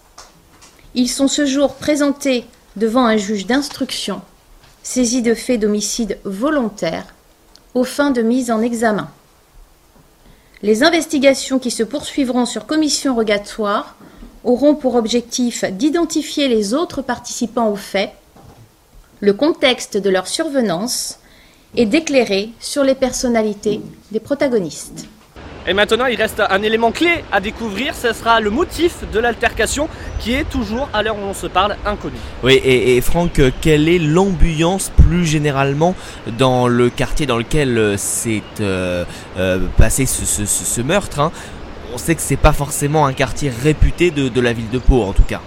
Ils 0.95 1.09
sont 1.09 1.27
ce 1.27 1.45
jour 1.45 1.75
présentés 1.75 2.45
devant 2.75 3.05
un 3.05 3.17
juge 3.17 3.45
d'instruction, 3.45 4.21
saisi 4.83 5.21
de 5.21 5.33
faits 5.33 5.59
d'homicide 5.59 6.17
volontaire, 6.23 7.13
aux 7.73 7.83
fins 7.83 8.11
de 8.11 8.21
mise 8.21 8.51
en 8.51 8.61
examen. 8.61 9.09
Les 10.63 10.81
investigations 10.81 11.59
qui 11.59 11.71
se 11.71 11.83
poursuivront 11.83 12.45
sur 12.45 12.65
commission 12.65 13.15
rogatoire 13.15 13.97
auront 14.45 14.75
pour 14.75 14.95
objectif 14.95 15.65
d'identifier 15.65 16.47
les 16.47 16.73
autres 16.73 17.01
participants 17.01 17.69
aux 17.69 17.75
faits, 17.75 18.11
le 19.19 19.33
contexte 19.33 19.97
de 19.97 20.09
leur 20.09 20.25
survenance 20.25 21.19
et 21.75 21.85
d'éclairer 21.85 22.49
sur 22.61 22.85
les 22.85 22.95
personnalités 22.95 23.81
des 24.11 24.21
protagonistes. 24.21 25.05
Et 25.65 25.73
maintenant, 25.73 26.07
il 26.07 26.17
reste 26.17 26.41
un 26.49 26.61
élément 26.61 26.91
clé 26.91 27.23
à 27.31 27.39
découvrir, 27.39 27.95
ce 27.95 28.11
sera 28.11 28.41
le 28.41 28.49
motif 28.49 29.09
de 29.13 29.19
l'altercation 29.19 29.87
qui 30.19 30.33
est 30.33 30.43
toujours, 30.49 30.89
à 30.93 31.03
l'heure 31.03 31.15
où 31.15 31.21
on 31.21 31.33
se 31.33 31.47
parle, 31.47 31.77
inconnu. 31.85 32.17
Oui, 32.43 32.59
et, 32.63 32.99
Franck, 32.99 33.41
quelle 33.61 33.87
est 33.87 33.99
l'ambiance 33.99 34.91
plus 35.07 35.25
généralement 35.25 35.95
dans 36.37 36.67
le 36.67 36.89
quartier 36.89 37.25
dans 37.25 37.37
lequel 37.37 37.77
euh, 37.77 37.97
s'est 37.97 38.43
euh, 38.59 39.05
euh, 39.37 39.59
passé 39.77 40.05
ce, 40.05 40.81
meurtre 40.81 41.19
hein? 41.19 41.31
On 41.93 41.97
sait 41.97 42.15
que 42.15 42.21
c'est 42.21 42.35
pas 42.35 42.53
forcément 42.53 43.05
un 43.05 43.13
quartier 43.13 43.49
réputé 43.49 44.11
de 44.11 44.41
la 44.41 44.51
ville 44.51 44.69
de 44.69 44.79
Pau, 44.79 45.03
en 45.03 45.13
tout 45.13 45.23
cas. 45.23 45.41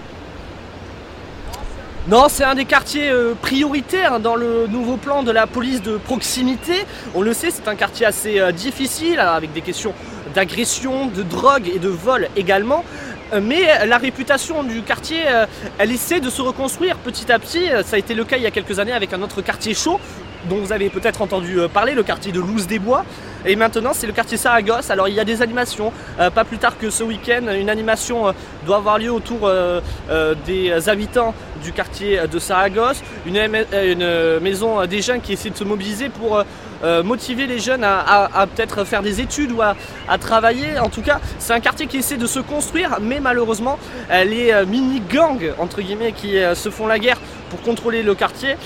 Non, 2.09 2.27
c'est 2.29 2.45
un 2.45 2.55
des 2.55 2.66
quartiers 2.66 3.11
euh, 3.11 3.35
prioritaires 3.35 4.21
dans 4.21 4.37
le 4.37 4.69
nouveau 4.69 4.97
plan 4.97 5.25
de 5.25 5.33
la 5.33 5.49
police 5.49 5.83
de 5.83 5.97
proximité. 5.97 6.87
On 7.16 7.21
le 7.21 7.33
sait, 7.33 7.51
c'est 7.51 7.66
un 7.66 7.75
quartier 7.75 8.07
assez 8.07 8.38
euh, 8.38 8.53
difficile, 8.53 9.19
euh, 9.19 9.35
avec 9.35 9.53
des 9.53 9.61
questions 9.61 9.92
d'agression, 10.33 11.09
de 11.09 11.25
drogue 11.25 11.69
et 11.69 11.81
de 11.81 11.88
vol 11.88 12.29
également. 12.37 12.85
Euh, 13.33 13.40
Mais 13.42 13.85
la 13.87 13.99
réputation 13.99 14.62
du 14.62 14.83
quartier, 14.83 15.19
elle 15.79 15.90
essaie 15.90 16.21
de 16.21 16.31
se 16.31 16.42
reconstruire 16.42 16.97
petit 16.99 17.33
à 17.33 17.40
petit. 17.40 17.64
Ça 17.85 17.97
a 17.97 17.99
été 17.99 18.14
le 18.14 18.25
cas 18.25 18.37
il 18.37 18.45
y 18.45 18.47
a 18.47 18.53
quelques 18.53 18.79
années 18.79 18.92
avec 18.92 19.12
un 19.12 19.21
autre 19.21 19.42
quartier 19.42 19.75
chaud, 19.75 19.99
dont 20.49 20.59
vous 20.59 20.71
avez 20.71 20.90
peut-être 20.90 21.23
entendu 21.23 21.59
parler, 21.75 21.95
le 21.95 22.05
quartier 22.05 22.31
de 22.31 22.38
Louse 22.38 22.69
des 22.69 22.79
Bois. 22.79 23.05
Et 23.44 23.57
maintenant, 23.57 23.92
c'est 23.92 24.07
le 24.07 24.12
quartier 24.12 24.37
Saragosse. 24.37 24.90
Alors, 24.90 25.09
il 25.09 25.14
y 25.14 25.20
a 25.20 25.25
des 25.25 25.42
animations. 25.42 25.92
Euh, 26.18 26.31
pas 26.31 26.44
plus 26.44 26.59
tard 26.59 26.79
que 26.79 26.90
ce 26.90 27.03
week-end, 27.03 27.46
une 27.53 27.70
animation 27.70 28.29
euh, 28.29 28.33
doit 28.64 28.77
avoir 28.77 28.99
lieu 28.99 29.12
autour 29.12 29.40
euh, 29.44 29.81
des 30.46 30.88
habitants 30.88 31.35
du 31.62 31.72
quartier 31.72 32.20
de 32.31 32.38
Saragosse. 32.38 33.03
Une, 33.27 33.37
maison 34.40 34.87
des 34.87 35.03
jeunes 35.03 35.20
qui 35.20 35.35
essaie 35.35 35.51
de 35.51 35.57
se 35.57 35.64
mobiliser 35.64 36.09
pour 36.09 36.42
motiver 37.05 37.46
les 37.46 37.59
jeunes 37.59 37.85
à, 37.85 38.46
peut-être 38.55 38.85
faire 38.85 39.03
des 39.03 39.20
études 39.20 39.53
ou 39.53 39.62
à, 39.62 39.75
travailler. 40.18 40.79
En 40.79 40.88
tout 40.88 41.03
cas, 41.03 41.20
c'est 41.38 41.53
un 41.53 41.61
quartier 41.61 41.87
qui 41.87 41.99
essaie 41.99 42.16
de 42.16 42.27
se 42.27 42.40
construire, 42.40 42.99
mais 43.01 43.20
malheureusement, 43.20 43.79
les 44.11 44.53
mini-gangs, 44.66 45.53
entre 45.59 45.81
guillemets, 45.81 46.12
qui 46.12 46.37
se 46.55 46.70
font 46.70 46.87
la 46.87 46.99
guerre 46.99 47.18
pour 47.51 47.62
contrôler 47.62 48.03
le 48.03 48.14
quartier, 48.14 48.57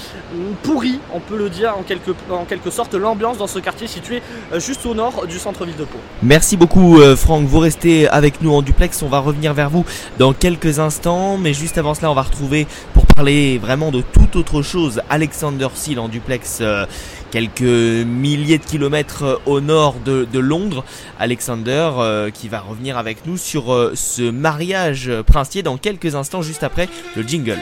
pourrit, 0.63 1.01
on 1.13 1.21
peut 1.21 1.37
le 1.37 1.51
dire 1.51 1.77
en 1.77 1.83
quelque, 1.83 2.13
en 2.31 2.45
quelque 2.45 2.71
sorte, 2.71 2.95
l'ambiance 2.95 3.39
dans 3.39 3.47
ce 3.47 3.59
quartier 3.59 3.87
situé 3.87 4.23
juste 4.71 4.87
au 4.87 4.95
nord 4.95 5.27
du 5.27 5.41
centre-ville 5.41 5.75
de 5.75 5.83
Pau. 5.83 5.99
Merci 6.23 6.57
beaucoup 6.57 7.01
euh, 7.01 7.17
Franck, 7.17 7.45
vous 7.45 7.59
restez 7.59 8.07
avec 8.07 8.41
nous 8.41 8.53
en 8.53 8.63
duplex, 8.63 9.03
on 9.03 9.09
va 9.09 9.19
revenir 9.19 9.53
vers 9.53 9.69
vous 9.69 9.85
dans 10.21 10.33
quelques 10.33 10.79
instants, 10.79 11.39
mais 11.39 11.53
juste 11.53 11.77
avant 11.77 11.93
cela 11.93 12.09
on 12.09 12.15
va 12.15 12.23
retrouver 12.23 12.69
pour 12.95 13.05
parler 13.07 13.59
vraiment 13.59 13.91
de 13.91 14.01
toute 14.01 14.37
autre 14.37 14.63
chose 14.63 15.03
Alexander 15.11 15.67
Seal 15.75 15.99
en 15.99 16.09
duplex 16.09 16.59
euh, 16.61 16.87
quelques 17.33 17.63
milliers 17.63 18.59
de 18.59 18.65
kilomètres 18.65 19.25
euh, 19.25 19.37
au 19.45 19.61
nord 19.61 19.97
de, 20.05 20.39
Londres. 20.39 20.85
Alexander 21.19 21.91
euh, 21.99 22.31
qui 22.31 22.49
va 22.49 22.61
revenir 22.61 22.97
avec 22.97 23.27
nous 23.27 23.37
sur 23.39 23.91
ce 23.95 24.31
mariage 24.31 25.11
princier 25.27 25.63
dans 25.65 25.79
quelques 25.79 26.15
instants 26.15 26.43
juste 26.43 26.63
après 26.63 26.89
le 27.17 27.23
jingle. 27.25 27.59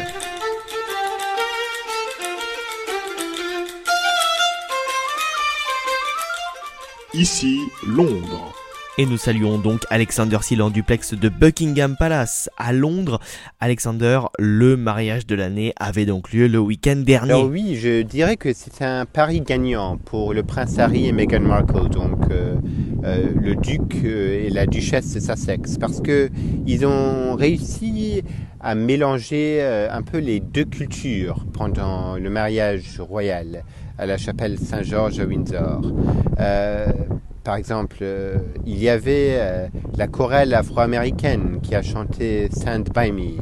Ici, 7.15 7.61
Londres. 7.87 8.53
Et 8.99 9.07
nous 9.07 9.17
saluons 9.17 9.57
donc 9.57 9.81
Alexander 9.89 10.37
Seal 10.43 10.61
en 10.61 10.69
duplex 10.69 11.15
de 11.15 11.31
Buckingham 11.31 11.97
Palace 11.99 12.51
à 12.59 12.75
Londres. 12.75 13.19
Alexander, 13.61 14.21
le 14.39 14.77
mariage 14.77 15.27
de 15.27 15.35
l'année 15.35 15.73
avait 15.81 16.05
donc 16.05 16.33
lieu 16.33 16.49
le 16.49 16.59
week-end 16.59 16.97
dernier. 16.97 17.33
Alors 17.33 17.47
oui, 17.47 17.77
je 17.77 18.03
dirais 18.03 18.37
que 18.37 18.53
c'est 18.53 18.83
un 18.83 19.07
pari 19.07 19.41
gagnant 19.41 19.97
pour 19.97 20.35
le 20.35 20.43
prince 20.43 20.79
Harry 20.79 21.07
et 21.07 21.13
Meghan 21.13 21.41
Markle, 21.41 21.89
donc 21.89 22.31
euh, 22.31 22.57
euh, 23.05 23.29
le 23.41 23.55
duc 23.55 24.05
euh, 24.05 24.47
et 24.47 24.51
la 24.51 24.67
duchesse 24.67 25.15
de 25.15 25.21
Sussex, 25.21 25.79
parce 25.79 26.03
que 26.03 26.29
ils 26.67 26.85
ont 26.85 27.37
réussi 27.37 28.23
à 28.61 28.75
mélanger 28.75 29.59
euh, 29.61 29.89
un 29.91 30.03
peu 30.03 30.19
les 30.19 30.41
deux 30.41 30.65
cultures 30.65 31.47
pendant 31.55 32.17
le 32.17 32.29
mariage 32.29 33.01
royal 33.01 33.65
à 33.99 34.07
la 34.07 34.17
chapelle 34.17 34.59
Saint-Georges 34.59 35.19
à 35.21 35.25
Windsor. 35.25 35.83
Euh, 36.41 36.87
par 37.43 37.57
exemple, 37.57 37.97
euh, 38.03 38.39
il 38.67 38.79
y 38.79 38.89
avait 38.89 39.37
euh, 39.39 39.67
la 39.97 40.07
chorale 40.07 40.55
afro-américaine 40.55 41.61
qui 41.63 41.75
a 41.75 41.83
chanté 41.83 42.49
Stand 42.53 42.91
By 42.95 43.11
Me. 43.11 43.39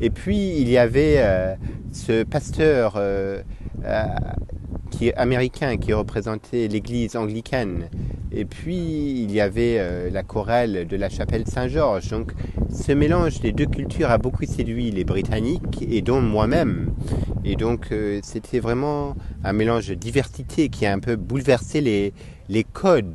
Et 0.00 0.10
puis, 0.10 0.58
il 0.58 0.68
y 0.68 0.78
avait 0.78 1.16
euh, 1.18 1.54
ce 1.92 2.22
pasteur 2.22 2.94
euh, 2.96 3.42
euh, 3.84 4.04
qui 4.90 5.08
est 5.08 5.14
américain 5.14 5.76
qui 5.76 5.92
représentait 5.92 6.68
l'église 6.68 7.16
anglicane. 7.16 7.88
Et 8.32 8.44
puis, 8.44 9.22
il 9.22 9.32
y 9.32 9.40
avait 9.40 9.76
euh, 9.78 10.10
la 10.10 10.22
chorale 10.22 10.86
de 10.86 10.96
la 10.96 11.08
chapelle 11.08 11.46
Saint-Georges. 11.46 12.10
Donc, 12.10 12.32
ce 12.70 12.92
mélange 12.92 13.40
des 13.40 13.52
deux 13.52 13.66
cultures 13.66 14.10
a 14.10 14.18
beaucoup 14.18 14.44
séduit 14.44 14.90
les 14.90 15.04
Britanniques 15.04 15.82
et 15.88 16.02
dont 16.02 16.20
moi-même. 16.20 16.92
Et 17.44 17.56
donc, 17.56 17.86
euh, 17.92 18.20
c'était 18.22 18.58
vraiment 18.58 19.14
un 19.44 19.52
mélange 19.52 19.88
de 19.88 19.94
diversité 19.94 20.68
qui 20.68 20.84
a 20.84 20.92
un 20.92 20.98
peu 20.98 21.16
bouleversé 21.16 21.80
les, 21.80 22.12
les 22.48 22.64
codes 22.64 23.14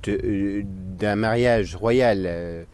d'un 0.98 1.16
mariage 1.16 1.76
royal. 1.76 2.66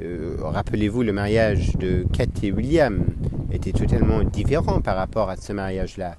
Euh, 0.00 0.36
Rappelez-vous, 0.40 1.02
le 1.02 1.12
mariage 1.12 1.76
de 1.76 2.04
Kate 2.12 2.42
et 2.42 2.52
William 2.52 3.04
était 3.52 3.72
totalement 3.72 4.22
différent 4.22 4.80
par 4.80 4.96
rapport 4.96 5.28
à 5.28 5.36
ce 5.36 5.52
mariage-là. 5.52 6.16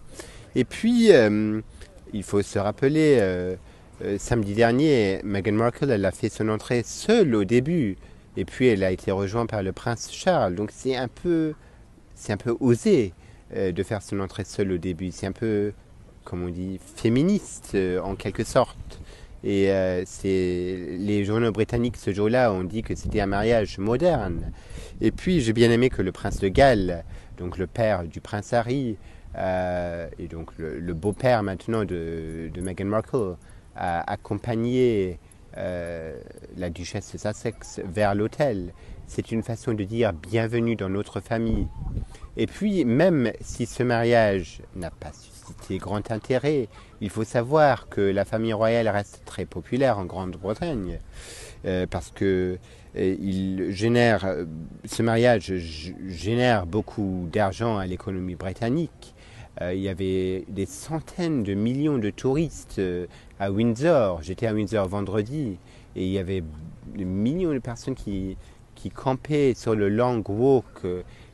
Et 0.55 0.63
puis, 0.63 1.11
euh, 1.11 1.61
il 2.13 2.23
faut 2.23 2.41
se 2.41 2.59
rappeler, 2.59 3.17
euh, 3.19 3.55
samedi 4.17 4.53
dernier, 4.53 5.19
Meghan 5.23 5.53
Markle, 5.53 5.89
elle 5.89 6.05
a 6.05 6.11
fait 6.11 6.29
son 6.29 6.49
entrée 6.49 6.83
seule 6.85 7.33
au 7.35 7.43
début, 7.43 7.97
et 8.37 8.45
puis 8.45 8.67
elle 8.67 8.83
a 8.83 8.91
été 8.91 9.11
rejointe 9.11 9.49
par 9.49 9.63
le 9.63 9.71
prince 9.71 10.11
Charles. 10.11 10.55
Donc 10.55 10.69
c'est 10.71 10.95
un 10.95 11.07
peu, 11.07 11.53
c'est 12.13 12.33
un 12.33 12.37
peu 12.37 12.55
osé 12.59 13.13
de 13.55 13.83
faire 13.83 14.01
son 14.01 14.19
entrée 14.19 14.45
seule 14.45 14.71
au 14.71 14.77
début. 14.77 15.11
C'est 15.11 15.27
un 15.27 15.31
peu, 15.31 15.73
comme 16.23 16.43
on 16.43 16.49
dit, 16.49 16.79
féministe 16.95 17.77
en 18.03 18.15
quelque 18.15 18.43
sorte. 18.43 18.99
Et 19.43 19.71
euh, 19.71 20.03
les 20.23 21.25
journaux 21.25 21.51
britanniques 21.51 21.97
ce 21.97 22.13
jour-là 22.13 22.51
ont 22.51 22.63
dit 22.63 22.81
que 22.81 22.95
c'était 22.95 23.19
un 23.19 23.25
mariage 23.25 23.77
moderne. 23.77 24.51
Et 25.01 25.11
puis 25.11 25.41
j'ai 25.41 25.53
bien 25.53 25.69
aimé 25.69 25.89
que 25.89 26.01
le 26.01 26.11
prince 26.11 26.39
de 26.39 26.47
Galles, 26.47 27.03
donc 27.37 27.57
le 27.57 27.67
père 27.67 28.03
du 28.03 28.21
prince 28.21 28.53
Harry, 28.53 28.97
euh, 29.35 30.07
et 30.19 30.27
donc 30.27 30.51
le, 30.57 30.93
beau-père 30.93 31.43
maintenant 31.43 31.83
de, 31.83 32.49
de 32.53 32.61
Meghan 32.61 32.85
Markle, 32.85 33.35
a 33.75 34.09
accompagné 34.11 35.19
euh, 35.57 36.19
la 36.57 36.71
duchesse 36.71 37.11
de 37.13 37.17
Sussex 37.17 37.79
vers 37.85 38.15
l'hôtel. 38.15 38.73
C'est 39.05 39.31
une 39.31 39.43
façon 39.43 39.73
de 39.73 39.83
dire 39.83 40.11
bienvenue 40.13 40.75
dans 40.75 40.89
notre 40.89 41.19
famille. 41.19 41.67
Et 42.37 42.47
puis, 42.47 42.85
même 42.85 43.31
si 43.41 43.67
ce 43.67 43.83
mariage 43.83 44.61
n'a 44.75 44.89
pas 44.89 45.11
suscité 45.13 45.77
grand 45.77 46.09
intérêt, 46.09 46.69
il 47.03 47.09
faut 47.09 47.25
savoir 47.25 47.89
que 47.89 47.99
la 47.99 48.23
famille 48.23 48.53
royale 48.53 48.87
reste 48.87 49.23
très 49.25 49.45
populaire 49.45 49.99
en 49.99 50.05
Grande-Bretagne, 50.05 50.99
euh, 51.65 51.85
parce 51.85 52.11
que 52.11 52.57
euh, 52.95 53.15
il 53.19 53.71
génère, 53.71 54.23
euh, 54.23 54.45
ce 54.85 55.03
mariage 55.03 55.53
génère 56.07 56.65
beaucoup 56.65 57.27
d'argent 57.29 57.77
à 57.77 57.85
l'économie 57.85 58.35
britannique. 58.35 59.13
il 59.61 59.79
y 59.79 59.89
avait 59.89 60.45
des 60.47 60.65
centaines 60.65 61.43
de 61.43 61.53
millions 61.53 61.99
de 61.99 62.09
touristes 62.09 62.81
à 63.39 63.51
Windsor. 63.51 64.23
J'étais 64.23 64.47
à 64.47 64.53
Windsor 64.53 64.87
vendredi 64.87 65.57
et 65.95 66.05
il 66.05 66.11
y 66.11 66.17
avait 66.17 66.43
des 66.95 67.05
millions 67.05 67.53
de 67.53 67.59
personnes 67.59 67.95
qui, 67.95 68.35
qui 68.75 68.89
campaient 68.89 69.53
sur 69.55 69.75
le 69.75 69.89
Long 69.89 70.23
Walk 70.27 70.85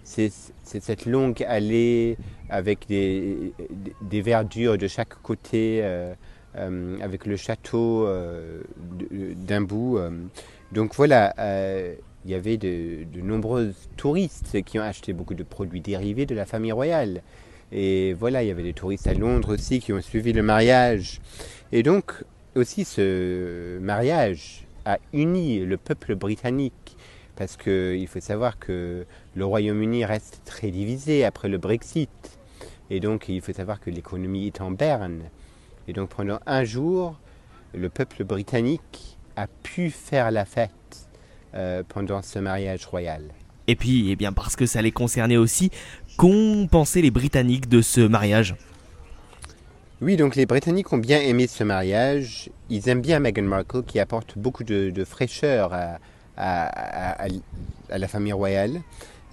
c'est 0.10 0.32
cette 0.64 1.06
longue 1.06 1.44
allée 1.48 2.18
avec 2.50 2.88
des, 2.88 3.54
des, 4.02 4.22
verdures 4.22 4.78
de 4.78 4.88
chaque 4.88 5.22
côté, 5.22 5.80
euh, 5.84 6.14
euh, 6.56 6.98
avec 7.02 7.26
le 7.26 7.36
château 7.36 8.06
euh, 8.06 8.62
d'un 9.36 9.62
bout. 9.62 10.00
Donc 10.72 10.96
voilà, 10.96 11.34
il 12.26 12.32
y 12.32 12.36
avait 12.36 12.58
de, 12.58 13.06
de, 13.12 13.22
nombreux 13.22 13.74
touristes 13.98 14.62
qui 14.64 14.80
ont 14.80 14.84
acheté 14.84 15.14
beaucoup 15.14 15.36
de 15.36 15.44
produits 15.44 15.82
dérivés 15.82 16.26
de 16.26 16.36
la 16.36 16.46
famille 16.46 16.72
royale. 16.72 17.22
Et 17.72 18.14
voilà, 18.14 18.44
il 18.44 18.48
y 18.48 18.52
avait 18.52 18.64
des 18.64 18.74
touristes 18.74 19.08
à 19.08 19.14
Londres 19.14 19.54
aussi 19.54 19.80
qui 19.80 19.94
ont 19.94 20.02
suivi 20.02 20.34
le 20.34 20.42
mariage. 20.42 21.22
Et 21.72 21.84
donc 21.84 22.14
aussi 22.56 22.84
ce 22.84 23.78
mariage 23.80 24.66
a 24.86 24.98
uni 25.14 25.60
le 25.60 25.78
peuple 25.78 26.16
britannique 26.16 26.98
parce 27.40 27.56
qu'il 27.56 28.06
faut 28.08 28.20
savoir 28.20 28.60
que 28.60 29.06
le 29.34 29.46
Royaume-Uni 29.46 30.04
reste 30.04 30.42
très 30.44 30.72
divisé 30.72 31.24
après 31.24 31.48
le 31.48 31.58
Brexit. 31.58 32.10
Et 32.90 33.00
donc 33.00 33.30
il 33.30 33.42
faut 33.42 33.54
savoir 33.54 33.80
que 33.80 33.90
l'économie 33.90 34.48
est 34.48 34.62
en 34.62 34.72
berne. 34.72 35.22
Et 35.88 35.94
donc 35.94 36.10
pendant 36.10 36.40
un 36.46 36.64
jour, 36.64 37.16
le 37.74 37.90
peuple 37.90 38.24
britannique 38.24 39.18
a 39.36 39.48
pu 39.48 39.90
faire 39.90 40.32
la 40.32 40.46
fête 40.46 40.72
euh, 41.54 41.84
pendant 41.88 42.22
ce 42.22 42.40
mariage 42.40 42.86
royal. 42.86 43.22
Et 43.68 43.76
puis, 43.76 44.10
eh 44.10 44.16
bien, 44.16 44.34
parce 44.34 44.56
que 44.56 44.66
ça 44.66 44.82
les 44.82 44.92
concernait 44.92 45.38
aussi, 45.38 45.70
qu'ont 46.18 46.68
pensé 46.70 47.04
les 47.04 47.12
Britanniques 47.12 47.70
de 47.70 47.84
ce 47.84 48.02
mariage? 48.02 48.56
Oui, 50.02 50.18
donc 50.18 50.36
les 50.36 50.48
Britanniques 50.48 50.92
ont 50.92 50.98
bien 50.98 51.22
aimé 51.22 51.46
ce 51.46 51.64
mariage. 51.64 52.50
Ils 52.72 52.90
aiment 52.90 53.02
bien 53.02 53.20
Meghan 53.20 53.44
Markle 53.44 53.84
qui 53.84 54.00
apporte 54.00 54.40
beaucoup 54.40 54.64
de 54.64 55.04
fraîcheur 55.04 55.72
à, 55.72 56.00
à, 56.40 57.28
la 57.90 58.08
famille 58.08 58.34
royale. 58.34 58.82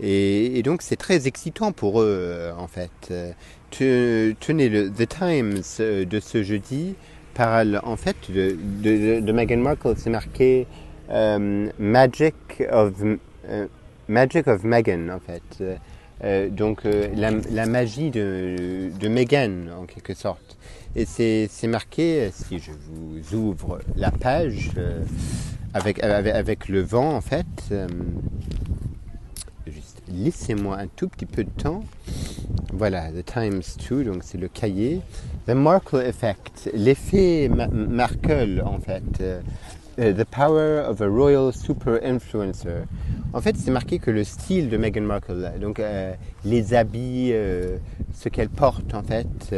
Et, 0.00 0.62
donc 0.62 0.82
c'est 0.82 0.96
très 0.96 1.26
excitant 1.26 1.72
pour 1.72 2.00
eux 2.00 2.18
euh, 2.18 2.52
en 2.56 2.68
fait. 2.68 3.12
Tenez, 3.70 4.68
le 4.68 4.90
The 4.90 5.08
Times 5.08 5.62
euh, 5.80 6.04
de 6.04 6.20
ce 6.20 6.42
jeudi 6.42 6.94
parle 7.34 7.80
en 7.82 7.96
fait 7.96 8.16
de, 8.30 9.32
Meghan 9.32 9.58
Markle. 9.58 9.94
C'est 9.96 10.10
marqué 10.10 10.66
euh, 11.10 11.68
Magic 11.78 12.34
of 12.70 12.92
Magic 14.08 14.46
of 14.46 14.64
Meghan 14.64 15.08
en 15.08 15.20
fait. 15.20 16.50
donc 16.50 16.82
la, 16.84 17.66
magie 17.66 18.10
de, 18.10 18.90
de 18.98 19.08
Meghan 19.08 19.68
en 19.80 19.84
quelque 19.84 20.14
sorte. 20.14 20.56
Et 20.94 21.04
c'est 21.04 21.66
marqué, 21.66 22.30
si 22.32 22.58
je 22.58 22.70
vous 22.72 23.36
ouvre 23.36 23.80
la 23.96 24.10
page, 24.10 24.70
avec, 25.74 26.02
avec, 26.02 26.68
le 26.68 26.80
vent 26.80 27.14
en 27.14 27.20
fait. 27.20 27.74
Euh, 30.08 30.12
laissez-moi 30.12 30.78
un 30.78 30.86
tout 30.86 31.08
petit 31.08 31.26
peu 31.26 31.44
de 31.44 31.50
temps. 31.50 31.82
Voilà, 32.72 33.10
The 33.10 33.24
Times 33.24 33.62
2, 33.88 34.04
donc 34.04 34.22
c'est 34.22 34.38
le 34.38 34.48
cahier. 34.48 35.00
The 35.46 35.52
Markle 35.52 36.02
Effect, 36.04 36.70
l'effet 36.74 37.48
Markle 37.48 38.62
en 38.64 38.78
fait. 38.78 39.02
Euh, 39.20 39.40
euh, 39.98 40.12
the 40.12 40.24
Power 40.24 40.84
of 40.86 41.00
a 41.00 41.08
Royal 41.08 41.52
Super 41.54 42.00
Influencer. 42.02 42.84
En 43.32 43.40
fait, 43.40 43.56
c'est 43.56 43.70
marqué 43.70 43.98
que 43.98 44.10
le 44.10 44.24
style 44.24 44.68
de 44.68 44.76
Meghan 44.76 45.02
Markle, 45.02 45.52
donc 45.60 45.80
les 46.44 46.74
habits, 46.74 47.32
ce 48.12 48.28
qu'elle 48.28 48.50
porte 48.50 48.94
en 48.94 49.02
fait, 49.02 49.54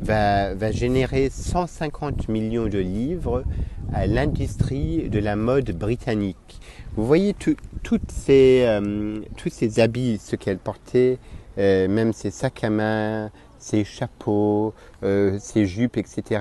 va 0.00 0.72
générer 0.72 1.30
150 1.30 2.28
millions 2.28 2.66
de 2.66 2.78
livres 2.78 3.44
à 3.92 4.06
l'industrie 4.06 5.08
de 5.08 5.18
la 5.18 5.36
mode 5.36 5.70
britannique. 5.72 6.57
Vous 6.98 7.06
voyez 7.06 7.32
toutes 7.32 8.10
ces, 8.10 8.64
euh, 8.66 9.20
tous 9.36 9.50
ces 9.50 9.78
habits, 9.78 10.18
ce 10.20 10.34
qu'elle 10.34 10.58
portait, 10.58 11.18
euh, 11.56 11.86
même 11.86 12.12
ses 12.12 12.32
sacs 12.32 12.64
à 12.64 12.70
main, 12.70 13.30
ses 13.60 13.84
chapeaux, 13.84 14.74
euh, 15.04 15.38
ses 15.38 15.64
jupes, 15.64 15.96
etc., 15.96 16.40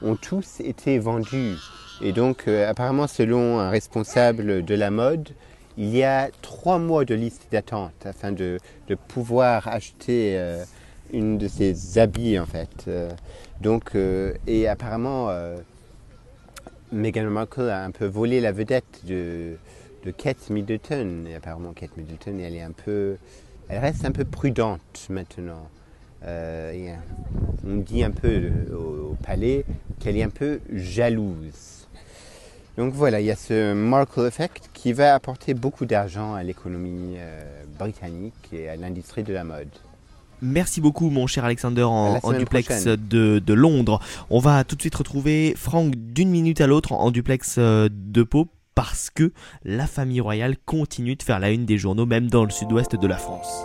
ont 0.00 0.16
tous 0.16 0.60
été 0.60 0.98
vendus. 0.98 1.58
Et 2.00 2.12
donc, 2.12 2.48
apparemment, 2.48 3.06
selon 3.08 3.58
un 3.58 3.68
responsable 3.68 4.64
de 4.64 4.74
la 4.74 4.90
mode, 4.90 5.28
il 5.76 5.94
y 5.94 6.02
a 6.02 6.30
trois 6.40 6.78
mois 6.78 7.04
de 7.04 7.14
liste 7.14 7.48
d'attente 7.52 8.06
afin 8.06 8.32
de, 8.32 8.56
de, 8.88 8.94
pouvoir 8.94 9.68
acheter 9.68 10.42
une 11.12 11.36
de 11.36 11.46
ces 11.46 11.98
habits, 11.98 12.38
en 12.38 12.46
fait. 12.46 12.88
donc, 13.60 13.94
et 14.46 14.66
apparemment, 14.66 15.28
Meghan 16.90 17.28
Markle 17.28 17.68
a 17.68 17.84
un 17.84 17.90
peu 17.90 18.06
volé 18.06 18.40
la 18.40 18.50
vedette 18.50 19.04
de, 19.04 19.58
de 20.04 20.10
Kate 20.10 20.50
Middleton. 20.50 21.24
Et 21.28 21.34
apparemment, 21.34 21.72
Kate 21.72 21.96
Middleton, 21.96 22.38
elle 22.38 22.54
est 22.54 22.62
un 22.62 22.72
peu, 22.72 23.16
elle 23.68 23.78
reste 23.78 24.04
un 24.04 24.12
peu 24.12 24.24
prudente 24.24 25.06
maintenant. 25.08 25.68
Euh, 26.24 26.94
on 27.66 27.76
dit 27.76 28.04
un 28.04 28.10
peu 28.10 28.50
au, 28.72 29.16
palais 29.24 29.64
qu'elle 29.98 30.16
est 30.16 30.22
un 30.22 30.30
peu 30.30 30.60
jalouse. 30.72 31.86
Donc 32.76 32.92
voilà, 32.94 33.20
il 33.20 33.26
y 33.26 33.30
a 33.30 33.36
ce 33.36 33.74
Markle 33.74 34.26
Effect 34.26 34.70
qui 34.72 34.92
va 34.92 35.14
apporter 35.14 35.54
beaucoup 35.54 35.86
d'argent 35.86 36.34
à 36.34 36.42
l'économie 36.42 37.16
euh, 37.16 37.64
britannique 37.78 38.34
et 38.52 38.68
à 38.68 38.76
l'industrie 38.76 39.22
de 39.22 39.32
la 39.32 39.44
mode. 39.44 39.68
Merci 40.42 40.80
beaucoup 40.80 41.10
mon 41.10 41.26
cher 41.26 41.44
Alexander 41.44 41.82
en, 41.82 42.32
duplex 42.32 42.86
de, 42.86 43.52
Londres. 43.52 44.00
On 44.30 44.38
va 44.38 44.64
tout 44.64 44.76
de 44.76 44.80
suite 44.80 44.94
retrouver 44.94 45.52
Franck 45.56 45.94
d'une 45.94 46.30
minute 46.30 46.62
à 46.62 46.66
l'autre 46.66 46.92
en, 46.92 47.10
duplex 47.10 47.56
euh, 47.58 47.90
de 47.92 48.22
Pau 48.22 48.48
parce 48.82 49.10
que 49.10 49.30
la 49.62 49.86
famille 49.86 50.22
royale 50.22 50.56
continue 50.64 51.14
de 51.14 51.22
faire 51.22 51.38
la 51.38 51.50
une 51.50 51.66
des 51.66 51.76
journaux 51.76 52.06
même 52.06 52.30
dans 52.30 52.44
le 52.44 52.50
sud-ouest 52.50 52.96
de 52.96 53.06
la 53.06 53.18
France. 53.18 53.62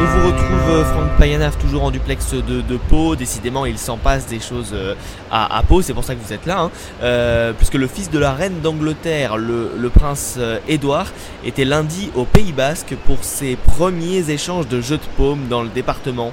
on 0.00 0.04
vous 0.04 0.26
retrouve 0.26 0.70
euh, 0.70 0.84
Payanaf 1.18 1.58
toujours 1.58 1.82
en 1.82 1.90
duplex 1.90 2.32
de, 2.34 2.60
de 2.60 2.76
Pau. 2.76 3.16
Décidément, 3.16 3.66
il 3.66 3.76
s'en 3.76 3.96
passe 3.96 4.26
des 4.26 4.38
choses 4.38 4.70
euh, 4.72 4.94
à, 5.30 5.62
Pau, 5.66 5.82
c'est 5.82 5.92
pour 5.92 6.04
ça 6.04 6.14
que 6.14 6.20
vous 6.24 6.32
êtes 6.32 6.46
là. 6.46 6.60
Hein. 6.60 6.70
Euh, 7.02 7.52
puisque 7.52 7.74
le 7.74 7.88
fils 7.88 8.10
de 8.10 8.18
la 8.18 8.32
reine 8.32 8.60
d'Angleterre, 8.60 9.36
le, 9.36 9.72
le, 9.76 9.88
prince 9.90 10.38
Édouard, 10.68 11.08
était 11.44 11.64
lundi 11.64 12.10
au 12.14 12.24
Pays 12.24 12.52
Basque 12.52 12.94
pour 13.06 13.24
ses 13.24 13.56
premiers 13.56 14.30
échanges 14.30 14.68
de 14.68 14.80
jeux 14.80 14.98
de 14.98 15.16
paume 15.16 15.48
dans 15.48 15.62
le 15.62 15.68
département. 15.68 16.32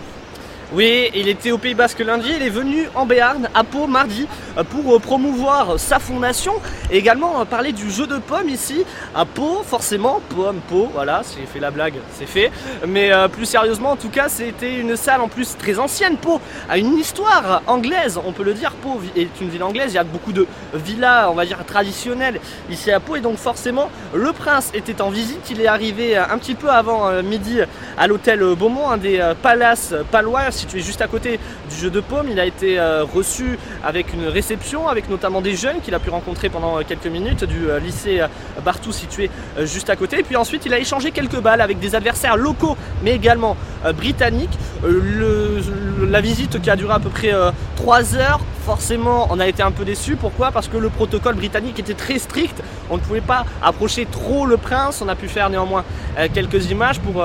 Oui, 0.73 1.11
il 1.13 1.27
était 1.27 1.51
au 1.51 1.59
Pays 1.59 1.75
Basque 1.75 1.99
lundi, 1.99 2.27
il 2.35 2.41
est 2.41 2.49
venu 2.49 2.89
en 2.95 3.05
Béarn, 3.05 3.47
à 3.53 3.63
Pau, 3.63 3.85
mardi, 3.85 4.27
euh, 4.57 4.63
pour 4.63 4.95
euh, 4.95 4.99
promouvoir 4.99 5.79
sa 5.79 5.99
fondation 5.99 6.53
et 6.89 6.97
également 6.97 7.39
euh, 7.39 7.45
parler 7.45 7.71
du 7.71 7.91
jeu 7.91 8.07
de 8.07 8.17
pommes 8.17 8.49
ici, 8.49 8.83
à 9.13 9.25
Pau, 9.25 9.61
forcément, 9.63 10.21
pomme, 10.35 10.59
Pau, 10.67 10.89
voilà, 10.91 11.21
j'ai 11.37 11.45
fait 11.45 11.59
la 11.59 11.69
blague, 11.69 11.93
c'est 12.17 12.25
fait. 12.25 12.51
Mais 12.87 13.11
plus 13.31 13.45
sérieusement, 13.45 13.91
en 13.91 13.95
tout 13.95 14.09
cas, 14.09 14.27
c'était 14.27 14.79
une 14.79 14.95
salle 14.95 15.21
en 15.21 15.27
plus 15.27 15.55
très 15.55 15.77
ancienne. 15.77 16.17
Pau 16.17 16.41
a 16.67 16.79
une 16.79 16.97
histoire 16.97 17.61
anglaise, 17.67 18.19
on 18.25 18.31
peut 18.31 18.43
le 18.43 18.53
dire. 18.53 18.71
Pau 18.71 18.99
est 19.15 19.29
une 19.39 19.49
ville 19.49 19.63
anglaise, 19.63 19.91
il 19.91 19.95
y 19.95 19.99
a 19.99 20.03
beaucoup 20.03 20.31
de 20.31 20.47
villas, 20.73 21.29
on 21.29 21.35
va 21.35 21.45
dire, 21.45 21.63
traditionnelles 21.65 22.39
ici 22.71 22.91
à 22.91 22.99
Pau. 22.99 23.15
Et 23.15 23.21
donc 23.21 23.37
forcément, 23.37 23.89
le 24.13 24.33
prince 24.33 24.71
était 24.73 25.01
en 25.01 25.09
visite, 25.09 25.47
il 25.51 25.61
est 25.61 25.67
arrivé 25.67 26.17
un 26.17 26.37
petit 26.39 26.55
peu 26.55 26.69
avant 26.69 27.21
midi 27.21 27.59
à 27.97 28.07
l'hôtel 28.07 28.39
Beaumont, 28.55 28.89
un 28.89 28.97
des 28.97 29.23
palaces 29.41 29.93
palois 30.11 30.51
situé 30.55 30.79
juste 30.81 31.01
à 31.01 31.07
côté 31.07 31.39
du 31.69 31.75
jeu 31.75 31.89
de 31.89 31.99
paume. 31.99 32.27
Il 32.31 32.39
a 32.39 32.45
été 32.45 32.79
euh, 32.79 33.03
reçu 33.03 33.59
avec 33.83 34.13
une 34.13 34.27
réception, 34.27 34.87
avec 34.87 35.09
notamment 35.09 35.41
des 35.41 35.55
jeunes 35.55 35.81
qu'il 35.81 35.93
a 35.93 35.99
pu 35.99 36.09
rencontrer 36.09 36.49
pendant 36.49 36.79
euh, 36.79 36.81
quelques 36.87 37.07
minutes 37.07 37.43
du 37.43 37.69
euh, 37.69 37.79
lycée 37.79 38.21
Bartou 38.63 38.91
situé 38.91 39.29
juste 39.63 39.89
à 39.89 39.95
côté. 39.95 40.19
Et 40.19 40.23
puis 40.23 40.35
ensuite, 40.35 40.65
il 40.65 40.73
a 40.73 40.79
échangé 40.79 41.11
quelques 41.11 41.39
balles 41.39 41.61
avec 41.61 41.79
des 41.79 41.95
adversaires 41.95 42.37
locaux, 42.37 42.77
mais 43.03 43.11
également 43.11 43.57
britanniques. 43.95 44.57
la 44.83 46.21
visite 46.21 46.61
qui 46.61 46.69
a 46.69 46.75
duré 46.75 46.93
à 46.93 46.99
peu 46.99 47.09
près 47.09 47.31
3 47.75 48.15
heures 48.15 48.39
forcément, 48.65 49.27
on 49.29 49.39
a 49.39 49.47
été 49.47 49.61
un 49.61 49.69
peu 49.69 49.85
déçus. 49.85 50.15
Pourquoi? 50.15 50.51
Parce 50.51 50.67
que 50.67 50.77
le 50.77 50.89
protocole 50.89 51.35
britannique 51.35 51.77
était 51.79 51.93
très 51.93 52.17
strict. 52.17 52.63
On 52.89 52.95
ne 52.95 53.01
pouvait 53.01 53.21
pas 53.21 53.45
approcher 53.61 54.07
trop 54.11 54.47
le 54.47 54.57
prince. 54.57 55.03
On 55.05 55.07
a 55.07 55.15
pu 55.15 55.27
faire 55.27 55.51
néanmoins 55.51 55.83
quelques 56.33 56.71
images 56.71 56.99
pour 56.99 57.23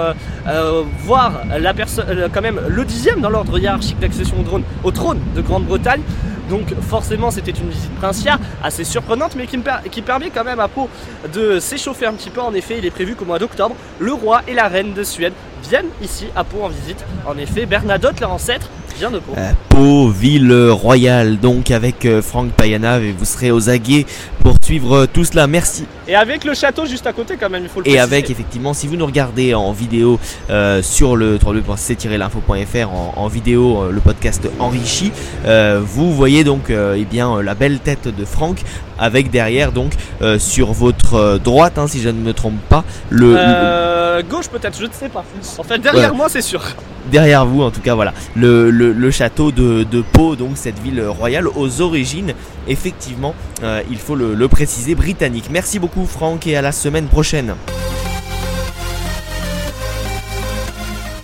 voir 1.05 1.41
la 1.59 1.73
personne, 1.73 2.29
quand 2.33 2.43
même 2.43 2.61
le 2.69 2.85
dixième 2.85 3.20
dans 3.21 3.31
l'ordre 3.31 3.59
hiérarchique 3.59 3.99
d'accession 3.99 4.37
au, 4.85 4.91
trône 4.91 5.21
de 5.35 5.41
Grande-Bretagne. 5.41 6.03
Donc 6.49 6.75
forcément 6.81 7.31
c'était 7.31 7.53
une 7.53 7.71
visite 7.71 7.95
princière 7.95 8.39
assez 8.63 8.83
surprenante 8.83 9.37
mais 9.37 9.47
qui, 9.47 10.03
permet 10.03 10.31
quand 10.31 10.43
même 10.43 10.59
à 10.59 10.67
Pau 10.67 10.89
de 11.33 11.61
s'échauffer 11.61 12.07
un 12.07 12.13
petit 12.15 12.31
peu. 12.31 12.41
En 12.41 12.55
effet 12.55 12.77
il 12.79 12.85
est 12.85 12.91
prévu 12.91 13.15
qu'au 13.15 13.25
mois 13.25 13.39
d'octobre 13.39 13.77
le 14.01 14.13
roi 14.13 14.43
et 14.49 14.55
la 14.55 14.67
reine 14.67 14.93
de 14.93 15.05
Suède 15.05 15.33
viennent 15.69 15.91
ici 16.03 16.27
à 16.35 16.43
Pau 16.43 16.65
en 16.65 16.69
visite. 16.69 17.05
En 17.25 17.39
effet 17.39 17.67
Bernadotte 17.67 18.19
leur 18.19 18.33
ancêtre 18.33 18.69
vient 18.99 19.13
de 19.13 19.21
Pau. 19.21 19.33
Euh, 19.39 19.53
Pau, 19.69 20.09
ville 20.09 20.53
royale 20.71 21.39
donc 21.39 21.71
avec 21.71 22.05
euh, 22.05 22.21
Franck 22.21 22.51
Payana 22.51 22.99
vous 22.99 23.25
serez 23.25 23.53
aux 23.53 23.71
aguets 23.71 24.05
pour 24.41 24.57
suivre 24.63 24.97
euh, 24.97 25.07
tout 25.07 25.25
cela. 25.25 25.47
Merci. 25.47 25.87
Et 26.11 26.17
avec 26.17 26.45
le 26.45 26.55
château 26.55 26.87
juste 26.87 27.07
à 27.07 27.13
côté 27.13 27.37
quand 27.39 27.49
même 27.49 27.63
il 27.63 27.69
faut 27.69 27.81
le 27.81 27.89
Et 27.89 28.01
avec 28.01 28.31
effectivement 28.31 28.75
si 28.75 28.89
vous 28.89 28.97
nous 28.97 29.07
regardez 29.07 29.55
en 29.55 29.71
vidéo 29.71 30.19
euh, 30.51 30.83
sur 30.83 31.15
le 31.15 31.39
www.c-l'info.fr 31.41 32.89
en, 32.93 33.15
en, 33.17 33.29
vidéo 33.29 33.89
le 33.93 34.01
podcast 34.01 34.49
enrichi 34.59 35.13
vous 35.45 36.13
voyez 36.13 36.43
donc 36.43 36.71
eh 36.71 37.05
bien 37.05 37.41
la 37.41 37.55
belle 37.55 37.79
tête 37.79 38.09
de 38.09 38.25
Franck 38.25 38.59
avec 38.99 39.31
derrière 39.31 39.71
donc 39.71 39.93
sur 40.39 40.73
votre 40.73 41.39
droite 41.39 41.79
hein, 41.79 41.87
si 41.87 42.01
je 42.01 42.09
ne 42.09 42.21
me 42.21 42.33
trompe 42.33 42.61
pas 42.69 42.85
le, 43.09 43.35
le... 43.35 44.23
gauche 44.29 44.49
peut-être 44.49 44.79
je 44.79 44.87
ne 44.87 44.93
sais 44.93 45.09
pas. 45.09 45.25
En 45.59 45.63
fait 45.63 45.79
derrière 45.79 46.15
moi 46.15 46.29
c'est 46.29 46.43
sûr. 46.43 46.63
Derrière 47.11 47.47
vous 47.47 47.63
en 47.63 47.71
tout 47.71 47.81
cas 47.81 47.95
voilà. 47.95 48.13
Le, 48.37 48.71
le, 48.71 48.93
le 48.93 49.11
château 49.11 49.53
de, 49.53 49.85
de, 49.85 50.03
Pau 50.03 50.37
donc 50.37 50.53
cette 50.57 50.79
ville 50.79 51.03
royale 51.03 51.49
aux 51.49 51.81
origines 51.81 52.35
effectivement 52.69 53.35
euh, 53.63 53.83
il 53.91 53.99
faut 53.99 54.15
le, 54.15 54.35
le, 54.35 54.49
préciser 54.49 54.95
britannique. 54.95 55.47
Merci 55.51 55.79
beaucoup 55.79 56.00
Franck 56.07 56.47
et 56.47 56.57
à 56.57 56.63
la 56.63 56.73
semaine 56.73 57.07
prochaine. 57.07 57.55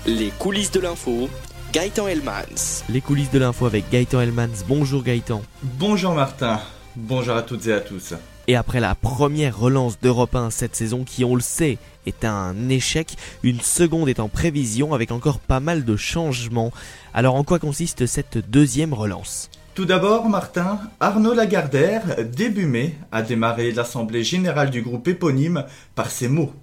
Les 0.06 0.30
coulisses 0.38 0.70
de 0.70 0.80
l'info 0.80 1.28
Gaëtan 1.72 2.06
Elmans. 2.08 2.84
Les 2.88 3.00
coulisses 3.00 3.30
de 3.30 3.38
l'info 3.38 3.66
avec 3.66 3.90
Gaëtan 3.90 4.20
Elmans. 4.20 4.64
Bonjour 4.68 5.02
Gaëtan. 5.02 5.42
Bonjour 5.62 6.12
Martin. 6.12 6.60
Bonjour 6.94 7.36
à 7.36 7.42
toutes 7.42 7.66
et 7.66 7.72
à 7.72 7.80
tous. 7.80 8.14
Et 8.48 8.56
après 8.56 8.80
la 8.80 8.94
première 8.94 9.58
relance 9.58 9.98
d'Europe 10.00 10.36
1 10.36 10.50
cette 10.50 10.76
saison 10.76 11.04
qui, 11.04 11.24
on 11.24 11.34
le 11.34 11.40
sait, 11.40 11.78
est 12.06 12.24
un 12.24 12.68
échec, 12.68 13.16
une 13.42 13.60
seconde 13.60 14.08
est 14.08 14.20
en 14.20 14.28
prévision 14.28 14.94
avec 14.94 15.10
encore 15.10 15.40
pas 15.40 15.60
mal 15.60 15.84
de 15.84 15.96
changements. 15.96 16.72
Alors 17.12 17.34
en 17.34 17.44
quoi 17.44 17.58
consiste 17.58 18.06
cette 18.06 18.38
deuxième 18.38 18.94
relance? 18.94 19.50
Tout 19.76 19.84
d'abord, 19.84 20.30
Martin, 20.30 20.80
Arnaud 21.00 21.34
Lagardère, 21.34 22.24
début 22.24 22.64
mai, 22.64 22.94
a 23.12 23.20
démarré 23.20 23.72
l'Assemblée 23.72 24.24
générale 24.24 24.70
du 24.70 24.80
groupe 24.80 25.06
éponyme 25.06 25.66
par 25.94 26.10
ces 26.10 26.28
mots. 26.28 26.54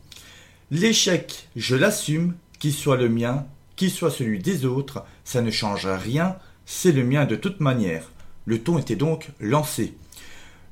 L'échec, 0.72 1.48
je 1.56 1.76
l'assume, 1.76 2.34
qu'il 2.58 2.74
soit 2.74 2.98
le 2.98 3.10
mien, 3.10 3.46
qu'il 3.76 3.92
soit 3.92 4.10
celui 4.10 4.40
des 4.40 4.66
autres, 4.66 5.04
ça 5.26 5.44
ne 5.44 5.52
change 5.52 5.86
rien, 5.86 6.38
c'est 6.66 6.92
le 6.92 7.04
mien 7.04 7.26
de 7.26 7.36
toute 7.36 7.60
manière. 7.60 8.10
Le 8.48 8.58
ton 8.58 8.80
était 8.80 8.96
donc 8.96 9.30
lancé. 9.40 9.94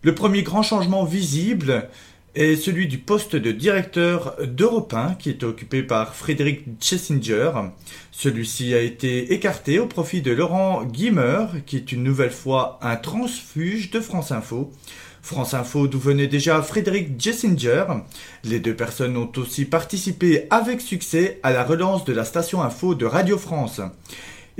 Le 0.01 0.15
premier 0.15 0.41
grand 0.41 0.63
changement 0.63 1.05
visible 1.05 1.89
est 2.35 2.55
celui 2.55 2.87
du 2.87 2.97
poste 2.97 3.35
de 3.35 3.51
directeur 3.51 4.35
d'Europe 4.41 4.93
1 4.93 5.15
qui 5.15 5.29
est 5.29 5.43
occupé 5.43 5.83
par 5.83 6.15
Frédéric 6.15 6.65
Chessinger. 6.79 7.51
Celui-ci 8.11 8.73
a 8.73 8.79
été 8.79 9.33
écarté 9.33 9.79
au 9.79 9.85
profit 9.85 10.21
de 10.21 10.31
Laurent 10.31 10.83
Guimer 10.83 11.45
qui 11.65 11.75
est 11.75 11.91
une 11.91 12.03
nouvelle 12.03 12.31
fois 12.31 12.79
un 12.81 12.95
transfuge 12.95 13.91
de 13.91 13.99
France 13.99 14.31
Info. 14.31 14.71
France 15.21 15.53
Info 15.53 15.87
d'où 15.87 15.99
venait 15.99 16.27
déjà 16.27 16.61
Frédéric 16.61 17.19
Jessinger. 17.19 17.85
Les 18.43 18.59
deux 18.59 18.75
personnes 18.75 19.17
ont 19.17 19.31
aussi 19.37 19.65
participé 19.65 20.47
avec 20.49 20.81
succès 20.81 21.39
à 21.43 21.51
la 21.51 21.63
relance 21.63 22.05
de 22.05 22.13
la 22.13 22.25
station 22.25 22.61
info 22.61 22.95
de 22.95 23.05
Radio 23.05 23.37
France. 23.37 23.81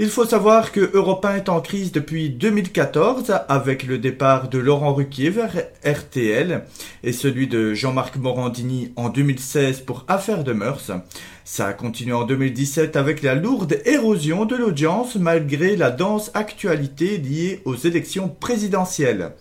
Il 0.04 0.10
faut 0.10 0.26
savoir 0.26 0.72
que 0.72 0.90
Europe 0.96 1.24
1 1.24 1.36
est 1.36 1.50
en 1.50 1.62
crise 1.62 1.92
depuis 1.92 2.32
2014 2.32 3.36
avec 3.48 3.84
le 3.84 4.00
départ 4.00 4.50
de 4.50 4.58
Laurent 4.58 4.96
Ruquier 4.96 5.30
vers 5.30 5.56
RTL 5.86 6.64
et 7.04 7.14
celui 7.14 7.46
de 7.46 7.76
Jean-Marc 7.76 8.16
Morandini 8.16 8.94
en 8.96 9.10
2016 9.10 9.82
pour 9.82 10.04
Affaires 10.08 10.44
de 10.44 10.54
mœurs. 10.54 10.90
Ça 11.46 11.68
a 11.68 11.74
continué 11.74 12.14
en 12.14 12.24
2017 12.24 12.96
avec 12.96 13.22
la 13.22 13.36
lourde 13.36 13.80
érosion 13.86 14.46
de 14.46 14.56
l'audience 14.56 15.18
malgré 15.18 15.76
la 15.76 15.92
dense 15.92 16.32
actualité 16.34 17.20
liée 17.20 17.62
aux 17.66 17.76
élections 17.76 18.28
présidentielles. 18.28 19.34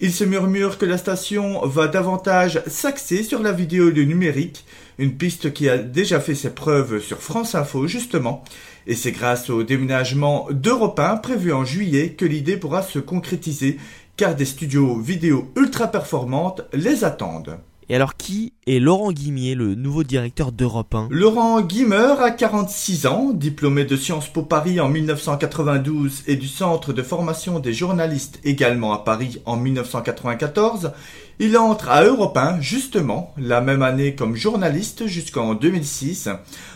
Il 0.00 0.12
se 0.12 0.24
murmure 0.24 0.78
que 0.78 0.86
la 0.86 0.96
station 0.96 1.64
va 1.66 1.86
davantage 1.86 2.62
s'axer 2.66 3.22
sur 3.22 3.42
la 3.42 3.52
vidéo 3.52 3.90
et 3.94 4.06
numérique, 4.06 4.64
une 4.98 5.16
piste 5.16 5.52
qui 5.52 5.68
a 5.68 5.78
déjà 5.78 6.18
fait 6.18 6.34
ses 6.34 6.50
preuves 6.50 6.98
sur 6.98 7.22
France 7.22 7.54
Info 7.54 7.86
justement, 7.86 8.42
et 8.86 8.94
c'est 8.94 9.12
grâce 9.12 9.50
au 9.50 9.62
déménagement 9.62 10.48
d'Europe 10.50 10.98
1 10.98 11.16
prévu 11.16 11.52
en 11.52 11.64
juillet 11.64 12.10
que 12.10 12.24
l'idée 12.24 12.56
pourra 12.56 12.82
se 12.82 12.98
concrétiser, 12.98 13.78
car 14.16 14.34
des 14.34 14.44
studios 14.44 14.98
vidéo 14.98 15.50
ultra 15.56 15.88
performantes 15.88 16.62
les 16.72 17.04
attendent. 17.04 17.58
Et 17.88 17.94
alors 17.96 18.16
qui 18.16 18.52
est 18.66 18.78
Laurent 18.78 19.12
Guimier, 19.12 19.54
le 19.54 19.74
nouveau 19.74 20.04
directeur 20.04 20.52
d'Europe 20.52 20.94
1 20.94 21.08
Laurent 21.10 21.60
Guimer 21.60 22.14
a 22.20 22.30
46 22.30 23.06
ans, 23.06 23.32
diplômé 23.34 23.84
de 23.84 23.96
Sciences 23.96 24.28
Po 24.28 24.42
Paris 24.42 24.80
en 24.80 24.88
1992 24.88 26.22
et 26.26 26.36
du 26.36 26.48
Centre 26.48 26.92
de 26.92 27.02
formation 27.02 27.58
des 27.58 27.74
journalistes 27.74 28.40
également 28.44 28.92
à 28.92 28.98
Paris 28.98 29.42
en 29.44 29.56
1994. 29.56 30.92
Il 31.38 31.58
entre 31.58 31.90
à 31.90 32.04
Europe 32.04 32.36
1 32.36 32.60
justement 32.60 33.34
la 33.36 33.60
même 33.60 33.82
année 33.82 34.14
comme 34.14 34.36
journaliste 34.36 35.06
jusqu'en 35.06 35.54
2006. 35.54 36.28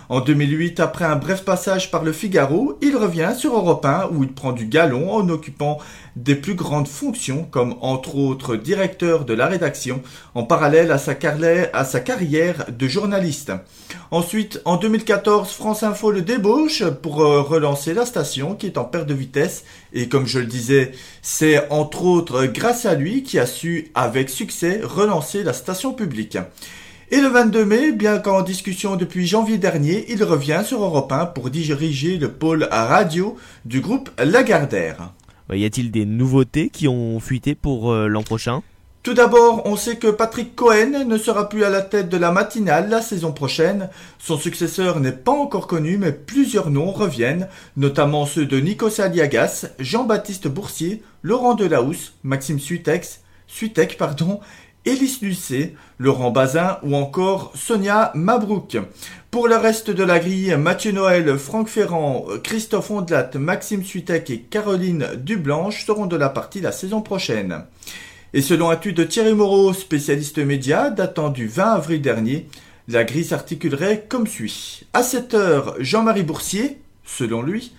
En 0.09 0.21
2008, 0.21 0.79
après 0.79 1.05
un 1.05 1.16
bref 1.16 1.45
passage 1.45 1.90
par 1.90 2.05
le 2.05 2.12
Figaro, 2.12 2.79
il 2.81 2.97
revient 2.97 3.33
sur 3.37 3.57
Europe 3.57 3.85
1 3.85 4.11
où 4.12 4.23
il 4.23 4.33
prend 4.33 4.53
du 4.53 4.66
galon 4.66 5.12
en 5.12 5.29
occupant 5.29 5.79
des 6.14 6.37
plus 6.37 6.55
grandes 6.55 6.87
fonctions 6.87 7.42
comme 7.51 7.75
entre 7.81 8.14
autres 8.14 8.55
directeur 8.55 9.25
de 9.25 9.35
la 9.35 9.47
rédaction 9.47 10.03
en 10.35 10.45
parallèle 10.45 10.92
à 10.92 10.99
sa, 10.99 11.14
carrière 11.14 12.66
de 12.69 12.87
journaliste. 12.87 13.51
Ensuite, 14.12 14.61
en 14.64 14.77
2014, 14.77 15.51
France 15.51 15.83
Info 15.83 16.12
le 16.12 16.23
débauche 16.23 16.85
pour 17.03 17.23
euh, 17.23 17.42
relancer 17.42 17.92
la 17.92 18.07
station 18.07 18.55
qui 18.55 18.66
est 18.66 18.79
en 18.79 18.85
perte 18.85 19.09
de 19.09 19.14
vitesse 19.14 19.64
et 19.92 20.09
comme 20.09 20.27
je 20.27 20.38
le 20.38 20.47
disais, 20.47 20.92
c'est 21.21 21.69
entre 21.71 22.05
autres 22.05 22.47
grâce 22.47 22.87
à 22.87 22.95
lui 22.95 23.25
qui 23.25 23.40
a 23.40 23.47
su 23.47 23.90
avec 23.97 24.31
succès 24.31 24.81
relancer 24.85 25.42
la 25.42 25.53
station 25.53 25.92
publique. 25.92 26.38
Et 27.12 27.21
le 27.21 27.29
22 27.29 27.64
mai, 27.64 27.92
bien 27.92 28.19
qu'en 28.19 28.42
discussion 28.42 28.97
depuis 28.97 29.29
janvier 29.29 29.59
dernier, 29.59 30.07
il 30.09 30.25
revient 30.25 30.62
sur 30.66 30.83
Europe 30.83 31.12
1 31.12 31.27
pour 31.27 31.51
diriger 31.51 32.19
le 32.19 32.33
pôle 32.33 32.66
à 32.73 32.85
radio 32.85 33.37
du 33.64 33.81
groupe 33.81 34.11
Lagardère. 34.19 35.12
Y 35.53 35.64
a-t-il 35.64 35.92
des 35.92 36.05
nouveautés 36.05 36.69
qui 36.69 36.88
ont 36.88 37.21
fuité 37.21 37.55
pour 37.55 37.92
euh, 37.92 38.09
l'an 38.09 38.25
prochain? 38.25 38.64
Tout 39.05 39.14
d'abord, 39.14 39.62
on 39.66 39.77
sait 39.77 39.99
que 39.99 40.09
Patrick 40.09 40.57
Cohen 40.57 41.05
ne 41.07 41.16
sera 41.16 41.49
plus 41.49 41.62
à 41.62 41.71
la 41.71 41.83
tête 41.83 42.09
de 42.09 42.16
la 42.16 42.33
matinale 42.33 42.90
la 42.90 43.01
saison 43.01 43.31
prochaine. 43.31 43.88
Son 44.19 44.37
successeur 44.37 44.99
n'est 44.99 45.12
pas 45.12 45.31
encore 45.31 45.69
connu, 45.69 45.99
mais 45.99 46.11
plusieurs 46.11 46.71
noms 46.71 46.90
reviennent, 46.90 47.47
notamment 47.77 48.27
ceux 48.27 48.47
de 48.47 48.59
Nikos 48.59 49.01
Aliagas, 49.01 49.66
Jean-Baptiste 49.79 50.49
Boursier, 50.49 51.05
Laurent 51.23 51.55
Delahousse, 51.55 52.14
Maxime 52.25 52.59
Suitex, 52.59 53.21
Suitec, 53.47 53.97
pardon, 53.97 54.40
Élise 54.87 55.20
Lucet, 55.20 55.75
Laurent 55.99 56.31
Bazin 56.31 56.79
ou 56.85 56.94
encore 56.94 57.53
Sonia 57.57 58.12
Mabrouk. 58.14 58.79
Pour 59.33 59.49
le 59.49 59.57
reste 59.57 59.90
de 59.90 60.05
la 60.05 60.20
grille, 60.20 60.57
Mathieu 60.57 60.92
Noël, 60.92 61.37
Franck 61.38 61.66
Ferrand, 61.66 62.25
Christophe 62.44 62.92
Ondelat, 62.92 63.33
Maxime 63.35 63.83
Suitec 63.83 64.31
et 64.31 64.38
Caroline 64.38 65.09
Dublanche 65.16 65.84
seront 65.84 66.07
de 66.07 66.16
la 66.16 66.28
partie 66.28 66.61
la 66.61 66.70
saison 66.70 67.03
prochaine. 67.03 67.64
Et 68.32 68.43
selon 68.43 68.70
un 68.70 68.76
tweet 68.76 68.97
de 68.97 69.03
Thierry 69.03 69.34
Moreau, 69.34 69.72
spécialiste 69.72 70.39
média, 70.39 70.91
datant 70.91 71.30
du 71.30 71.49
20 71.49 71.64
avril 71.64 72.01
dernier, 72.01 72.49
la 72.87 73.03
grille 73.03 73.24
s'articulerait 73.24 74.07
comme 74.09 74.28
suit. 74.28 74.84
À 74.93 75.03
7h, 75.03 75.74
Jean-Marie 75.80 76.22
Boursier, 76.22 76.78
selon 77.05 77.43
lui. 77.43 77.72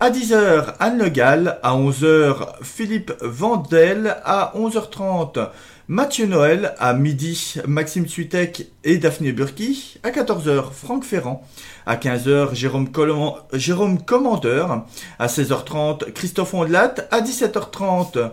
À 0.00 0.10
10h, 0.10 0.74
Anne 0.80 0.98
Le 0.98 1.08
Gall. 1.08 1.58
À 1.62 1.76
11h, 1.76 2.62
Philippe 2.62 3.12
Vandel. 3.20 4.16
À 4.24 4.52
11h30, 4.56 5.48
Mathieu 5.88 6.26
Noël. 6.26 6.74
À 6.78 6.94
midi, 6.94 7.56
Maxime 7.66 8.06
Suitec 8.08 8.68
et 8.84 8.96
Daphné 8.96 9.32
Burki. 9.32 9.98
À 10.02 10.10
14h, 10.10 10.72
Franck 10.72 11.04
Ferrand. 11.04 11.46
À 11.84 11.96
15h, 11.96 12.54
Jérôme, 12.54 12.88
Jérôme 13.52 14.02
Commandeur. 14.02 14.86
À 15.18 15.26
16h30, 15.26 16.12
Christophe 16.12 16.54
Ondelat. 16.54 16.94
À 17.10 17.20
17h30, 17.20 18.30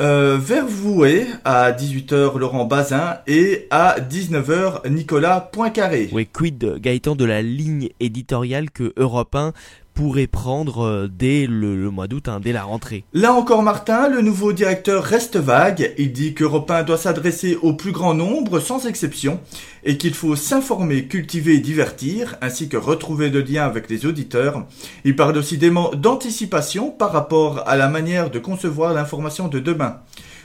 euh, 0.00 0.38
Vervoué 0.40 1.26
à 1.44 1.70
18h 1.70 2.38
Laurent 2.38 2.64
Bazin 2.64 3.18
et 3.26 3.68
à 3.70 3.96
19h 4.00 4.88
Nicolas 4.88 5.40
Poincaré. 5.40 6.08
Oui, 6.12 6.26
quid 6.26 6.78
Gaëtan 6.78 7.14
de 7.14 7.26
la 7.26 7.42
ligne 7.42 7.90
éditoriale 8.00 8.70
que 8.70 8.94
Europe 8.96 9.34
1 9.34 9.52
pourrait 9.94 10.26
prendre 10.26 10.84
euh, 10.84 11.08
dès 11.08 11.46
le, 11.46 11.90
mois 11.90 12.06
d'août, 12.06 12.28
hein, 12.28 12.40
dès 12.40 12.52
la 12.52 12.64
rentrée. 12.64 13.04
Là 13.12 13.32
encore 13.32 13.62
Martin, 13.62 14.08
le 14.08 14.20
nouveau 14.20 14.52
directeur 14.52 15.04
reste 15.04 15.36
vague. 15.36 15.92
Il 15.98 16.12
dit 16.12 16.34
qu'Europe 16.34 16.70
1 16.70 16.82
doit 16.82 16.96
s'adresser 16.96 17.56
au 17.62 17.74
plus 17.74 17.92
grand 17.92 18.14
nombre 18.14 18.60
sans 18.60 18.86
exception 18.86 19.40
et 19.84 19.98
qu'il 19.98 20.14
faut 20.14 20.36
s'informer, 20.36 21.06
cultiver 21.06 21.54
et 21.54 21.60
divertir 21.60 22.36
ainsi 22.40 22.68
que 22.68 22.76
retrouver 22.76 23.30
le 23.30 23.40
lien 23.40 23.64
avec 23.64 23.90
les 23.90 24.06
auditeurs. 24.06 24.66
Il 25.04 25.16
parle 25.16 25.36
aussi 25.36 25.58
d'anticipation 25.58 26.90
par 26.90 27.12
rapport 27.12 27.62
à 27.66 27.76
la 27.76 27.88
manière 27.88 28.30
de 28.30 28.38
concevoir 28.38 28.94
l'information 28.94 29.48
de 29.48 29.58
demain. 29.58 30.00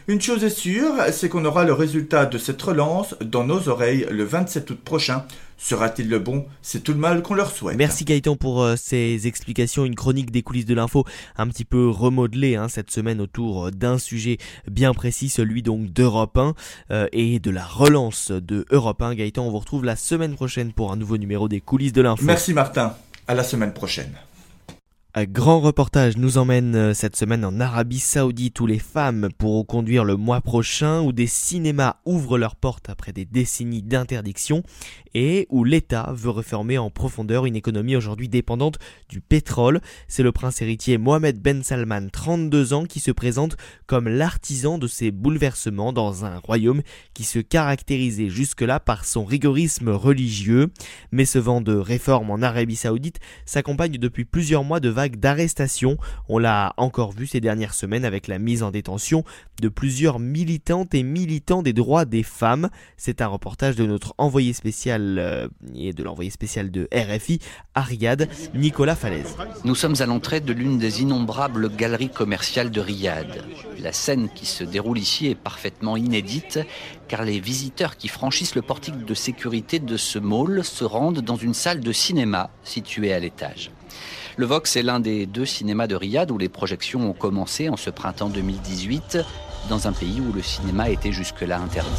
Une 0.09 0.21
chose 0.21 0.45
est 0.45 0.49
sûre, 0.49 0.93
c'est 1.11 1.27
qu'on 1.27 1.43
aura 1.43 1.65
le 1.65 1.73
résultat 1.73 2.25
de 2.25 2.37
cette 2.37 2.61
relance 2.61 3.13
dans 3.19 3.43
nos 3.43 3.67
oreilles 3.67 4.07
le 4.09 4.23
27 4.23 4.69
août 4.69 4.79
prochain. 4.81 5.25
Sera-t-il 5.57 6.07
le 6.07 6.17
bon? 6.17 6.45
C'est 6.61 6.81
tout 6.81 6.93
le 6.93 6.97
mal 6.97 7.21
qu'on 7.21 7.33
leur 7.33 7.51
souhaite. 7.51 7.75
Merci 7.75 8.05
Gaëtan 8.05 8.37
pour 8.37 8.63
euh, 8.63 8.77
ces 8.77 9.27
explications, 9.27 9.83
une 9.83 9.95
chronique 9.95 10.31
des 10.31 10.43
coulisses 10.43 10.65
de 10.65 10.75
l'info 10.75 11.03
un 11.35 11.47
petit 11.49 11.65
peu 11.65 11.89
remodelée 11.89 12.55
hein, 12.55 12.69
cette 12.69 12.89
semaine 12.89 13.19
autour 13.19 13.69
d'un 13.71 13.97
sujet 13.97 14.37
bien 14.71 14.93
précis, 14.93 15.27
celui 15.27 15.61
donc 15.61 15.91
d'Europe 15.91 16.37
1 16.37 16.53
euh, 16.91 17.07
et 17.11 17.39
de 17.39 17.51
la 17.51 17.65
relance 17.65 18.31
de 18.31 18.65
Europe 18.71 19.01
1. 19.01 19.13
Gaëtan, 19.13 19.45
on 19.45 19.51
vous 19.51 19.59
retrouve 19.59 19.83
la 19.83 19.97
semaine 19.97 20.35
prochaine 20.35 20.71
pour 20.71 20.93
un 20.93 20.95
nouveau 20.95 21.17
numéro 21.17 21.49
des 21.49 21.59
coulisses 21.59 21.91
de 21.91 22.01
l'info. 22.01 22.23
Merci 22.23 22.53
Martin, 22.53 22.95
à 23.27 23.33
la 23.33 23.43
semaine 23.43 23.73
prochaine. 23.73 24.13
Un 25.17 25.25
grand 25.25 25.61
reportage 25.61 26.15
nous 26.15 26.37
emmène 26.37 26.75
euh, 26.75 26.93
cette 26.93 27.15
semaine 27.15 27.43
en 27.43 27.59
Arabie 27.59 27.97
Saoudite 27.97 28.59
où 28.59 28.67
les 28.67 28.77
femmes 28.77 29.29
pourront 29.35 29.63
conduire 29.63 30.03
le 30.03 30.15
mois 30.15 30.41
prochain, 30.41 31.01
où 31.01 31.11
des 31.11 31.25
cinémas 31.25 31.95
ouvrent 32.05 32.37
leurs 32.37 32.55
portes 32.55 32.87
après 32.87 33.13
des 33.13 33.25
décennies 33.25 33.81
d'interdiction 33.81 34.61
et 35.15 35.47
où 35.49 35.63
l'État 35.63 36.11
veut 36.13 36.29
reformer 36.29 36.77
en 36.77 36.91
profondeur 36.91 37.47
une 37.47 37.55
économie 37.55 37.95
aujourd'hui 37.95 38.29
dépendante 38.29 38.77
du 39.09 39.19
pétrole. 39.19 39.81
C'est 40.07 40.21
le 40.21 40.31
prince 40.31 40.61
héritier 40.61 40.99
Mohamed 40.99 41.41
Ben 41.41 41.63
Salman, 41.63 42.09
32 42.11 42.73
ans, 42.73 42.85
qui 42.85 42.99
se 42.99 43.09
présente 43.09 43.57
comme 43.87 44.07
l'artisan 44.07 44.77
de 44.77 44.85
ces 44.85 45.09
bouleversements 45.09 45.93
dans 45.93 46.25
un 46.25 46.37
royaume 46.37 46.83
qui 47.15 47.23
se 47.23 47.39
caractérisait 47.39 48.29
jusque-là 48.29 48.79
par 48.79 49.05
son 49.05 49.25
rigorisme 49.25 49.89
religieux. 49.89 50.67
Mais 51.11 51.25
ce 51.25 51.39
vent 51.39 51.61
de 51.61 51.73
réforme 51.73 52.29
en 52.29 52.43
Arabie 52.43 52.75
Saoudite 52.75 53.19
s'accompagne 53.47 53.97
depuis 53.97 54.23
plusieurs 54.23 54.63
mois 54.63 54.79
de 54.79 54.89
vagues 54.89 55.06
d'arrestations. 55.15 55.97
On 56.27 56.37
l'a 56.37 56.73
encore 56.75 57.13
vu 57.13 57.25
ces 57.25 57.39
dernières 57.39 57.73
semaines 57.73 58.03
avec 58.03 58.27
la 58.27 58.37
mise 58.37 58.63
en 58.63 58.71
détention 58.71 59.23
de 59.61 59.69
plusieurs 59.69 60.19
militantes 60.19 60.93
et 60.93 61.03
militants 61.03 61.63
des 61.63 61.73
droits 61.73 62.05
des 62.05 62.23
femmes. 62.23 62.69
C'est 62.97 63.21
un 63.21 63.27
reportage 63.27 63.75
de 63.75 63.85
notre 63.85 64.13
envoyé 64.17 64.53
spécial 64.53 65.17
euh, 65.19 65.47
et 65.75 65.93
de 65.93 66.03
l'envoyé 66.03 66.29
spécial 66.29 66.69
de 66.69 66.87
RFI, 66.93 67.39
Ariad, 67.73 68.27
Nicolas 68.53 68.95
Falaise. 68.95 69.35
Nous 69.63 69.75
sommes 69.75 69.95
à 69.99 70.05
l'entrée 70.05 70.41
de 70.41 70.53
l'une 70.53 70.77
des 70.77 71.01
innombrables 71.01 71.73
galeries 71.75 72.09
commerciales 72.09 72.71
de 72.71 72.81
Riyad. 72.81 73.43
La 73.79 73.93
scène 73.93 74.29
qui 74.33 74.45
se 74.45 74.63
déroule 74.63 74.97
ici 74.97 75.27
est 75.27 75.35
parfaitement 75.35 75.97
inédite 75.97 76.59
car 77.07 77.23
les 77.23 77.39
visiteurs 77.39 77.97
qui 77.97 78.07
franchissent 78.07 78.55
le 78.55 78.61
portique 78.61 79.05
de 79.05 79.13
sécurité 79.13 79.79
de 79.79 79.97
ce 79.97 80.19
mall 80.19 80.63
se 80.63 80.83
rendent 80.83 81.21
dans 81.21 81.35
une 81.35 81.53
salle 81.53 81.79
de 81.79 81.91
cinéma 81.91 82.49
située 82.63 83.13
à 83.13 83.19
l'étage. 83.19 83.71
Le 84.39 84.45
Vox 84.45 84.75
est 84.75 84.83
l'un 84.83 84.99
des 84.99 85.25
deux 85.25 85.47
cinémas 85.47 85.87
de 85.87 85.95
Riyad 85.95 86.29
où 86.29 86.37
les 86.37 86.47
projections 86.47 87.09
ont 87.09 87.13
commencé 87.13 87.69
en 87.69 87.75
ce 87.75 87.89
printemps 87.89 88.29
2018 88.29 89.17
dans 89.67 89.87
un 89.87 89.91
pays 89.91 90.21
où 90.21 90.31
le 90.31 90.43
cinéma 90.43 90.91
était 90.91 91.11
jusque-là 91.11 91.59
interdit. 91.59 91.89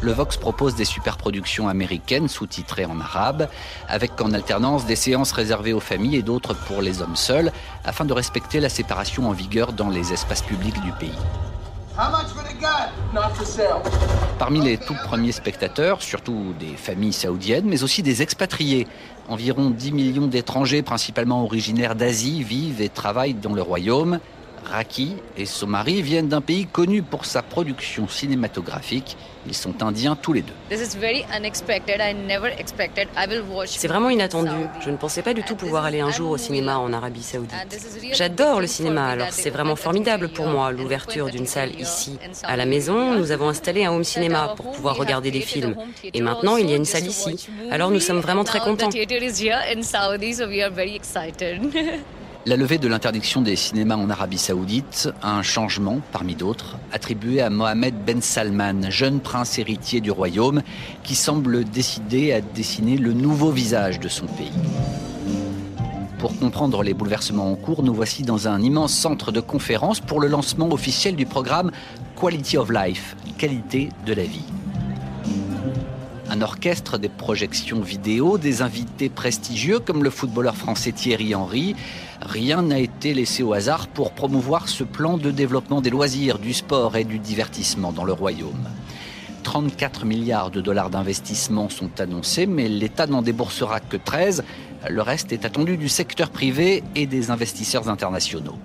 Le 0.00 0.10
Vox 0.10 0.36
propose 0.36 0.74
des 0.74 0.84
superproductions 0.84 1.68
américaines 1.68 2.26
sous-titrées 2.26 2.84
en 2.84 2.98
arabe, 2.98 3.48
avec 3.88 4.20
en 4.20 4.32
alternance 4.32 4.86
des 4.86 4.96
séances 4.96 5.30
réservées 5.30 5.72
aux 5.72 5.78
familles 5.78 6.16
et 6.16 6.22
d'autres 6.22 6.56
pour 6.66 6.82
les 6.82 7.00
hommes 7.00 7.14
seuls, 7.14 7.52
afin 7.84 8.06
de 8.06 8.12
respecter 8.12 8.58
la 8.58 8.68
séparation 8.68 9.28
en 9.28 9.32
vigueur 9.32 9.72
dans 9.72 9.88
les 9.88 10.12
espaces 10.12 10.42
publics 10.42 10.80
du 10.82 10.90
pays. 10.90 11.14
Parmi 14.38 14.60
les 14.60 14.76
tout 14.76 14.96
premiers 15.06 15.32
spectateurs, 15.32 16.02
surtout 16.02 16.52
des 16.60 16.76
familles 16.76 17.14
saoudiennes, 17.14 17.64
mais 17.64 17.82
aussi 17.82 18.02
des 18.02 18.20
expatriés. 18.20 18.86
Environ 19.28 19.70
10 19.70 19.92
millions 19.92 20.26
d'étrangers, 20.26 20.82
principalement 20.82 21.42
originaires 21.42 21.94
d'Asie, 21.94 22.42
vivent 22.42 22.82
et 22.82 22.90
travaillent 22.90 23.32
dans 23.32 23.54
le 23.54 23.62
royaume. 23.62 24.20
Raki 24.70 25.16
et 25.36 25.46
son 25.46 25.66
mari 25.66 26.02
viennent 26.02 26.28
d'un 26.28 26.40
pays 26.40 26.66
connu 26.66 27.02
pour 27.02 27.24
sa 27.24 27.42
production 27.42 28.08
cinématographique. 28.08 29.16
Ils 29.46 29.54
sont 29.54 29.82
indiens 29.82 30.16
tous 30.16 30.32
les 30.32 30.42
deux. 30.42 30.52
C'est 33.66 33.88
vraiment 33.88 34.10
inattendu. 34.10 34.50
Je 34.80 34.90
ne 34.90 34.96
pensais 34.96 35.22
pas 35.22 35.34
du 35.34 35.44
tout 35.44 35.54
pouvoir 35.54 35.84
aller 35.84 36.00
un 36.00 36.10
jour 36.10 36.32
au 36.32 36.36
cinéma 36.36 36.78
en 36.78 36.92
Arabie 36.92 37.22
Saoudite. 37.22 37.54
J'adore 38.12 38.60
le 38.60 38.66
cinéma, 38.66 39.06
alors 39.06 39.28
c'est 39.30 39.50
vraiment 39.50 39.76
formidable 39.76 40.28
pour 40.28 40.46
moi 40.46 40.72
l'ouverture 40.72 41.30
d'une 41.30 41.46
salle 41.46 41.78
ici. 41.78 42.18
À 42.42 42.56
la 42.56 42.66
maison, 42.66 43.14
nous 43.14 43.30
avons 43.30 43.48
installé 43.48 43.84
un 43.84 43.92
home 43.92 44.04
cinéma 44.04 44.54
pour 44.56 44.72
pouvoir 44.72 44.96
regarder 44.96 45.30
des 45.30 45.40
films. 45.40 45.76
Et 46.12 46.20
maintenant, 46.20 46.56
il 46.56 46.68
y 46.68 46.72
a 46.72 46.76
une 46.76 46.84
salle 46.84 47.06
ici. 47.06 47.48
Alors 47.70 47.90
nous 47.90 48.00
sommes 48.00 48.20
vraiment 48.20 48.44
très 48.44 48.60
contents. 48.60 48.90
La 52.48 52.56
levée 52.56 52.78
de 52.78 52.86
l'interdiction 52.86 53.42
des 53.42 53.56
cinémas 53.56 53.96
en 53.96 54.08
Arabie 54.08 54.38
Saoudite, 54.38 55.08
un 55.20 55.42
changement 55.42 56.00
parmi 56.12 56.36
d'autres, 56.36 56.76
attribué 56.92 57.40
à 57.40 57.50
Mohamed 57.50 57.92
Ben 58.06 58.22
Salman, 58.22 58.88
jeune 58.88 59.18
prince 59.18 59.58
héritier 59.58 60.00
du 60.00 60.12
royaume, 60.12 60.62
qui 61.02 61.16
semble 61.16 61.64
décidé 61.64 62.32
à 62.32 62.40
dessiner 62.40 62.98
le 62.98 63.14
nouveau 63.14 63.50
visage 63.50 63.98
de 63.98 64.06
son 64.06 64.26
pays. 64.26 64.52
Pour 66.20 66.38
comprendre 66.38 66.84
les 66.84 66.94
bouleversements 66.94 67.50
en 67.50 67.56
cours, 67.56 67.82
nous 67.82 67.92
voici 67.92 68.22
dans 68.22 68.46
un 68.46 68.62
immense 68.62 68.92
centre 68.92 69.32
de 69.32 69.40
conférence 69.40 69.98
pour 69.98 70.20
le 70.20 70.28
lancement 70.28 70.70
officiel 70.70 71.16
du 71.16 71.26
programme 71.26 71.72
Quality 72.14 72.58
of 72.58 72.70
Life, 72.70 73.16
qualité 73.38 73.88
de 74.06 74.14
la 74.14 74.22
vie 74.22 74.44
un 76.28 76.42
orchestre, 76.42 76.98
des 76.98 77.08
projections 77.08 77.80
vidéo, 77.80 78.38
des 78.38 78.62
invités 78.62 79.08
prestigieux 79.08 79.78
comme 79.78 80.02
le 80.02 80.10
footballeur 80.10 80.56
français 80.56 80.92
Thierry 80.92 81.34
Henry. 81.34 81.76
Rien 82.20 82.62
n'a 82.62 82.78
été 82.78 83.14
laissé 83.14 83.42
au 83.42 83.52
hasard 83.52 83.88
pour 83.88 84.12
promouvoir 84.12 84.68
ce 84.68 84.84
plan 84.84 85.18
de 85.18 85.30
développement 85.30 85.80
des 85.80 85.90
loisirs, 85.90 86.38
du 86.38 86.54
sport 86.54 86.96
et 86.96 87.04
du 87.04 87.18
divertissement 87.18 87.92
dans 87.92 88.04
le 88.04 88.12
royaume. 88.12 88.68
34 89.42 90.04
milliards 90.04 90.50
de 90.50 90.60
dollars 90.60 90.90
d'investissement 90.90 91.68
sont 91.68 92.00
annoncés, 92.00 92.46
mais 92.46 92.68
l'État 92.68 93.06
n'en 93.06 93.22
déboursera 93.22 93.80
que 93.80 93.96
13. 93.96 94.42
Le 94.88 95.02
reste 95.02 95.32
est 95.32 95.44
attendu 95.44 95.76
du 95.76 95.88
secteur 95.88 96.30
privé 96.30 96.82
et 96.94 97.06
des 97.06 97.30
investisseurs 97.30 97.88
internationaux. 97.88 98.58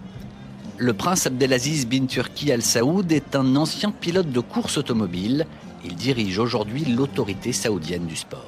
Le 0.77 0.93
prince 0.93 1.27
Abdelaziz 1.27 1.85
bin 1.85 2.07
Turki 2.07 2.51
Al 2.51 2.63
Saoud 2.63 3.11
est 3.11 3.35
un 3.35 3.55
ancien 3.55 3.91
pilote 3.91 4.31
de 4.31 4.39
course 4.39 4.77
automobile. 4.77 5.45
Il 5.83 5.95
dirige 5.95 6.37
aujourd'hui 6.39 6.85
l'autorité 6.85 7.53
saoudienne 7.53 8.05
du 8.05 8.15
sport. 8.15 8.45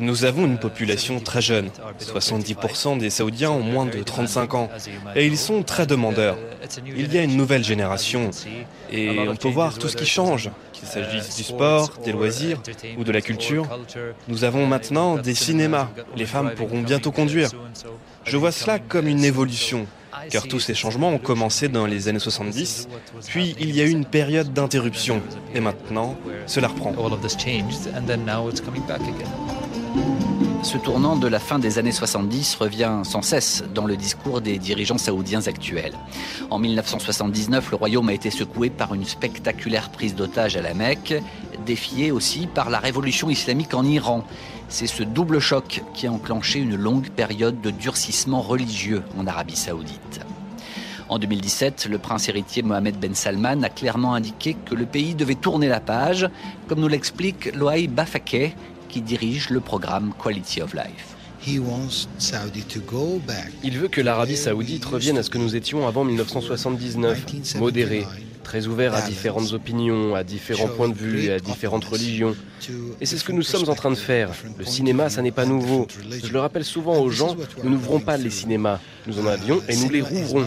Nous 0.00 0.24
avons 0.24 0.46
une 0.46 0.58
population 0.58 1.20
très 1.20 1.40
jeune. 1.40 1.70
70% 2.00 2.98
des 2.98 3.10
Saoudiens 3.10 3.50
ont 3.50 3.62
moins 3.62 3.86
de 3.86 4.02
35 4.02 4.54
ans. 4.54 4.70
Et 5.14 5.26
ils 5.26 5.38
sont 5.38 5.62
très 5.62 5.86
demandeurs. 5.86 6.36
Il 6.96 7.12
y 7.12 7.18
a 7.18 7.22
une 7.22 7.36
nouvelle 7.36 7.64
génération. 7.64 8.30
Et 8.90 9.28
on 9.28 9.36
peut 9.36 9.48
voir 9.48 9.78
tout 9.78 9.88
ce 9.88 9.96
qui 9.96 10.06
change, 10.06 10.50
qu'il 10.72 10.88
s'agisse 10.88 11.36
du 11.36 11.42
sport, 11.42 11.92
des 12.04 12.12
loisirs 12.12 12.60
ou 12.98 13.04
de 13.04 13.12
la 13.12 13.20
culture. 13.20 13.66
Nous 14.28 14.44
avons 14.44 14.66
maintenant 14.66 15.16
des 15.16 15.34
cinémas. 15.34 15.88
Les 16.16 16.26
femmes 16.26 16.52
pourront 16.56 16.82
bientôt 16.82 17.12
conduire. 17.12 17.50
Je 18.24 18.36
vois 18.36 18.52
cela 18.52 18.78
comme 18.78 19.06
une 19.06 19.24
évolution 19.24 19.86
car 20.30 20.48
tous 20.48 20.60
ces 20.60 20.74
changements 20.74 21.10
ont 21.10 21.18
commencé 21.18 21.68
dans 21.68 21.86
les 21.86 22.08
années 22.08 22.18
70, 22.18 22.88
puis 23.26 23.56
il 23.58 23.74
y 23.74 23.80
a 23.80 23.84
eu 23.84 23.90
une 23.90 24.04
période 24.04 24.52
d'interruption, 24.52 25.22
et 25.54 25.60
maintenant, 25.60 26.16
cela 26.46 26.68
reprend. 26.68 26.94
Ce 30.62 30.78
tournant 30.78 31.16
de 31.16 31.28
la 31.28 31.38
fin 31.38 31.60
des 31.60 31.78
années 31.78 31.92
70 31.92 32.56
revient 32.56 33.02
sans 33.04 33.22
cesse 33.22 33.62
dans 33.72 33.86
le 33.86 33.96
discours 33.96 34.40
des 34.40 34.58
dirigeants 34.58 34.98
saoudiens 34.98 35.46
actuels. 35.46 35.94
En 36.50 36.58
1979, 36.58 37.70
le 37.70 37.76
royaume 37.76 38.08
a 38.08 38.12
été 38.12 38.30
secoué 38.30 38.68
par 38.68 38.92
une 38.92 39.04
spectaculaire 39.04 39.90
prise 39.90 40.16
d'otage 40.16 40.56
à 40.56 40.62
la 40.62 40.74
Mecque, 40.74 41.14
défiée 41.64 42.10
aussi 42.10 42.48
par 42.48 42.68
la 42.68 42.78
révolution 42.78 43.30
islamique 43.30 43.74
en 43.74 43.84
Iran. 43.84 44.24
C'est 44.68 44.86
ce 44.86 45.02
double 45.02 45.38
choc 45.38 45.82
qui 45.94 46.06
a 46.06 46.12
enclenché 46.12 46.58
une 46.58 46.76
longue 46.76 47.10
période 47.10 47.60
de 47.60 47.70
durcissement 47.70 48.42
religieux 48.42 49.02
en 49.16 49.26
Arabie 49.26 49.56
saoudite. 49.56 50.20
En 51.08 51.20
2017, 51.20 51.86
le 51.88 51.98
prince 51.98 52.28
héritier 52.28 52.62
Mohamed 52.62 52.98
Ben 52.98 53.14
Salman 53.14 53.62
a 53.62 53.68
clairement 53.68 54.14
indiqué 54.14 54.56
que 54.64 54.74
le 54.74 54.86
pays 54.86 55.14
devait 55.14 55.36
tourner 55.36 55.68
la 55.68 55.78
page, 55.78 56.28
comme 56.66 56.80
nous 56.80 56.88
l'explique 56.88 57.54
Loaï 57.54 57.86
Bafakeh, 57.86 58.56
qui 58.88 59.02
dirige 59.02 59.50
le 59.50 59.60
programme 59.60 60.12
Quality 60.20 60.62
of 60.62 60.74
Life. 60.74 61.14
Il 61.46 61.60
veut 63.78 63.88
que 63.88 64.00
l'Arabie 64.00 64.36
saoudite 64.36 64.84
revienne 64.84 65.18
à 65.18 65.22
ce 65.22 65.30
que 65.30 65.38
nous 65.38 65.54
étions 65.54 65.86
avant 65.86 66.02
1979, 66.02 67.24
modéré, 67.60 68.04
très 68.46 68.68
ouvert 68.68 68.94
à 68.94 69.02
différentes 69.02 69.52
opinions, 69.52 70.14
à 70.14 70.22
différents 70.22 70.68
points 70.68 70.88
de 70.88 70.94
vue 70.94 71.30
à 71.32 71.40
différentes 71.40 71.84
religions. 71.84 72.36
Et 73.00 73.06
c'est 73.06 73.18
ce 73.18 73.24
que 73.24 73.32
nous 73.32 73.42
sommes 73.42 73.68
en 73.68 73.74
train 73.74 73.90
de 73.90 73.96
faire. 73.96 74.30
Le 74.56 74.64
cinéma, 74.64 75.10
ça 75.10 75.20
n'est 75.20 75.32
pas 75.32 75.44
nouveau. 75.44 75.88
Je 76.22 76.32
le 76.32 76.38
rappelle 76.38 76.64
souvent 76.64 76.96
aux 76.98 77.10
gens, 77.10 77.36
nous 77.64 77.70
n'ouvrons 77.70 77.98
pas 77.98 78.16
les 78.16 78.30
cinémas. 78.30 78.78
Nous 79.08 79.18
en 79.18 79.26
avions 79.26 79.60
et 79.68 79.76
nous 79.76 79.90
les 79.90 80.00
rouvrons. 80.00 80.46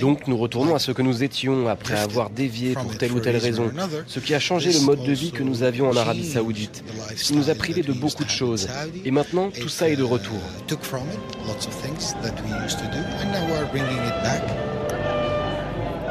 Donc 0.00 0.28
nous 0.28 0.36
retournons 0.36 0.74
à 0.76 0.78
ce 0.78 0.92
que 0.92 1.02
nous 1.02 1.24
étions 1.24 1.68
après 1.68 1.98
avoir 1.98 2.30
dévié 2.30 2.74
pour 2.74 2.96
telle 2.96 3.12
ou 3.12 3.20
telle 3.20 3.36
raison. 3.36 3.70
Ce 4.06 4.20
qui 4.20 4.34
a 4.34 4.40
changé 4.40 4.72
le 4.72 4.80
mode 4.80 5.02
de 5.02 5.12
vie 5.12 5.32
que 5.32 5.42
nous 5.42 5.64
avions 5.64 5.88
en 5.90 5.96
Arabie 5.96 6.30
Saoudite. 6.30 6.84
Ce 7.16 7.24
qui 7.24 7.34
nous 7.34 7.50
a 7.50 7.54
privé 7.56 7.82
de 7.82 7.92
beaucoup 7.92 8.24
de 8.24 8.30
choses. 8.30 8.68
Et 9.04 9.10
maintenant, 9.10 9.50
tout 9.50 9.68
ça 9.68 9.88
est 9.88 9.96
de 9.96 10.04
retour. 10.04 10.40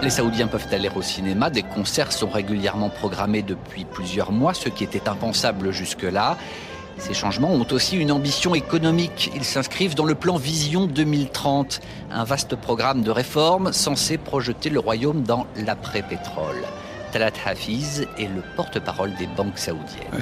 Les 0.01 0.09
Saoudiens 0.09 0.47
peuvent 0.47 0.67
aller 0.71 0.89
au 0.95 1.01
cinéma, 1.01 1.49
des 1.49 1.61
concerts 1.61 2.13
sont 2.13 2.29
régulièrement 2.29 2.89
programmés 2.89 3.41
depuis 3.41 3.83
plusieurs 3.83 4.31
mois, 4.31 4.53
ce 4.53 4.69
qui 4.69 4.85
était 4.85 5.09
impensable 5.09 5.71
jusque-là. 5.71 6.37
Ces 6.97 7.13
changements 7.13 7.51
ont 7.51 7.67
aussi 7.71 7.97
une 7.97 8.11
ambition 8.11 8.55
économique. 8.55 9.29
Ils 9.35 9.43
s'inscrivent 9.43 9.95
dans 9.95 10.05
le 10.05 10.15
plan 10.15 10.37
Vision 10.37 10.87
2030, 10.87 11.81
un 12.11 12.23
vaste 12.23 12.55
programme 12.55 13.01
de 13.01 13.11
réformes 13.11 13.73
censé 13.73 14.17
projeter 14.17 14.69
le 14.69 14.79
royaume 14.79 15.23
dans 15.23 15.47
l'après-pétrole. 15.57 16.63
Talat 17.11 17.31
Hafiz 17.45 18.07
est 18.17 18.27
le 18.27 18.41
porte-parole 18.55 19.13
des 19.15 19.27
banques 19.27 19.57
saoudiennes. 19.57 20.13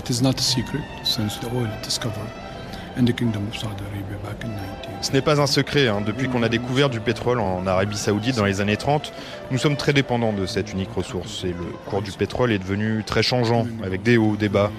Ce 5.00 5.12
n'est 5.12 5.22
pas 5.22 5.40
un 5.40 5.48
secret, 5.48 5.88
hein. 5.88 6.02
depuis 6.06 6.28
qu'on 6.28 6.42
a 6.42 6.50
découvert 6.50 6.90
du 6.90 7.00
pétrole 7.00 7.40
en 7.40 7.66
Arabie 7.68 7.98
Saoudite 7.98 8.36
dans 8.36 8.46
les 8.46 8.62
années 8.62 8.78
30, 8.78 9.14
nous 9.52 9.58
sommes 9.58 9.78
très 9.78 9.94
dépendants 9.94 10.34
de 10.34 10.46
cette 10.46 10.74
unique 10.74 10.92
ressource 10.96 11.44
et 11.44 11.50
le 11.50 11.66
cours 11.86 12.02
du 12.02 12.12
pétrole 12.12 12.52
est 12.52 12.58
devenu 12.58 13.04
très 13.06 13.22
changeant, 13.22 13.68
avec 13.84 14.02
des 14.02 14.18
hauts, 14.18 14.36
des 14.36 14.50
bas. 14.50 14.72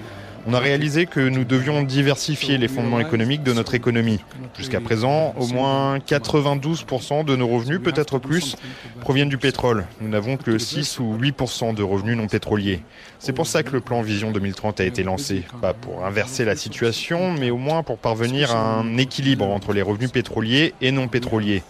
On 0.47 0.53
a 0.53 0.59
réalisé 0.59 1.05
que 1.05 1.19
nous 1.19 1.43
devions 1.43 1.83
diversifier 1.83 2.57
les 2.57 2.67
fondements 2.67 2.99
économiques 2.99 3.43
de 3.43 3.53
notre 3.53 3.75
économie. 3.75 4.19
Jusqu'à 4.57 4.79
présent, 4.79 5.33
au 5.37 5.47
moins 5.47 5.97
92% 5.99 7.25
de 7.25 7.35
nos 7.35 7.47
revenus, 7.47 7.79
peut-être 7.81 8.19
plus, 8.19 8.55
proviennent 9.01 9.29
du 9.29 9.37
pétrole. 9.37 9.85
Nous 10.01 10.09
n'avons 10.09 10.37
que 10.37 10.57
6 10.57 10.99
ou 10.99 11.17
8% 11.19 11.75
de 11.75 11.83
revenus 11.83 12.17
non 12.17 12.27
pétroliers. 12.27 12.81
C'est 13.19 13.33
pour 13.33 13.47
ça 13.47 13.63
que 13.63 13.71
le 13.71 13.81
plan 13.81 14.01
Vision 14.01 14.31
2030 14.31 14.79
a 14.79 14.85
été 14.85 15.03
lancé. 15.03 15.43
Pas 15.61 15.73
pour 15.73 16.05
inverser 16.05 16.45
la 16.45 16.55
situation, 16.55 17.33
mais 17.33 17.49
au 17.49 17.57
moins 17.57 17.83
pour 17.83 17.97
parvenir 17.97 18.55
à 18.55 18.79
un 18.79 18.97
équilibre 18.97 19.45
entre 19.45 19.73
les 19.73 19.81
revenus 19.81 20.11
pétroliers 20.11 20.73
et 20.81 20.91
non 20.91 21.07
pétroliers. 21.07 21.63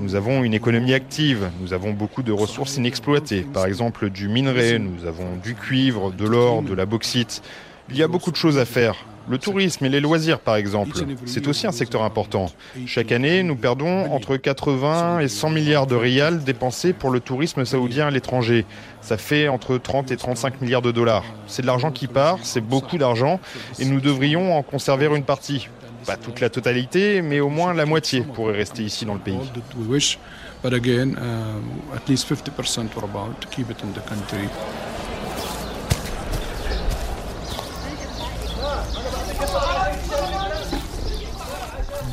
Nous 0.00 0.14
avons 0.14 0.44
une 0.44 0.54
économie 0.54 0.94
active, 0.94 1.50
nous 1.60 1.72
avons 1.72 1.92
beaucoup 1.92 2.22
de 2.22 2.32
ressources 2.32 2.76
inexploitées, 2.76 3.42
par 3.42 3.66
exemple 3.66 4.10
du 4.10 4.28
minerai, 4.28 4.78
nous 4.78 5.06
avons 5.06 5.36
du 5.42 5.54
cuivre, 5.54 6.10
de 6.10 6.26
l'or, 6.26 6.62
de 6.62 6.74
la 6.74 6.86
bauxite. 6.86 7.42
Il 7.90 7.96
y 7.96 8.02
a 8.02 8.08
beaucoup 8.08 8.30
de 8.30 8.36
choses 8.36 8.58
à 8.58 8.64
faire. 8.64 8.96
Le 9.26 9.38
tourisme 9.38 9.86
et 9.86 9.88
les 9.88 10.00
loisirs, 10.00 10.38
par 10.38 10.56
exemple, 10.56 10.98
c'est 11.24 11.48
aussi 11.48 11.66
un 11.66 11.72
secteur 11.72 12.02
important. 12.02 12.50
Chaque 12.86 13.10
année, 13.10 13.42
nous 13.42 13.56
perdons 13.56 14.12
entre 14.12 14.36
80 14.36 15.20
et 15.20 15.28
100 15.28 15.50
milliards 15.50 15.86
de 15.86 15.94
rials 15.94 16.44
dépensés 16.44 16.92
pour 16.92 17.10
le 17.10 17.20
tourisme 17.20 17.64
saoudien 17.64 18.08
à 18.08 18.10
l'étranger. 18.10 18.66
Ça 19.00 19.16
fait 19.16 19.48
entre 19.48 19.78
30 19.78 20.10
et 20.10 20.16
35 20.16 20.60
milliards 20.60 20.82
de 20.82 20.92
dollars. 20.92 21.24
C'est 21.46 21.62
de 21.62 21.66
l'argent 21.66 21.90
qui 21.90 22.06
part, 22.06 22.38
c'est 22.42 22.60
beaucoup 22.60 22.98
d'argent, 22.98 23.40
et 23.78 23.86
nous 23.86 24.00
devrions 24.00 24.58
en 24.58 24.62
conserver 24.62 25.06
une 25.06 25.24
partie. 25.24 25.68
Pas 26.06 26.16
toute 26.16 26.40
la 26.40 26.50
totalité, 26.50 27.22
mais 27.22 27.40
au 27.40 27.48
moins 27.48 27.72
la 27.72 27.86
moitié 27.86 28.20
pourrait 28.20 28.56
rester 28.56 28.82
ici 28.82 29.06
dans 29.06 29.14
le 29.14 29.20
pays. 29.20 29.38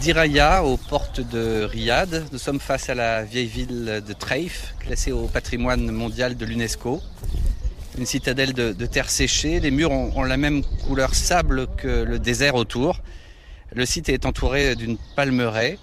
Diraya, 0.01 0.63
aux 0.63 0.77
portes 0.77 1.21
de 1.21 1.61
Riyad. 1.63 2.25
Nous 2.31 2.39
sommes 2.39 2.59
face 2.59 2.89
à 2.89 2.95
la 2.95 3.23
vieille 3.23 3.45
ville 3.45 4.01
de 4.03 4.13
Treif, 4.13 4.73
classée 4.79 5.11
au 5.11 5.27
patrimoine 5.27 5.91
mondial 5.91 6.35
de 6.35 6.43
l'UNESCO. 6.43 6.99
Une 7.99 8.07
citadelle 8.07 8.53
de, 8.53 8.85
terre 8.87 9.11
séchée. 9.11 9.59
Les 9.59 9.69
murs 9.69 9.91
ont, 9.91 10.23
la 10.23 10.37
même 10.37 10.63
couleur 10.87 11.13
sable 11.13 11.67
que 11.77 12.01
le 12.03 12.17
désert 12.17 12.55
autour. 12.55 12.99
Le 13.75 13.85
site 13.85 14.09
est 14.09 14.25
entouré 14.25 14.75
d'une 14.75 14.97
palmeraie. 15.15 15.77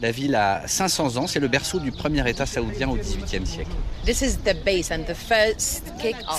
La 0.00 0.10
ville 0.10 0.34
a 0.34 0.66
500 0.66 1.16
ans, 1.16 1.26
c'est 1.26 1.38
le 1.38 1.48
berceau 1.48 1.78
du 1.78 1.92
premier 1.92 2.28
État 2.28 2.46
saoudien 2.46 2.88
au 2.88 2.96
XVIIIe 2.96 3.46
siècle. 3.46 3.70
C'est 4.04 4.46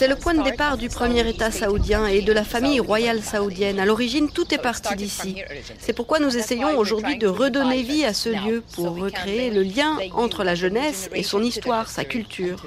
le 0.07 0.15
point 0.15 0.33
de 0.33 0.43
départ 0.43 0.77
du 0.77 0.89
premier 0.89 1.27
État 1.27 1.51
saoudien 1.51 2.07
et 2.07 2.21
de 2.21 2.33
la 2.33 2.43
famille 2.43 2.79
royale 2.79 3.21
saoudienne. 3.21 3.79
À 3.79 3.85
l'origine, 3.85 4.29
tout 4.29 4.53
est 4.53 4.57
parti 4.57 4.95
d'ici. 4.95 5.37
C'est 5.79 5.93
pourquoi 5.93 6.19
nous 6.19 6.35
essayons 6.35 6.77
aujourd'hui 6.77 7.17
de 7.17 7.27
redonner 7.27 7.83
vie 7.83 8.03
à 8.03 8.13
ce 8.13 8.29
lieu 8.29 8.63
pour 8.73 8.97
recréer 8.97 9.49
le 9.49 9.63
lien 9.63 9.97
entre 10.13 10.43
la 10.43 10.55
jeunesse 10.55 11.09
et 11.13 11.23
son 11.23 11.41
histoire, 11.41 11.89
sa 11.89 12.03
culture. 12.03 12.61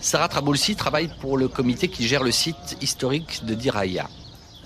Sarah 0.00 0.28
Traboulsi 0.28 0.76
travaille 0.76 1.08
pour 1.20 1.38
le 1.38 1.48
comité 1.48 1.88
qui 1.88 2.06
gère 2.06 2.24
le 2.24 2.32
site 2.32 2.76
historique 2.80 3.44
de 3.44 3.54
Diraya. 3.54 4.08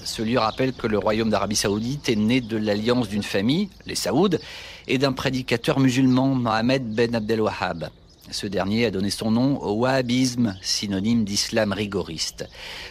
Ce 0.04 0.22
lieu 0.22 0.38
rappelle 0.38 0.72
que 0.72 0.86
le 0.86 0.98
royaume 0.98 1.30
d'Arabie 1.30 1.56
saoudite 1.56 2.08
est 2.08 2.16
né 2.16 2.40
de 2.40 2.56
l'alliance 2.56 3.08
d'une 3.08 3.22
famille, 3.22 3.68
les 3.86 3.94
Saouds, 3.94 4.38
et 4.88 4.98
d'un 4.98 5.12
prédicateur 5.12 5.78
musulman, 5.78 6.34
Mohamed 6.34 6.92
Ben 6.92 7.14
Abdel 7.14 7.40
Wahhab. 7.40 7.88
Ce 8.30 8.46
dernier 8.46 8.86
a 8.86 8.90
donné 8.90 9.10
son 9.10 9.30
nom 9.30 9.60
au 9.60 9.74
wahhabisme, 9.74 10.56
synonyme 10.62 11.24
d'islam 11.24 11.72
rigoriste. 11.72 12.48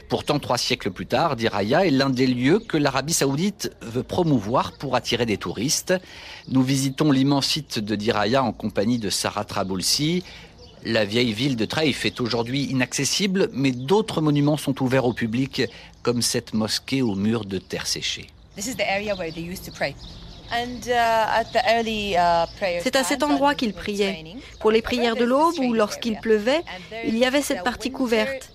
Pourtant, 0.07 0.39
trois 0.39 0.57
siècles 0.57 0.91
plus 0.91 1.07
tard, 1.07 1.35
Diraya 1.35 1.85
est 1.85 1.91
l'un 1.91 2.09
des 2.09 2.27
lieux 2.27 2.59
que 2.59 2.77
l'Arabie 2.77 3.13
saoudite 3.13 3.71
veut 3.81 4.03
promouvoir 4.03 4.73
pour 4.73 4.95
attirer 4.95 5.25
des 5.25 5.37
touristes. 5.37 5.93
Nous 6.47 6.61
visitons 6.61 7.11
l'immense 7.11 7.47
site 7.47 7.79
de 7.79 7.95
Diraya 7.95 8.43
en 8.43 8.51
compagnie 8.51 8.99
de 8.99 9.09
Sarah 9.09 9.45
Traboulsi, 9.45 10.23
la 10.83 11.05
vieille 11.05 11.33
ville 11.33 11.55
de 11.55 11.65
Traïf 11.65 12.05
est 12.05 12.21
aujourd'hui 12.21 12.63
inaccessible, 12.63 13.49
mais 13.53 13.71
d'autres 13.71 14.21
monuments 14.21 14.57
sont 14.57 14.81
ouverts 14.81 15.05
au 15.05 15.13
public, 15.13 15.63
comme 16.01 16.21
cette 16.21 16.53
mosquée 16.53 17.01
aux 17.01 17.15
murs 17.15 17.45
de 17.45 17.57
terre 17.59 17.87
séchée. 17.87 18.27
C'est 22.83 22.95
à 22.95 23.03
cet 23.03 23.23
endroit 23.23 23.55
qu'ils 23.55 23.73
priaient. 23.73 24.23
Pour 24.59 24.71
les 24.71 24.81
prières 24.81 25.15
de 25.15 25.23
l'aube 25.23 25.59
ou 25.59 25.73
lorsqu'il 25.73 26.17
pleuvait, 26.17 26.61
il 27.05 27.17
y 27.17 27.25
avait 27.25 27.41
cette 27.41 27.63
partie 27.63 27.91
couverte. 27.91 28.51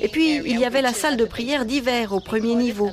Et 0.00 0.08
puis, 0.08 0.36
il 0.36 0.58
y 0.58 0.64
avait 0.64 0.82
la 0.82 0.92
salle 0.92 1.16
de 1.16 1.24
prière 1.24 1.64
d'hiver 1.64 2.12
au 2.12 2.20
premier 2.20 2.54
niveau. 2.54 2.90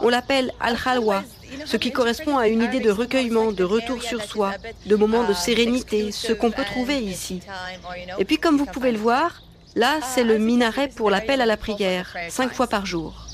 On 0.00 0.08
l'appelle 0.08 0.52
Al-Khalwa, 0.60 1.24
ce 1.64 1.76
qui 1.76 1.92
correspond 1.92 2.38
à 2.38 2.48
une 2.48 2.62
idée 2.62 2.80
de 2.80 2.90
recueillement, 2.90 3.52
de 3.52 3.64
retour 3.64 4.02
sur 4.02 4.22
soi, 4.22 4.52
de 4.86 4.96
moments 4.96 5.26
de 5.26 5.34
sérénité, 5.34 6.12
ce 6.12 6.32
qu'on 6.32 6.50
peut 6.50 6.64
trouver 6.64 6.98
ici. 6.98 7.40
Et 8.18 8.24
puis, 8.24 8.38
comme 8.38 8.56
vous 8.56 8.66
pouvez 8.66 8.92
le 8.92 8.98
voir, 8.98 9.42
là, 9.74 10.00
c'est 10.02 10.24
le 10.24 10.38
minaret 10.38 10.88
pour 10.88 11.10
l'appel 11.10 11.40
à 11.40 11.46
la 11.46 11.56
prière, 11.56 12.16
cinq 12.28 12.52
fois 12.52 12.66
par 12.66 12.86
jour. 12.86 13.27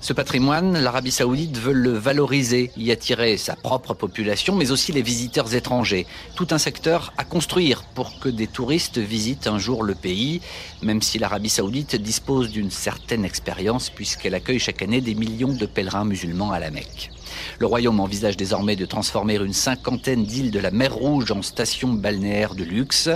Ce 0.00 0.12
patrimoine, 0.12 0.78
l'Arabie 0.78 1.12
saoudite 1.12 1.56
veut 1.58 1.72
le 1.72 1.92
valoriser, 1.92 2.70
y 2.76 2.90
attirer 2.90 3.36
sa 3.36 3.56
propre 3.56 3.94
population, 3.94 4.54
mais 4.54 4.70
aussi 4.70 4.92
les 4.92 5.02
visiteurs 5.02 5.54
étrangers. 5.54 6.06
Tout 6.34 6.48
un 6.50 6.58
secteur 6.58 7.12
à 7.16 7.24
construire 7.24 7.84
pour 7.94 8.18
que 8.18 8.28
des 8.28 8.46
touristes 8.46 8.98
visitent 8.98 9.46
un 9.46 9.58
jour 9.58 9.82
le 9.82 9.94
pays, 9.94 10.40
même 10.82 11.02
si 11.02 11.18
l'Arabie 11.18 11.50
saoudite 11.50 11.96
dispose 11.96 12.50
d'une 12.50 12.70
certaine 12.70 13.24
expérience 13.24 13.90
puisqu'elle 13.90 14.34
accueille 14.34 14.58
chaque 14.58 14.82
année 14.82 15.00
des 15.00 15.14
millions 15.14 15.52
de 15.52 15.66
pèlerins 15.66 16.04
musulmans 16.04 16.52
à 16.52 16.58
la 16.58 16.70
Mecque. 16.70 17.13
Le 17.58 17.66
royaume 17.66 18.00
envisage 18.00 18.36
désormais 18.36 18.76
de 18.76 18.86
transformer 18.86 19.36
une 19.36 19.52
cinquantaine 19.52 20.24
d'îles 20.24 20.50
de 20.50 20.58
la 20.58 20.70
mer 20.70 20.94
Rouge 20.94 21.30
en 21.30 21.42
stations 21.42 21.92
balnéaires 21.92 22.54
de 22.54 22.64
luxe. 22.64 23.08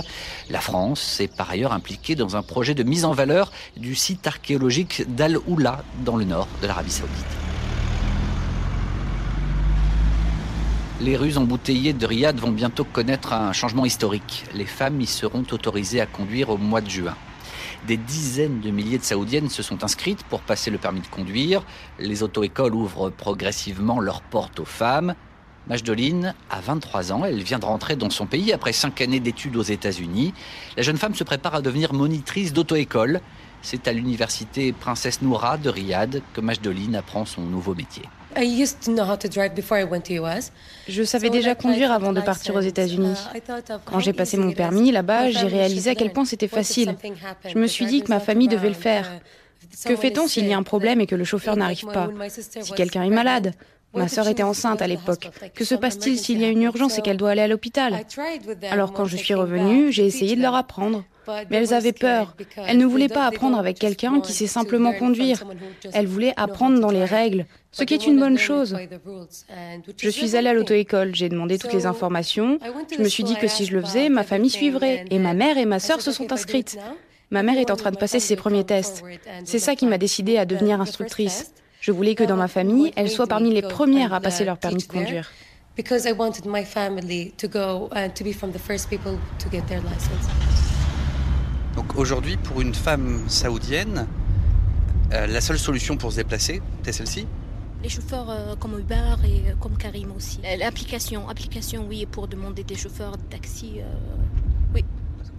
La 0.49 0.61
France 0.61 1.19
est 1.19 1.33
par 1.33 1.49
ailleurs 1.49 1.73
impliquée 1.73 2.15
dans 2.15 2.35
un 2.35 2.41
projet 2.41 2.75
de 2.75 2.83
mise 2.83 3.05
en 3.05 3.13
valeur 3.13 3.51
du 3.77 3.95
site 3.95 4.27
archéologique 4.27 5.03
d'Al-Oula 5.15 5.83
dans 6.05 6.15
le 6.15 6.25
nord 6.25 6.47
de 6.61 6.67
l'Arabie 6.67 6.91
saoudite. 6.91 7.25
Les 11.01 11.15
rues 11.15 11.37
embouteillées 11.37 11.93
de 11.93 12.05
Riyad 12.05 12.37
vont 12.39 12.51
bientôt 12.51 12.83
connaître 12.83 13.31
un 13.31 13.53
changement 13.53 13.85
historique. 13.85 14.43
Les 14.53 14.65
femmes 14.65 14.99
y 14.99 15.05
seront 15.05 15.45
autorisées 15.51 16.01
à 16.01 16.05
conduire 16.05 16.49
au 16.49 16.57
mois 16.57 16.81
de 16.81 16.89
juin. 16.89 17.15
Des 17.87 17.97
dizaines 17.97 18.59
de 18.59 18.69
milliers 18.71 18.97
de 18.97 19.03
Saoudiennes 19.03 19.49
se 19.49 19.63
sont 19.63 19.83
inscrites 19.83 20.23
pour 20.23 20.41
passer 20.41 20.69
le 20.69 20.77
permis 20.77 20.99
de 20.99 21.07
conduire. 21.07 21.63
Les 21.97 22.23
auto-écoles 22.23 22.75
ouvrent 22.75 23.09
progressivement 23.09 23.99
leurs 23.99 24.21
portes 24.21 24.59
aux 24.59 24.65
femmes. 24.65 25.15
Majdoline 25.67 26.33
a 26.49 26.61
23 26.61 27.11
ans, 27.13 27.23
elle 27.25 27.43
vient 27.43 27.59
de 27.59 27.65
rentrer 27.65 27.95
dans 27.95 28.09
son 28.09 28.25
pays 28.25 28.51
après 28.53 28.73
5 28.73 29.01
années 29.01 29.19
d'études 29.19 29.55
aux 29.55 29.63
États-Unis. 29.63 30.33
La 30.77 30.83
jeune 30.83 30.97
femme 30.97 31.15
se 31.15 31.23
prépare 31.23 31.55
à 31.55 31.61
devenir 31.61 31.93
monitrice 31.93 32.53
d'auto-école. 32.53 33.21
C'est 33.61 33.87
à 33.87 33.93
l'université 33.93 34.73
Princesse 34.73 35.21
Noura 35.21 35.57
de 35.57 35.69
Riyad 35.69 36.21
que 36.33 36.41
Majdoline 36.41 36.95
apprend 36.95 37.25
son 37.25 37.41
nouveau 37.41 37.75
métier. 37.75 38.03
Je 40.87 41.03
savais 41.03 41.29
déjà 41.29 41.55
conduire 41.55 41.91
avant 41.91 42.13
de 42.13 42.21
partir 42.21 42.55
aux 42.55 42.61
États-Unis. 42.61 43.15
Quand 43.85 43.99
j'ai 43.99 44.13
passé 44.13 44.37
mon 44.37 44.51
permis 44.51 44.91
là-bas, 44.91 45.31
j'ai 45.31 45.47
réalisé 45.47 45.91
à 45.91 45.95
quel 45.95 46.11
point 46.11 46.25
c'était 46.25 46.47
facile. 46.47 46.95
Je 47.47 47.57
me 47.57 47.67
suis 47.67 47.85
dit 47.85 48.01
que 48.01 48.09
ma 48.09 48.19
famille 48.19 48.47
devait 48.47 48.69
le 48.69 48.75
faire. 48.75 49.09
Que 49.85 49.95
fait-on 49.95 50.27
s'il 50.27 50.47
y 50.47 50.53
a 50.53 50.57
un 50.57 50.63
problème 50.63 51.01
et 51.01 51.07
que 51.07 51.15
le 51.15 51.23
chauffeur 51.23 51.55
n'arrive 51.55 51.85
pas 51.85 52.09
Si 52.61 52.73
quelqu'un 52.73 53.03
est 53.03 53.09
malade 53.09 53.53
Ma 53.93 54.07
sœur 54.07 54.27
était 54.27 54.43
enceinte 54.43 54.81
à 54.81 54.87
l'époque. 54.87 55.29
Que 55.55 55.65
se 55.65 55.75
passe-t-il 55.75 56.17
s'il 56.17 56.39
y 56.39 56.45
a 56.45 56.49
une 56.49 56.61
urgence 56.61 56.97
et 56.97 57.01
qu'elle 57.01 57.17
doit 57.17 57.31
aller 57.31 57.41
à 57.41 57.47
l'hôpital 57.47 58.05
Alors 58.69 58.93
quand 58.93 59.05
je 59.05 59.17
suis 59.17 59.33
revenue, 59.33 59.91
j'ai 59.91 60.05
essayé 60.05 60.35
de 60.35 60.41
leur 60.41 60.55
apprendre. 60.55 61.03
Mais 61.49 61.57
elles 61.57 61.73
avaient 61.73 61.93
peur. 61.93 62.35
Elles 62.55 62.77
ne 62.77 62.85
voulaient 62.85 63.07
pas 63.07 63.25
apprendre 63.25 63.57
avec 63.57 63.77
quelqu'un 63.77 64.19
qui 64.19 64.33
sait 64.33 64.47
simplement 64.47 64.93
conduire. 64.93 65.43
Elles 65.93 66.07
voulaient 66.07 66.33
apprendre 66.37 66.79
dans 66.79 66.91
les 66.91 67.05
règles, 67.05 67.45
ce 67.71 67.83
qui 67.83 67.93
est 67.93 68.07
une 68.07 68.19
bonne 68.19 68.37
chose. 68.37 68.75
Je 69.97 70.09
suis 70.09 70.35
allée 70.35 70.49
à 70.49 70.53
l'auto-école, 70.53 71.13
j'ai 71.13 71.29
demandé 71.29 71.57
toutes 71.57 71.73
les 71.73 71.85
informations. 71.85 72.57
Je 72.91 73.01
me 73.01 73.07
suis 73.07 73.23
dit 73.23 73.35
que 73.35 73.47
si 73.47 73.65
je 73.65 73.75
le 73.75 73.81
faisais, 73.81 74.09
ma 74.09 74.23
famille 74.23 74.49
suivrait. 74.49 75.05
Et 75.11 75.19
ma 75.19 75.33
mère 75.33 75.57
et 75.57 75.65
ma 75.65 75.79
sœur 75.79 76.01
se 76.01 76.11
sont 76.11 76.31
inscrites. 76.31 76.77
Ma 77.31 77.43
mère 77.43 77.59
est 77.59 77.69
en 77.69 77.75
train 77.75 77.91
de 77.91 77.97
passer 77.97 78.19
ses 78.19 78.35
premiers 78.35 78.63
tests. 78.63 79.03
C'est 79.45 79.59
ça 79.59 79.75
qui 79.75 79.85
m'a 79.85 79.99
décidée 79.99 80.37
à 80.37 80.45
devenir 80.45 80.81
instructrice. 80.81 81.53
Je 81.89 81.93
voulais 81.95 82.13
que 82.13 82.23
dans 82.23 82.35
ma 82.35 82.47
famille, 82.47 82.93
elles 82.95 83.09
soient 83.09 83.25
parmi 83.25 83.51
les 83.51 83.63
premières 83.63 84.13
à 84.13 84.19
passer 84.19 84.45
leur 84.45 84.59
permis 84.59 84.83
de 84.83 84.87
conduire. 84.87 85.31
Donc 91.75 91.95
aujourd'hui, 91.95 92.37
pour 92.37 92.61
une 92.61 92.75
femme 92.75 93.23
saoudienne, 93.27 94.05
euh, 95.13 95.25
la 95.25 95.41
seule 95.41 95.57
solution 95.57 95.97
pour 95.97 96.11
se 96.11 96.17
déplacer, 96.17 96.61
c'est 96.83 96.91
celle-ci 96.91 97.25
les 97.81 97.87
chauffeurs 97.87 98.29
euh, 98.29 98.55
comme 98.57 98.77
Uber 98.77 99.15
et 99.23 99.49
euh, 99.49 99.55
comme 99.57 99.77
Karim 99.77 100.11
aussi. 100.15 100.41
L'application, 100.59 101.29
application, 101.29 101.85
oui, 101.87 102.05
pour 102.05 102.27
demander 102.27 102.65
des 102.65 102.75
chauffeurs 102.75 103.15
de 103.15 103.23
taxi. 103.23 103.79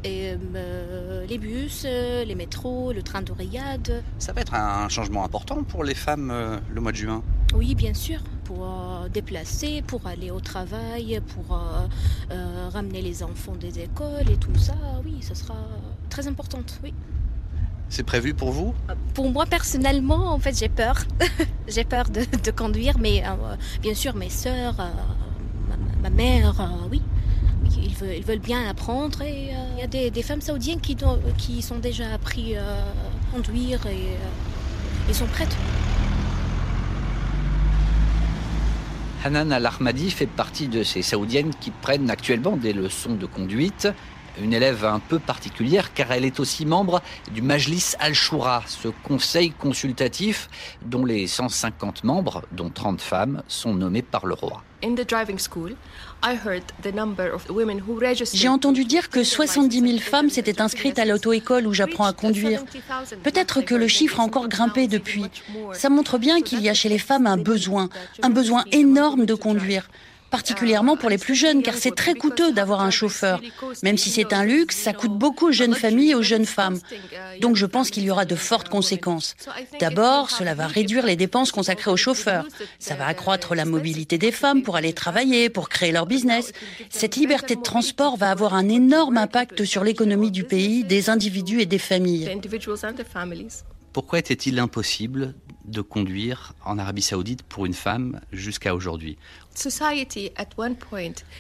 Et 0.03 0.35
euh, 0.55 1.27
les 1.27 1.37
bus, 1.37 1.85
euh, 1.85 2.25
les 2.25 2.35
métros, 2.35 2.93
le 2.93 3.03
train 3.03 3.21
de 3.21 3.33
Riyad. 3.33 4.03
Ça 4.19 4.33
va 4.33 4.41
être 4.41 4.55
un 4.55 4.89
changement 4.89 5.25
important 5.25 5.63
pour 5.63 5.85
les 5.85 5.95
femmes 5.95 6.31
euh, 6.31 6.57
le 6.73 6.81
mois 6.81 6.93
de 6.93 6.97
juin 6.97 7.23
Oui, 7.55 7.75
bien 7.75 7.93
sûr. 7.93 8.21
Pour 8.45 8.67
déplacer, 9.13 9.83
pour 9.87 10.07
aller 10.07 10.31
au 10.31 10.41
travail, 10.41 11.21
pour 11.35 11.57
ramener 12.73 13.01
les 13.01 13.23
enfants 13.23 13.55
des 13.55 13.79
écoles 13.79 14.29
et 14.29 14.37
tout 14.37 14.57
ça, 14.57 14.75
oui, 15.05 15.19
ce 15.21 15.35
sera 15.35 15.55
très 16.09 16.27
important, 16.27 16.59
oui. 16.83 16.93
C'est 17.89 18.03
prévu 18.03 18.35
pour 18.35 18.51
vous? 18.51 18.75
Pour 19.15 19.31
moi 19.31 19.47
personnellement, 19.47 20.33
en 20.33 20.41
fait, 20.41 20.59
j'ai 20.59 20.69
peur. 20.69 20.97
j'ai 21.69 21.85
peur 21.85 22.07
de, 22.11 22.51
conduire, 22.51 22.99
mais 22.99 23.23
bien 23.83 23.95
sûr, 23.95 24.17
mes 24.17 24.31
sœurs, 24.31 24.75
ma, 26.03 26.11
mère, 26.11 26.73
oui 26.91 27.01
ils 27.77 28.25
veulent, 28.25 28.39
bien 28.39 28.69
apprendre. 28.69 29.23
Et 29.23 29.51
euh, 29.51 29.75
il 29.77 29.81
y 29.81 30.07
a 30.07 30.11
des, 30.11 30.23
femmes 30.23 30.41
saoudiennes 30.41 30.81
qui, 30.81 30.97
qui 31.39 31.63
sont 31.63 31.79
déjà 31.79 32.13
appris 32.13 32.57
à 32.57 32.63
conduire 33.33 33.87
et, 33.87 34.17
euh, 35.11 35.13
sont 35.13 35.27
prêtes. 35.27 35.57
Hanan 39.25 39.53
Al-Ahmadi 39.53 40.11
fait 40.11 40.27
partie 40.27 40.69
de 40.69 40.83
ces 40.83 41.03
saoudiennes 41.03 41.53
qui 41.61 41.71
prennent 41.71 42.09
actuellement 42.11 42.57
des 42.57 42.73
leçons 42.73 43.15
de 43.15 43.27
conduite. 43.27 43.89
Une 44.41 44.55
élève 44.55 44.85
un 44.85 45.01
peu 45.01 45.19
particulière 45.19 45.93
car 45.93 46.13
elle 46.13 46.25
est 46.25 46.41
aussi 46.41 46.65
membre 46.65 47.03
du 47.33 47.43
Majlis 47.43 47.93
Al-Shura, 47.99 48.63
ce 48.67 48.89
conseil 48.89 49.51
consultatif 49.51 50.49
dont 50.87 51.05
les 51.05 51.27
150 51.27 52.05
membres, 52.05 52.43
dont 52.53 52.71
30 52.71 53.01
femmes, 53.01 53.43
sont 53.49 53.75
nommés 53.75 54.03
par 54.03 54.27
le 54.27 54.35
roi. 54.35 54.63
J'ai 58.35 58.49
entendu 58.49 58.85
dire 58.85 59.09
que 59.09 59.25
70 59.25 59.81
000 59.81 59.99
femmes 59.99 60.31
s'étaient 60.31 60.61
inscrites 60.61 60.99
à 60.99 61.05
l'auto-école 61.05 61.67
où 61.67 61.73
j'apprends 61.73 62.05
à 62.05 62.13
conduire. 62.13 62.65
Peut-être 63.23 63.63
que 63.63 63.75
le 63.75 63.89
chiffre 63.89 64.21
a 64.21 64.23
encore 64.23 64.49
grimpé 64.49 64.87
depuis. 64.87 65.25
Ça 65.73 65.89
montre 65.89 66.19
bien 66.19 66.43
qu'il 66.43 66.61
y 66.61 66.69
a 66.69 66.75
chez 66.75 66.89
les 66.89 66.99
femmes 66.99 67.27
un 67.27 67.37
besoin, 67.37 67.89
un 68.23 68.31
besoin 68.31 68.65
énorme 68.73 69.27
de 69.27 69.35
conduire 69.35 69.89
particulièrement 70.31 70.97
pour 70.97 71.11
les 71.11 71.19
plus 71.19 71.35
jeunes, 71.35 71.63
car 71.63 71.75
c'est 71.75 71.95
très 71.95 72.15
coûteux 72.15 72.53
d'avoir 72.53 72.81
un 72.81 72.91
chauffeur. 72.91 73.41
Même 73.83 73.99
si 73.99 74.11
c'est 74.11 74.33
un 74.33 74.45
luxe, 74.45 74.77
ça 74.77 74.93
coûte 74.93 75.13
beaucoup 75.13 75.49
aux 75.49 75.53
jeunes 75.53 75.75
familles 75.75 76.13
et 76.13 76.15
aux 76.15 76.23
jeunes 76.23 76.47
femmes. 76.47 76.79
Donc 77.41 77.57
je 77.57 77.67
pense 77.67 77.91
qu'il 77.91 78.05
y 78.05 78.11
aura 78.11 78.25
de 78.25 78.35
fortes 78.37 78.69
conséquences. 78.69 79.35
D'abord, 79.81 80.31
cela 80.31 80.55
va 80.55 80.67
réduire 80.67 81.07
les 81.07 81.17
dépenses 81.17 81.53
consacrées 81.53 81.91
aux 81.91 81.97
chauffeurs. 81.97 82.47
Ça 82.79 82.95
va 82.95 83.07
accroître 83.07 83.55
la 83.55 83.65
mobilité 83.65 84.19
des 84.19 84.33
femmes 84.33 84.63
pour 84.63 84.77
aller 84.77 84.93
travailler, 84.93 85.51
pour 85.51 85.69
créer 85.69 85.93
leur 85.93 86.07
business. 86.07 86.53
Cette 86.89 87.17
liberté 87.17 87.57
de 87.57 87.63
transport 87.63 88.17
va 88.17 88.31
avoir 88.31 88.55
un 88.55 88.69
énorme 88.69 89.19
impact 89.19 89.65
sur 89.65 89.85
l'économie 89.85 90.31
du 90.31 90.45
pays, 90.45 90.85
des 90.85 91.11
individus 91.11 91.61
et 91.61 91.67
des 91.67 91.79
familles. 91.79 92.31
Pourquoi 93.93 94.21
était-il 94.21 94.61
impossible 94.61 95.35
de 95.65 95.81
conduire 95.81 96.55
en 96.65 96.79
Arabie 96.79 97.03
saoudite 97.03 97.43
pour 97.43 97.67
une 97.67 97.75
femme 97.75 98.21
jusqu'à 98.31 98.75
aujourd'hui? 98.77 99.19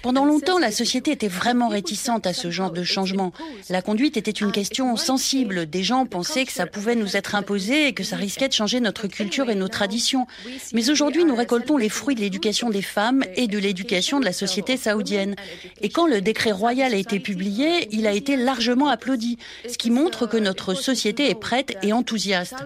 Pendant 0.03 0.25
longtemps, 0.25 0.59
la 0.59 0.71
société 0.71 1.13
était 1.13 1.29
vraiment 1.29 1.69
réticente 1.69 2.27
à 2.27 2.33
ce 2.33 2.51
genre 2.51 2.71
de 2.71 2.83
changement. 2.83 3.33
La 3.71 3.81
conduite 3.81 4.17
était 4.17 4.31
une 4.31 4.53
question 4.53 4.97
sensible. 4.97 5.67
Des 5.67 5.83
gens 5.83 6.05
pensaient 6.07 6.45
que 6.45 6.53
ça 6.53 6.67
pouvait 6.67 6.97
nous 6.97 7.17
être 7.17 7.35
imposé 7.35 7.87
et 7.87 7.93
que 7.93 8.05
ça 8.05 8.17
risquait 8.17 8.49
de 8.49 8.53
changer 8.53 8.81
notre 8.81 9.07
culture 9.07 9.49
et 9.49 9.55
nos 9.55 9.69
traditions. 9.69 10.27
Mais 10.73 10.91
aujourd'hui, 10.91 11.25
nous 11.25 11.35
récoltons 11.35 11.77
les 11.77 11.89
fruits 11.89 12.15
de 12.15 12.21
l'éducation 12.21 12.69
des 12.69 12.83
femmes 12.83 13.25
et 13.37 13.47
de 13.47 13.59
l'éducation 13.59 14.21
de 14.21 14.25
la 14.25 14.33
société 14.33 14.77
saoudienne. 14.77 15.35
Et 15.81 15.89
quand 15.89 16.07
le 16.07 16.21
décret 16.21 16.53
royal 16.53 16.93
a 16.93 16.97
été 16.97 17.21
publié, 17.21 17.89
il 17.91 18.07
a 18.07 18.13
été 18.13 18.37
largement 18.37 18.89
applaudi, 18.89 19.39
ce 19.69 19.79
qui 19.79 19.91
montre 19.91 20.27
que 20.27 20.37
notre 20.37 20.75
société 20.75 21.31
est 21.31 21.35
prête 21.35 21.77
et 21.83 21.93
enthousiaste. 21.93 22.57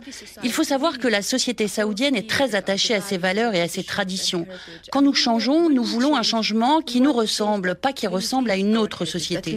Il 0.43 0.53
faut 0.53 0.65
savoir 0.65 0.99
que 0.99 1.09
la 1.09 1.23
société 1.23 1.69
saoudienne 1.69 2.17
est 2.17 2.29
très 2.29 2.55
attachée 2.55 2.95
à 2.95 3.01
ses 3.01 3.19
valeurs 3.19 3.55
et 3.55 3.61
à 3.61 3.69
ses 3.69 3.85
traditions. 3.85 4.47
Quand 4.91 5.03
nous 5.03 5.15
changeons 5.15 5.43
nous 5.47 5.84
voulons 5.84 6.16
un 6.16 6.22
changement 6.22 6.80
qui 6.80 7.01
nous 7.01 7.12
ressemble, 7.12 7.74
pas 7.74 7.92
qui 7.92 8.07
ressemble 8.07 8.51
à 8.51 8.57
une 8.57 8.76
autre 8.76 9.05
société. 9.05 9.57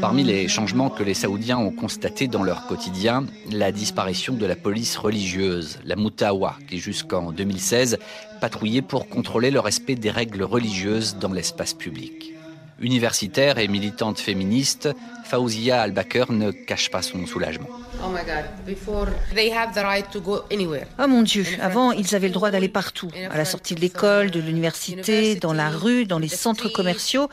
Parmi 0.00 0.24
les 0.24 0.48
changements 0.48 0.90
que 0.90 1.02
les 1.02 1.14
Saoudiens 1.14 1.58
ont 1.58 1.70
constatés 1.70 2.26
dans 2.26 2.42
leur 2.42 2.66
quotidien, 2.66 3.24
la 3.50 3.72
disparition 3.72 4.34
de 4.34 4.46
la 4.46 4.56
police 4.56 4.96
religieuse, 4.96 5.78
la 5.84 5.96
Moutawa, 5.96 6.56
qui 6.68 6.78
jusqu'en 6.78 7.32
2016 7.32 7.98
patrouillait 8.40 8.82
pour 8.82 9.08
contrôler 9.08 9.50
le 9.50 9.60
respect 9.60 9.94
des 9.94 10.10
règles 10.10 10.42
religieuses 10.42 11.16
dans 11.20 11.32
l'espace 11.32 11.74
public. 11.74 12.32
Universitaire 12.80 13.58
et 13.58 13.68
militante 13.68 14.18
féministe, 14.18 14.88
Faouzia 15.24 15.80
Al-Bakr 15.82 16.32
ne 16.32 16.50
cache 16.50 16.90
pas 16.90 17.02
son 17.02 17.26
soulagement. 17.26 17.68
Oh 20.98 21.06
mon 21.06 21.22
Dieu, 21.22 21.44
avant, 21.60 21.92
ils 21.92 22.14
avaient 22.14 22.28
le 22.28 22.34
droit 22.34 22.50
d'aller 22.50 22.68
partout, 22.68 23.08
à 23.30 23.36
la 23.36 23.44
sortie 23.44 23.74
de 23.74 23.80
l'école, 23.80 24.30
de 24.30 24.40
l'université, 24.40 25.36
dans 25.36 25.52
la 25.52 25.68
rue, 25.70 26.04
dans 26.04 26.18
les 26.18 26.28
centres 26.28 26.68
commerciaux. 26.68 27.28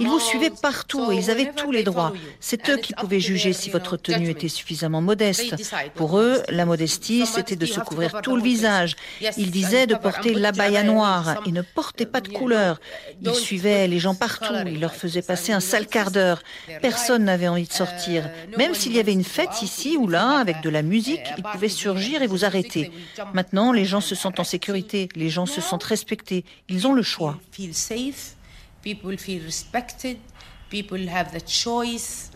Ils 0.00 0.08
vous 0.08 0.20
suivaient 0.20 0.52
partout 0.62 1.12
et 1.12 1.16
ils 1.16 1.30
avaient 1.30 1.52
tous 1.54 1.70
les 1.70 1.82
droits. 1.82 2.12
C'est 2.40 2.70
eux 2.70 2.76
qui 2.76 2.94
pouvaient 2.94 3.20
juger 3.20 3.52
si 3.52 3.70
votre 3.70 3.96
tenue 3.96 4.30
était 4.30 4.48
suffisamment 4.48 5.02
modeste. 5.02 5.54
Pour 5.94 6.18
eux, 6.18 6.42
la 6.48 6.64
modestie, 6.64 7.26
c'était 7.26 7.56
de 7.56 7.66
se 7.66 7.80
couvrir 7.80 8.20
tout 8.22 8.36
le 8.36 8.42
visage. 8.42 8.96
Ils 9.36 9.50
disaient 9.50 9.86
de 9.86 9.94
porter 9.94 10.34
l'abaya 10.34 10.82
noire 10.82 11.42
et 11.46 11.52
ne 11.52 11.62
porter 11.62 12.06
pas 12.06 12.20
de 12.20 12.28
couleur. 12.28 12.80
Ils 13.22 13.34
suivaient 13.34 13.86
les 13.88 13.98
gens 13.98 14.14
partout, 14.14 14.54
ils 14.66 14.80
leur 14.80 14.94
faisaient 14.94 15.22
passer 15.22 15.52
un 15.52 15.60
sale 15.60 15.86
quart 15.86 16.10
d'heure. 16.10 16.42
Personne 16.80 17.24
n'avait 17.24 17.48
envie 17.48 17.68
de 17.68 17.72
sortir. 17.72 18.28
Même 18.56 18.74
s'il 18.74 18.94
y 18.94 19.00
avait 19.00 19.12
une 19.12 19.24
fête 19.24 19.62
ici 19.62 19.96
ou 19.98 20.06
là, 20.14 20.38
avec 20.38 20.60
de 20.62 20.70
la 20.70 20.82
musique, 20.82 21.26
ils 21.36 21.42
pouvaient 21.42 21.68
surgir 21.84 22.22
et 22.22 22.28
vous 22.28 22.44
arrêter. 22.44 22.92
Maintenant, 23.32 23.72
les 23.72 23.84
gens 23.84 24.00
se 24.00 24.14
sentent 24.14 24.40
en 24.40 24.44
sécurité, 24.44 25.08
les 25.16 25.28
gens 25.28 25.46
se 25.46 25.60
sentent 25.60 25.90
respectés, 25.96 26.44
ils 26.68 26.86
ont 26.86 26.92
le 26.92 27.02
choix. 27.02 27.36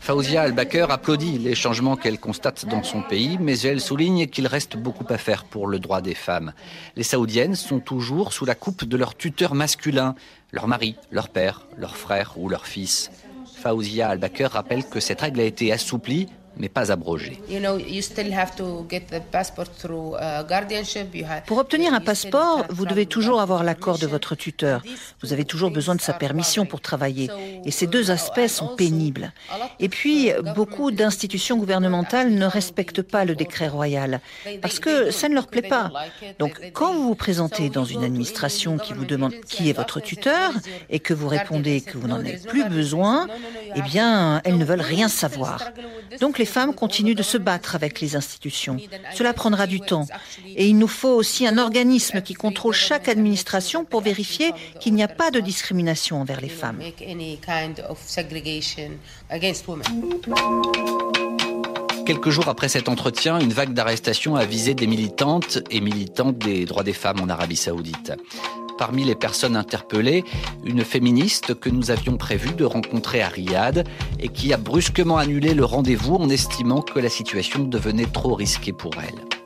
Faouzia 0.00 0.42
Al-Bakr 0.42 0.90
applaudit 0.90 1.38
les 1.38 1.54
changements 1.54 1.96
qu'elle 1.96 2.20
constate 2.20 2.66
dans 2.66 2.82
son 2.82 3.02
pays, 3.02 3.36
mais 3.40 3.58
elle 3.60 3.80
souligne 3.80 4.26
qu'il 4.26 4.46
reste 4.46 4.76
beaucoup 4.76 5.06
à 5.08 5.18
faire 5.18 5.44
pour 5.44 5.66
le 5.66 5.78
droit 5.78 6.00
des 6.00 6.14
femmes. 6.14 6.52
Les 6.96 7.02
Saoudiennes 7.02 7.56
sont 7.56 7.80
toujours 7.80 8.32
sous 8.32 8.44
la 8.44 8.54
coupe 8.54 8.84
de 8.84 8.96
leur 8.96 9.16
tuteur 9.16 9.54
masculin, 9.54 10.14
leur 10.52 10.66
mari, 10.68 10.96
leur 11.10 11.28
père, 11.28 11.66
leur 11.76 11.96
frère 11.96 12.34
ou 12.36 12.48
leur 12.48 12.66
fils. 12.66 13.10
Faouzia 13.62 14.08
Al-Bakr 14.08 14.50
rappelle 14.52 14.84
que 14.84 15.00
cette 15.00 15.20
règle 15.20 15.40
a 15.40 15.44
été 15.44 15.72
assouplie 15.72 16.28
mais 16.58 16.68
pas 16.68 16.90
abrogé. 16.92 17.40
Pour 21.46 21.58
obtenir 21.58 21.94
un 21.94 22.00
passeport, 22.00 22.64
vous 22.70 22.86
devez 22.86 23.06
toujours 23.06 23.40
avoir 23.40 23.64
l'accord 23.64 23.98
de 23.98 24.06
votre 24.06 24.34
tuteur. 24.34 24.82
Vous 25.22 25.32
avez 25.32 25.44
toujours 25.44 25.70
besoin 25.70 25.94
de 25.94 26.00
sa 26.00 26.12
permission 26.12 26.66
pour 26.66 26.80
travailler. 26.80 27.30
Et 27.64 27.70
ces 27.70 27.86
deux 27.86 28.10
aspects 28.10 28.46
sont 28.48 28.76
pénibles. 28.76 29.32
Et 29.78 29.88
puis, 29.88 30.32
beaucoup 30.54 30.90
d'institutions 30.90 31.56
gouvernementales 31.56 32.30
ne 32.30 32.46
respectent 32.46 33.02
pas 33.02 33.24
le 33.24 33.34
décret 33.34 33.68
royal 33.68 34.20
parce 34.60 34.78
que 34.78 35.10
ça 35.10 35.28
ne 35.28 35.34
leur 35.34 35.46
plaît 35.46 35.62
pas. 35.62 35.90
Donc, 36.38 36.60
quand 36.72 36.92
vous 36.94 37.08
vous 37.08 37.14
présentez 37.14 37.68
dans 37.68 37.84
une 37.84 38.04
administration 38.04 38.78
qui 38.78 38.92
vous 38.92 39.04
demande 39.04 39.34
qui 39.46 39.70
est 39.70 39.72
votre 39.72 40.00
tuteur 40.00 40.52
et 40.90 41.00
que 41.00 41.14
vous 41.14 41.28
répondez 41.28 41.80
que 41.80 41.98
vous 41.98 42.08
n'en 42.08 42.16
avez 42.16 42.38
plus 42.38 42.64
besoin, 42.68 43.26
eh 43.74 43.82
bien, 43.82 44.40
elles 44.44 44.58
ne 44.58 44.64
veulent 44.64 44.80
rien 44.80 45.08
savoir. 45.08 45.62
Donc, 46.20 46.38
les 46.38 46.44
femmes 46.48 46.74
continuent 46.74 47.14
de 47.14 47.22
se 47.22 47.38
battre 47.38 47.76
avec 47.76 48.00
les 48.00 48.16
institutions. 48.16 48.78
Cela 49.14 49.32
prendra 49.32 49.66
du 49.66 49.80
temps. 49.80 50.06
Et 50.46 50.66
il 50.66 50.78
nous 50.78 50.88
faut 50.88 51.14
aussi 51.14 51.46
un 51.46 51.58
organisme 51.58 52.20
qui 52.22 52.34
contrôle 52.34 52.74
chaque 52.74 53.08
administration 53.08 53.84
pour 53.84 54.00
vérifier 54.00 54.52
qu'il 54.80 54.94
n'y 54.94 55.02
a 55.02 55.08
pas 55.08 55.30
de 55.30 55.40
discrimination 55.40 56.20
envers 56.20 56.40
les 56.40 56.48
femmes. 56.48 56.80
Quelques 62.06 62.30
jours 62.30 62.48
après 62.48 62.70
cet 62.70 62.88
entretien, 62.88 63.38
une 63.38 63.52
vague 63.52 63.74
d'arrestations 63.74 64.34
a 64.34 64.46
visé 64.46 64.72
des 64.74 64.86
militantes 64.86 65.58
et 65.70 65.80
militants 65.80 66.32
des 66.32 66.64
droits 66.64 66.82
des 66.82 66.94
femmes 66.94 67.20
en 67.20 67.28
Arabie 67.28 67.56
saoudite. 67.56 68.12
Parmi 68.78 69.04
les 69.04 69.16
personnes 69.16 69.56
interpellées, 69.56 70.24
une 70.64 70.84
féministe 70.84 71.54
que 71.54 71.68
nous 71.68 71.90
avions 71.90 72.16
prévu 72.16 72.54
de 72.54 72.64
rencontrer 72.64 73.20
à 73.20 73.28
Riyad 73.28 73.86
et 74.20 74.28
qui 74.28 74.52
a 74.52 74.56
brusquement 74.56 75.18
annulé 75.18 75.52
le 75.52 75.64
rendez-vous 75.64 76.14
en 76.14 76.28
estimant 76.28 76.80
que 76.80 77.00
la 77.00 77.08
situation 77.08 77.64
devenait 77.64 78.06
trop 78.06 78.34
risquée 78.34 78.72
pour 78.72 78.92
elle. 78.96 79.37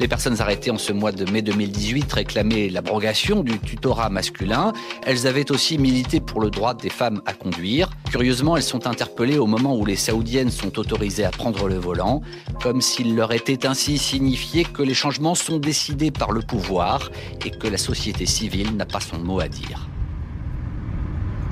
Les 0.00 0.08
personnes 0.08 0.40
arrêtées 0.40 0.70
en 0.70 0.78
ce 0.78 0.92
mois 0.92 1.12
de 1.12 1.30
mai 1.30 1.42
2018 1.42 2.12
réclamaient 2.12 2.68
l'abrogation 2.68 3.42
du 3.42 3.58
tutorat 3.58 4.10
masculin. 4.10 4.72
Elles 5.06 5.26
avaient 5.26 5.50
aussi 5.50 5.78
milité 5.78 6.20
pour 6.20 6.40
le 6.40 6.50
droit 6.50 6.74
des 6.74 6.90
femmes 6.90 7.22
à 7.26 7.32
conduire. 7.32 7.90
Curieusement, 8.10 8.56
elles 8.56 8.62
sont 8.62 8.86
interpellées 8.86 9.38
au 9.38 9.46
moment 9.46 9.76
où 9.76 9.84
les 9.84 9.96
saoudiennes 9.96 10.50
sont 10.50 10.78
autorisées 10.78 11.24
à 11.24 11.30
prendre 11.30 11.68
le 11.68 11.76
volant, 11.76 12.22
comme 12.62 12.80
s'il 12.80 13.14
leur 13.14 13.32
était 13.32 13.66
ainsi 13.66 13.98
signifié 13.98 14.64
que 14.64 14.82
les 14.82 14.94
changements 14.94 15.34
sont 15.34 15.58
décidés 15.58 16.10
par 16.10 16.32
le 16.32 16.42
pouvoir 16.42 17.10
et 17.44 17.50
que 17.50 17.68
la 17.68 17.78
société 17.78 18.26
civile 18.26 18.76
n'a 18.76 18.86
pas 18.86 19.00
son 19.00 19.18
mot 19.18 19.40
à 19.40 19.48
dire. 19.48 19.88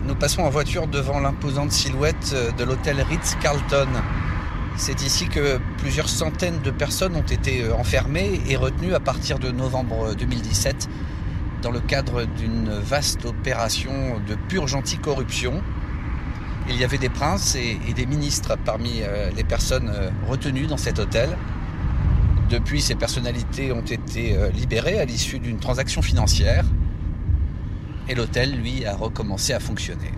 Nous 0.04 0.16
passons 0.16 0.42
en 0.42 0.50
voiture 0.50 0.88
devant 0.88 1.20
l'imposante 1.20 1.70
silhouette 1.70 2.34
de 2.58 2.64
l'hôtel 2.64 3.00
Ritz-Carlton. 3.02 3.88
C'est 4.76 5.02
ici 5.02 5.28
que 5.28 5.58
plusieurs 5.78 6.08
centaines 6.08 6.60
de 6.62 6.70
personnes 6.70 7.14
ont 7.14 7.20
été 7.22 7.62
euh, 7.62 7.74
enfermées 7.74 8.40
et 8.48 8.56
retenues 8.56 8.94
à 8.94 9.00
partir 9.00 9.38
de 9.38 9.50
novembre 9.50 10.14
2017 10.14 10.88
dans 11.62 11.70
le 11.70 11.80
cadre 11.80 12.24
d'une 12.24 12.70
vaste 12.70 13.24
opération 13.24 13.92
de 14.26 14.34
purge 14.48 14.74
anticorruption. 14.74 15.62
Il 16.68 16.76
y 16.76 16.84
avait 16.84 16.98
des 16.98 17.10
princes 17.10 17.54
et, 17.54 17.78
des 17.94 18.06
ministres 18.06 18.56
parmi 18.64 19.02
euh, 19.02 19.30
les 19.36 19.44
personnes 19.44 19.90
euh, 19.94 20.10
retenues 20.26 20.66
dans 20.66 20.76
cet 20.76 20.98
hôtel. 20.98 21.36
Depuis, 22.48 22.80
ces 22.80 22.94
personnalités 22.94 23.72
ont 23.72 23.80
été 23.80 24.36
libérées 24.52 24.98
à 25.00 25.06
l'issue 25.06 25.38
d'une 25.38 25.58
transaction 25.58 26.02
financière 26.02 26.66
et 28.10 28.14
l'hôtel, 28.14 28.54
lui, 28.60 28.84
a 28.84 28.94
recommencé 28.94 29.54
à 29.54 29.60
fonctionner. 29.60 30.12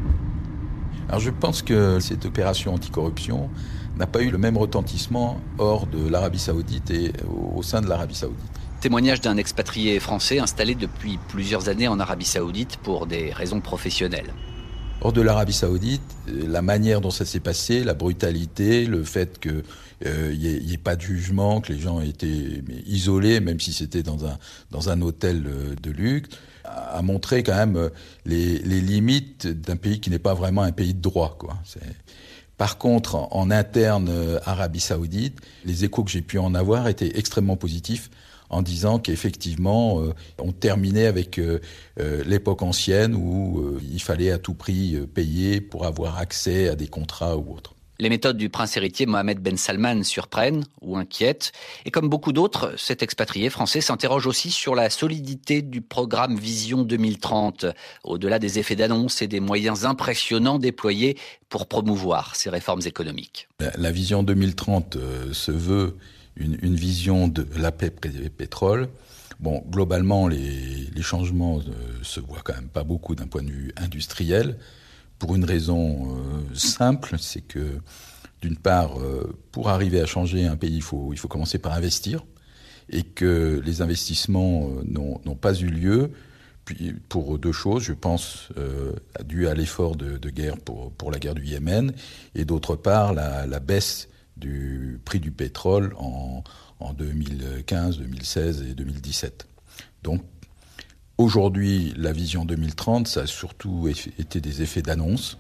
Alors 1.09 1.21
je 1.21 1.31
pense 1.31 1.63
que 1.63 2.01
cette 2.01 2.27
opération 2.27 2.75
anticorruption 2.75 3.51
n'a 3.97 4.07
pas 4.07 4.23
eu 4.23 4.31
le 4.31 4.39
même 4.39 4.57
retentissement 4.57 5.41
hors 5.59 5.87
de 5.87 6.09
l'Arabie 6.09 6.39
saoudite 6.39 6.91
et 6.91 7.13
au 7.57 7.63
sein 7.63 7.81
de 7.81 7.89
l'Arabie 7.89 8.15
saoudite. 8.15 8.41
Témoignage 8.81 9.21
d'un 9.21 9.37
expatrié 9.37 9.99
français 9.99 10.41
installé 10.41 10.75
depuis 10.75 11.19
plusieurs 11.29 11.69
années 11.69 11.89
en 11.89 12.01
Arabie 12.01 12.27
saoudite 12.27 12.77
pour 12.79 13.07
des 13.07 13.33
raisons 13.33 13.61
professionnelles. 13.61 14.33
Hors 15.01 15.13
de 15.13 15.23
l'Arabie 15.23 15.53
saoudite, 15.53 16.03
la 16.27 16.63
manière 16.63 17.01
dont 17.01 17.11
ça 17.11 17.25
s'est 17.25 17.41
passé, 17.41 17.85
la 17.85 17.95
brutalité, 17.95 18.87
le 18.87 19.05
fait 19.05 19.39
qu'il 19.39 19.63
n'y 20.03 20.07
euh, 20.07 20.73
ait, 20.73 20.79
pas 20.79 20.97
de 20.97 21.03
jugement, 21.03 21.61
que 21.61 21.73
les 21.73 21.79
gens 21.79 22.01
étaient 22.01 22.63
isolés, 22.87 23.41
même 23.41 23.61
si 23.61 23.73
c'était 23.73 24.03
dans 24.03 24.25
un, 24.25 24.39
dans 24.71 24.91
un 24.91 25.01
hôtel 25.03 25.45
euh, 25.47 25.75
de 25.83 25.91
luxe, 25.91 26.31
a 26.65 27.03
montré 27.03 27.43
quand 27.43 27.55
même 27.55 27.77
euh, 27.77 27.89
les, 28.25 28.59
les 28.59 28.81
limites 28.81 29.47
d'un 29.47 29.77
pays 29.77 30.01
qui 30.01 30.11
n'est 30.11 30.19
pas 30.19 30.35
vraiment 30.35 30.63
un 30.63 30.73
pays 30.73 30.95
de 30.95 31.01
droit. 31.01 31.37
Quoi. 31.39 31.55
Par 32.57 32.79
contre, 32.79 33.17
en, 33.17 33.51
interne 33.51 34.09
euh, 34.09 34.39
Arabie 34.45 34.81
Saoudite, 34.81 35.39
les 35.65 35.85
échos 35.85 36.05
que 36.05 36.11
j'ai 36.11 36.23
pu 36.23 36.39
en 36.39 36.55
avoir 36.55 36.89
étaient 36.89 37.19
extrêmement 37.19 37.57
positifs 37.57 38.11
en 38.49 38.63
disant 38.63 38.99
qu'effectivement, 39.01 40.01
euh, 40.01 40.15
on 40.39 40.53
terminait 40.53 41.07
avec 41.07 41.39
euh, 41.39 41.59
l'époque 41.97 42.63
ancienne 42.63 43.15
où 43.15 43.79
il 43.83 44.01
fallait 44.01 44.31
à 44.31 44.39
tout 44.39 44.55
prix 44.55 44.97
payer 45.13 45.61
pour 45.61 45.87
avoir 45.87 46.19
accès 46.19 46.69
à 46.69 46.77
des 46.77 46.87
contrats 46.87 47.37
ou 47.37 47.55
autres. 47.55 47.74
Les 48.05 48.11
méthodes 48.11 48.37
du 48.37 48.51
prince 48.51 48.77
héritier 48.77 49.07
Mohamed 49.07 49.41
Ben 49.41 49.57
Salman 49.57 50.03
surprennent 50.03 50.67
ou 50.83 50.99
inquiètent. 50.99 51.53
Et 51.87 51.91
comme 51.91 52.11
beaucoup 52.11 52.35
d'autres, 52.35 52.75
cet 52.77 53.03
expatrié 53.03 53.49
français 53.49 53.81
s'interroge 53.81 54.27
aussi 54.27 54.51
sur 54.51 54.75
la 54.75 54.91
solidité 54.91 55.63
du 55.63 55.81
programme 55.81 56.37
Vision 56.37 56.83
2030, 56.83 57.65
au-delà 58.03 58.39
des 58.39 58.59
effets 58.59 58.77
d'annonce 58.77 59.23
et 59.23 59.27
des 59.27 59.41
moyens 59.41 59.87
impressionnants 59.87 60.59
déployés 60.59 61.17
pour 61.49 61.67
promouvoir 61.67 62.37
ces 62.37 62.51
réformes 62.51 62.83
économiques. 62.85 63.49
La, 63.59 63.91
Vision 63.91 64.23
2030 64.23 64.97
euh, 64.97 65.33
se 65.33 65.51
veut 65.51 65.97
une, 66.37 66.75
vision 66.75 67.27
de 67.27 67.47
la 67.57 67.73
paix 67.73 67.89
pétrole. 67.89 68.91
Bon, 69.41 69.65
globalement, 69.71 70.29
les, 70.29 70.91
changements 71.01 71.61
euh, 71.61 71.73
se 72.03 72.21
voient 72.21 72.43
quand 72.45 72.55
même 72.55 72.69
pas 72.69 72.85
beaucoup 72.85 73.15
d'un 73.15 73.29
point 73.29 73.43
de 73.43 73.51
vue 73.51 73.73
industriel 73.79 74.59
pour 75.19 75.35
une 75.35 75.45
raison 75.45 76.17
euh, 76.17 76.55
simple, 76.55 77.17
c'est 77.19 77.41
que 77.41 77.79
d'une 78.41 78.57
part, 78.57 79.01
euh, 79.01 79.37
pour 79.53 79.71
arriver 79.71 80.01
à 80.01 80.07
changer 80.07 80.47
un 80.47 80.57
pays, 80.57 80.77
il 80.77 80.83
faut, 80.83 81.13
il 81.13 81.19
faut 81.19 81.29
commencer 81.29 81.59
par 81.59 81.73
investir, 81.73 82.25
et 82.91 83.03
que 83.03 83.63
les 83.65 83.81
investissements 83.81 84.69
euh, 84.69 84.83
n'ont 84.85 85.37
pas 85.37 85.55
eu 85.55 85.69
lieu 85.69 86.13
puis 86.65 86.95
pour 87.11 87.39
deux 87.39 87.53
choses, 87.53 87.83
je 87.83 87.93
pense, 87.93 88.49
dû 89.23 89.49
à 89.49 89.55
l'effort 89.55 89.97
de, 89.97 90.31
guerre 90.31 90.57
pour, 90.57 90.93
pour 90.93 91.11
la 91.11 91.19
guerre 91.19 91.35
du 91.35 91.45
Yémen, 91.45 91.93
et 92.35 92.47
d'autre 92.47 92.75
part, 92.75 93.13
la, 93.13 93.47
la, 93.47 93.61
baisse 93.61 94.09
du 94.39 94.99
prix 95.05 95.21
du 95.21 95.31
pétrole 95.31 95.95
en, 95.99 96.43
en 96.81 96.95
2015, 96.95 97.99
2016 97.99 98.63
et 98.63 98.75
2017. 98.75 99.47
Donc 100.03 100.23
Aujourd'hui, 101.17 101.95
la 101.97 102.11
vision 102.11 102.45
2030, 102.45 103.07
ça 103.07 103.21
a 103.21 103.27
surtout 103.27 103.89
été 104.19 104.41
des 104.41 104.63
effets 104.63 104.83
d'annonce, 104.83 105.39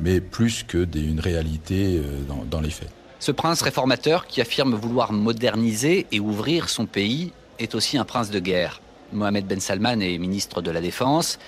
mais 0.00 0.20
plus 0.20 0.64
que 0.64 0.84
une 0.96 1.20
réalité 1.20 1.98
euh, 1.98 2.20
dans, 2.26 2.44
dans 2.50 2.60
les 2.60 2.70
faits. 2.70 2.90
Ce 3.20 3.30
prince 3.30 3.62
réformateur 3.62 4.26
qui 4.26 4.40
affirme 4.40 4.74
vouloir 4.74 5.12
moderniser 5.12 6.08
et 6.10 6.18
ouvrir 6.18 6.68
son 6.68 6.86
pays 6.86 7.32
est 7.60 7.76
aussi 7.76 7.96
un 7.96 8.04
prince 8.04 8.30
de 8.30 8.40
guerre. 8.40 8.80
Mohamed 9.12 9.46
Ben 9.46 9.60
Salman 9.60 10.00
est 10.00 10.18
ministre 10.18 10.62
de 10.62 10.72
la 10.72 10.80
Défense. 10.80 11.38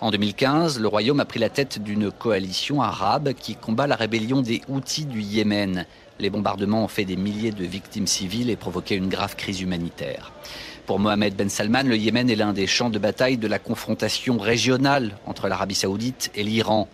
En 0.00 0.10
2015, 0.10 0.80
le 0.80 0.88
royaume 0.88 1.20
a 1.20 1.24
pris 1.24 1.38
la 1.38 1.48
tête 1.48 1.80
d'une 1.80 2.10
coalition 2.10 2.82
arabe 2.82 3.34
qui 3.34 3.54
combat 3.54 3.86
la 3.86 3.94
rébellion 3.94 4.42
des 4.42 4.62
Houthis 4.68 5.04
du 5.04 5.22
Yémen. 5.22 5.86
Les 6.18 6.28
bombardements 6.28 6.84
ont 6.84 6.88
fait 6.88 7.04
des 7.04 7.16
milliers 7.16 7.52
de 7.52 7.64
victimes 7.64 8.08
civiles 8.08 8.50
et 8.50 8.56
provoqué 8.56 8.96
une 8.96 9.08
grave 9.08 9.36
crise 9.36 9.60
humanitaire. 9.60 10.32
Pour 10.86 10.98
Mohamed 10.98 11.36
Ben 11.36 11.48
Salman, 11.48 11.84
le 11.84 11.96
Yémen 11.96 12.28
est 12.28 12.34
l'un 12.34 12.52
des 12.52 12.66
champs 12.66 12.90
de 12.90 12.98
bataille 12.98 13.36
de 13.36 13.46
la 13.46 13.60
confrontation 13.60 14.36
régionale 14.36 15.16
entre 15.26 15.46
l'Arabie 15.46 15.76
saoudite 15.76 16.30
et 16.34 16.42
l'Iran. 16.42 16.88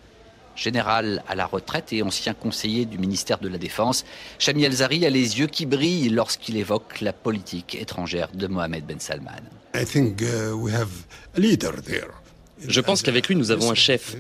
Général 0.56 1.22
à 1.26 1.34
la 1.34 1.46
retraite 1.46 1.92
et 1.92 2.02
ancien 2.02 2.34
conseiller 2.34 2.84
du 2.84 2.98
ministère 2.98 3.38
de 3.38 3.48
la 3.48 3.56
Défense, 3.56 4.04
Shami 4.38 4.64
El-Zari 4.64 5.06
a 5.06 5.10
les 5.10 5.38
yeux 5.38 5.46
qui 5.46 5.64
brillent 5.64 6.10
lorsqu'il 6.10 6.56
évoque 6.58 7.00
la 7.00 7.14
politique 7.14 7.76
étrangère 7.80 8.28
de 8.34 8.46
Mohamed 8.46 8.84
Ben 8.84 9.00
Salman. 9.00 9.30
Je 12.66 12.80
pense 12.80 13.02
qu'avec 13.02 13.28
lui, 13.28 13.36
nous 13.36 13.50
avons 13.50 13.70
un 13.70 13.74
chef. 13.74 14.16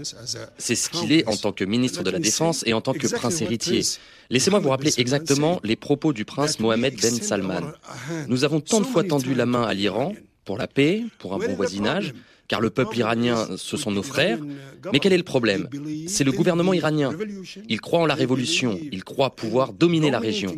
C'est 0.58 0.74
ce 0.74 0.88
qu'il 0.88 1.12
est 1.12 1.26
en 1.26 1.36
tant 1.36 1.52
que 1.52 1.64
ministre 1.64 2.02
de 2.02 2.10
la 2.10 2.18
Défense 2.18 2.62
et 2.66 2.72
en 2.72 2.80
tant 2.80 2.92
que 2.92 3.06
prince 3.08 3.40
héritier. 3.40 3.82
Laissez-moi 4.30 4.60
vous 4.60 4.68
rappeler 4.68 4.92
exactement 4.98 5.60
les 5.64 5.76
propos 5.76 6.12
du 6.12 6.24
prince 6.24 6.60
Mohamed 6.60 7.00
Ben 7.00 7.14
Salman. 7.14 7.72
Nous 8.28 8.44
avons 8.44 8.60
tant 8.60 8.80
de 8.80 8.86
fois 8.86 9.04
tendu 9.04 9.34
la 9.34 9.46
main 9.46 9.62
à 9.62 9.74
l'Iran 9.74 10.14
pour 10.44 10.58
la 10.58 10.66
paix, 10.66 11.02
pour 11.18 11.34
un 11.34 11.38
bon 11.38 11.54
voisinage, 11.54 12.14
car 12.48 12.60
le 12.60 12.70
peuple 12.70 12.96
iranien, 12.98 13.46
ce 13.56 13.76
sont 13.76 13.90
nos 13.90 14.02
frères. 14.02 14.38
Mais 14.92 14.98
quel 14.98 15.12
est 15.12 15.18
le 15.18 15.22
problème? 15.22 15.68
C'est 16.06 16.24
le 16.24 16.32
gouvernement 16.32 16.72
iranien. 16.72 17.12
Il 17.68 17.80
croit 17.80 18.00
en 18.00 18.06
la 18.06 18.14
révolution, 18.14 18.78
il 18.90 19.04
croit 19.04 19.36
pouvoir 19.36 19.72
dominer 19.72 20.10
la 20.10 20.18
région. 20.18 20.56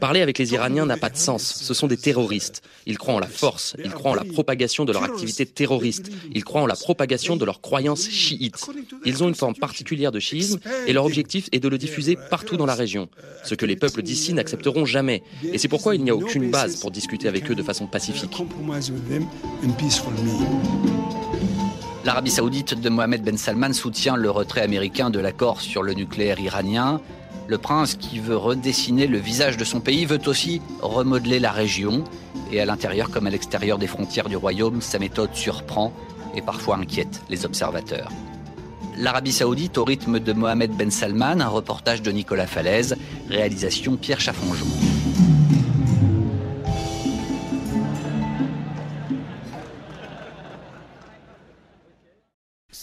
Parler 0.00 0.22
avec 0.22 0.38
les 0.38 0.54
Iraniens 0.54 0.86
n'a 0.86 0.96
pas 0.96 1.10
de 1.10 1.16
sens, 1.16 1.42
ce 1.42 1.74
sont 1.74 1.86
des 1.86 1.96
terroristes. 1.96 2.62
Ils 2.86 2.96
croient 2.96 3.14
en 3.14 3.18
la 3.18 3.26
force, 3.26 3.76
ils 3.84 3.90
croient 3.90 4.12
en 4.12 4.14
la 4.14 4.24
propagation 4.24 4.84
de 4.84 4.92
leur 4.92 5.04
activité 5.04 5.44
terroriste, 5.44 6.10
ils 6.34 6.44
croient 6.44 6.62
en 6.62 6.66
la 6.66 6.74
propagation 6.74 7.36
de 7.36 7.44
leurs 7.44 7.60
croyances 7.60 8.08
chiites. 8.08 8.66
Ils 9.04 9.22
ont 9.22 9.28
une 9.28 9.34
forme 9.34 9.54
particulière 9.54 10.12
de 10.12 10.20
chiisme 10.20 10.58
et 10.86 10.92
leur 10.92 11.04
objectif 11.04 11.48
est 11.52 11.60
de 11.60 11.68
le 11.68 11.76
diffuser 11.76 12.16
partout 12.30 12.56
dans 12.56 12.66
la 12.66 12.74
région, 12.74 13.08
ce 13.44 13.54
que 13.54 13.66
les 13.66 13.76
peuples 13.76 14.02
d'ici 14.02 14.32
n'accepteront 14.32 14.86
jamais. 14.86 15.22
Et 15.52 15.58
c'est 15.58 15.68
pourquoi 15.68 15.94
il 15.94 16.02
n'y 16.02 16.10
a 16.10 16.16
aucune 16.16 16.50
base 16.50 16.76
pour 16.76 16.90
discuter 16.90 17.28
avec 17.28 17.50
eux 17.50 17.54
de 17.54 17.62
façon 17.62 17.86
pacifique. 17.86 18.32
L'Arabie 22.06 22.30
saoudite 22.30 22.80
de 22.80 22.88
Mohamed 22.88 23.24
Ben 23.24 23.36
Salman 23.36 23.72
soutient 23.72 24.14
le 24.14 24.30
retrait 24.30 24.60
américain 24.60 25.10
de 25.10 25.18
l'accord 25.18 25.60
sur 25.60 25.82
le 25.82 25.92
nucléaire 25.92 26.38
iranien. 26.38 27.00
Le 27.48 27.58
prince, 27.58 27.96
qui 27.96 28.20
veut 28.20 28.36
redessiner 28.36 29.08
le 29.08 29.18
visage 29.18 29.56
de 29.56 29.64
son 29.64 29.80
pays, 29.80 30.04
veut 30.04 30.20
aussi 30.26 30.62
remodeler 30.80 31.40
la 31.40 31.50
région. 31.50 32.04
Et 32.52 32.60
à 32.60 32.64
l'intérieur 32.64 33.10
comme 33.10 33.26
à 33.26 33.30
l'extérieur 33.30 33.76
des 33.76 33.88
frontières 33.88 34.28
du 34.28 34.36
royaume, 34.36 34.80
sa 34.82 35.00
méthode 35.00 35.34
surprend 35.34 35.92
et 36.36 36.42
parfois 36.42 36.76
inquiète 36.76 37.22
les 37.28 37.44
observateurs. 37.44 38.12
L'Arabie 38.96 39.32
saoudite 39.32 39.76
au 39.76 39.82
rythme 39.82 40.20
de 40.20 40.32
Mohamed 40.32 40.76
Ben 40.76 40.92
Salman, 40.92 41.40
un 41.40 41.48
reportage 41.48 42.02
de 42.02 42.12
Nicolas 42.12 42.46
Falaise, 42.46 42.94
réalisation 43.28 43.96
Pierre 43.96 44.20
Chaffonjon. 44.20 44.95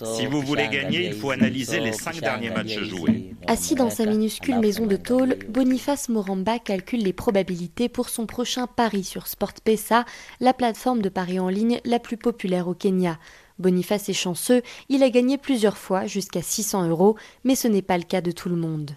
Si 0.03 0.25
vous 0.25 0.41
voulez 0.41 0.67
gagner, 0.67 1.07
il 1.07 1.13
faut 1.13 1.31
analyser 1.31 1.79
les 1.79 1.93
cinq 1.93 2.19
derniers 2.19 2.49
matchs 2.49 2.79
joués. 2.79 3.33
Assis 3.47 3.75
dans 3.75 3.89
sa 3.89 4.05
minuscule 4.05 4.59
maison 4.59 4.85
de 4.85 4.95
tôle, 4.95 5.37
Boniface 5.49 6.09
Moramba 6.09 6.59
calcule 6.59 7.03
les 7.03 7.13
probabilités 7.13 7.89
pour 7.89 8.09
son 8.09 8.25
prochain 8.25 8.67
pari 8.67 9.03
sur 9.03 9.27
SportPesa, 9.27 10.05
la 10.39 10.53
plateforme 10.53 11.01
de 11.01 11.09
paris 11.09 11.39
en 11.39 11.49
ligne 11.49 11.79
la 11.85 11.99
plus 11.99 12.17
populaire 12.17 12.67
au 12.67 12.73
Kenya. 12.73 13.19
Boniface 13.59 14.09
est 14.09 14.13
chanceux, 14.13 14.61
il 14.89 15.03
a 15.03 15.09
gagné 15.09 15.37
plusieurs 15.37 15.77
fois 15.77 16.05
jusqu'à 16.07 16.41
600 16.41 16.87
euros, 16.89 17.15
mais 17.43 17.55
ce 17.55 17.67
n'est 17.67 17.81
pas 17.81 17.97
le 17.97 18.03
cas 18.03 18.21
de 18.21 18.31
tout 18.31 18.49
le 18.49 18.55
monde. 18.55 18.91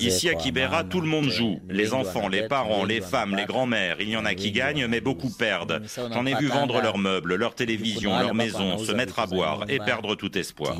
Ici 0.00 0.28
à 0.28 0.34
Kibera, 0.34 0.84
tout 0.84 1.00
le 1.00 1.06
monde 1.06 1.28
joue. 1.28 1.58
Les 1.68 1.92
enfants, 1.92 2.28
les 2.28 2.48
parents, 2.48 2.84
les 2.84 3.00
femmes, 3.00 3.36
les 3.36 3.44
grands-mères. 3.44 3.96
Il 4.00 4.08
y 4.08 4.16
en 4.16 4.24
a 4.24 4.34
qui 4.34 4.50
gagnent, 4.52 4.86
mais 4.86 5.00
beaucoup 5.00 5.30
perdent. 5.30 5.82
J'en 6.12 6.26
ai 6.26 6.34
vu 6.34 6.46
vendre 6.46 6.80
leurs 6.80 6.98
meubles, 6.98 7.34
leur 7.34 7.54
télévision, 7.54 8.18
leur 8.18 8.34
maison, 8.34 8.78
se 8.78 8.92
mettre 8.92 9.18
à 9.18 9.26
boire 9.26 9.64
et 9.68 9.78
perdre 9.78 10.14
tout 10.14 10.36
espoir. 10.36 10.76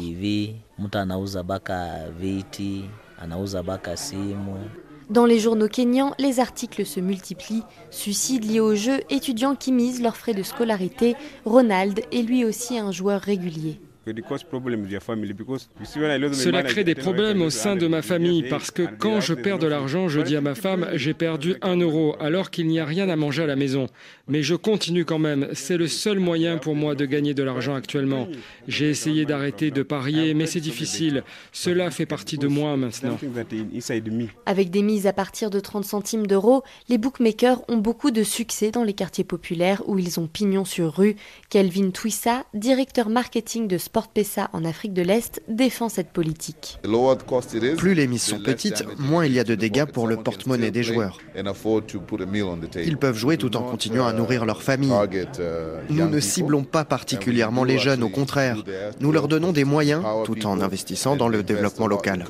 Dans 5.09 5.25
les 5.25 5.39
journaux 5.39 5.69
kenyans, 5.69 6.15
les 6.19 6.41
articles 6.41 6.85
se 6.85 6.99
multiplient. 6.99 7.63
Suicides 7.91 8.45
liés 8.45 8.59
au 8.59 8.75
jeu, 8.75 9.03
étudiants 9.09 9.55
qui 9.55 9.71
misent 9.71 10.03
leurs 10.03 10.17
frais 10.17 10.35
de 10.35 10.43
scolarité. 10.43 11.15
Ronald 11.45 12.01
est 12.11 12.23
lui 12.23 12.45
aussi 12.45 12.77
un 12.77 12.91
joueur 12.91 13.21
régulier. 13.21 13.79
Cela 16.33 16.63
crée 16.63 16.85
des 16.85 16.95
problèmes 16.95 17.43
au 17.43 17.51
sein 17.51 17.75
de 17.75 17.89
ma 17.89 18.03
famille 18.03 18.45
parce 18.49 18.71
que 18.71 18.83
quand 18.83 19.21
je 19.21 19.35
perds 19.35 19.59
de 19.59 19.67
l'argent, 19.67 20.07
je 20.09 20.21
dis 20.21 20.37
à 20.37 20.41
ma 20.41 20.55
femme 20.55 20.87
j'ai 20.95 21.13
perdu 21.13 21.57
un 21.61 21.77
euro 21.77 22.15
alors 22.21 22.51
qu'il 22.51 22.69
n'y 22.69 22.79
a 22.79 22.85
rien 22.85 23.09
à 23.09 23.17
manger 23.17 23.43
à 23.43 23.47
la 23.47 23.57
maison. 23.57 23.89
Mais 24.29 24.43
je 24.43 24.57
continue 24.57 25.05
quand 25.05 25.21
même. 25.21 25.49
C'est 25.53 25.77
le 25.77 25.87
seul 25.87 26.19
moyen 26.19 26.59
pour 26.59 26.75
moi 26.75 26.97
de 26.97 27.05
gagner 27.05 27.33
de 27.33 27.45
l'argent 27.45 27.75
actuellement. 27.75 28.27
J'ai 28.67 28.91
essayé 28.91 29.25
d'arrêter 29.25 29.71
de 29.71 29.85
parier, 29.85 30.35
mais 30.35 30.47
c'est 30.47 30.61
difficile. 30.61 31.23
Cela 31.53 31.93
fait 31.93 32.07
partie 32.07 32.37
de 32.37 32.49
moi 32.49 32.77
maintenant. 32.77 33.19
Avec 34.47 34.71
des 34.71 34.83
mises 34.83 35.07
à 35.07 35.13
partir 35.13 35.49
de 35.51 35.61
30 35.61 35.85
centimes 35.85 36.27
d'euros, 36.27 36.65
les 36.89 36.99
bookmakers 36.99 37.63
ont 37.69 37.77
beaucoup 37.77 38.11
de 38.11 38.25
succès 38.25 38.73
dans 38.73 38.83
les 38.83 38.95
quartiers 38.95 39.23
populaires 39.23 39.83
où 39.87 39.97
ils 39.97 40.19
ont 40.19 40.27
pignon 40.27 40.65
sur 40.65 40.97
rue. 40.97 41.15
Kelvin 41.49 41.91
Twissa, 41.91 42.47
directeur 42.53 43.09
marketing 43.09 43.69
de 43.69 43.79
SportPesa 43.79 44.51
en 44.53 44.65
Afrique 44.65 44.93
de 44.93 45.03
l'Est, 45.03 45.41
défend 45.49 45.89
cette 45.89 46.11
politique. 46.11 46.79
Plus 47.77 47.95
les 47.95 48.09
mises 48.09 48.23
sont 48.23 48.41
petites, 48.41 48.85
moins 48.99 49.25
il 49.25 49.33
y 49.33 49.39
a 49.39 49.45
de 49.45 49.55
dégâts 49.55 49.85
pour 49.85 50.09
le 50.09 50.17
porte-monnaie 50.17 50.73
des 50.73 50.83
joueurs. 50.83 51.19
Ils 52.85 52.99
peuvent 52.99 53.17
jouer 53.17 53.37
tout 53.37 53.57
en 53.57 53.63
continuant 53.63 54.07
à 54.07 54.16
nourrir 54.17 54.45
leur 54.45 54.63
famille. 54.63 54.93
Nous 55.91 56.09
ne 56.09 56.21
ciblons 56.21 56.65
pas 56.65 56.85
particulièrement 56.85 57.65
les 57.65 57.79
jeunes, 57.79 58.03
au 58.03 58.09
contraire. 58.09 58.57
Nous 59.01 59.13
leur 59.13 59.29
donnons 59.29 59.53
des 59.53 59.65
moyens 59.65 60.03
tout 60.25 60.47
en 60.47 60.61
investissant 60.61 61.17
dans 61.17 61.29
le 61.29 61.43
développement 61.43 61.87
local. 61.87 62.25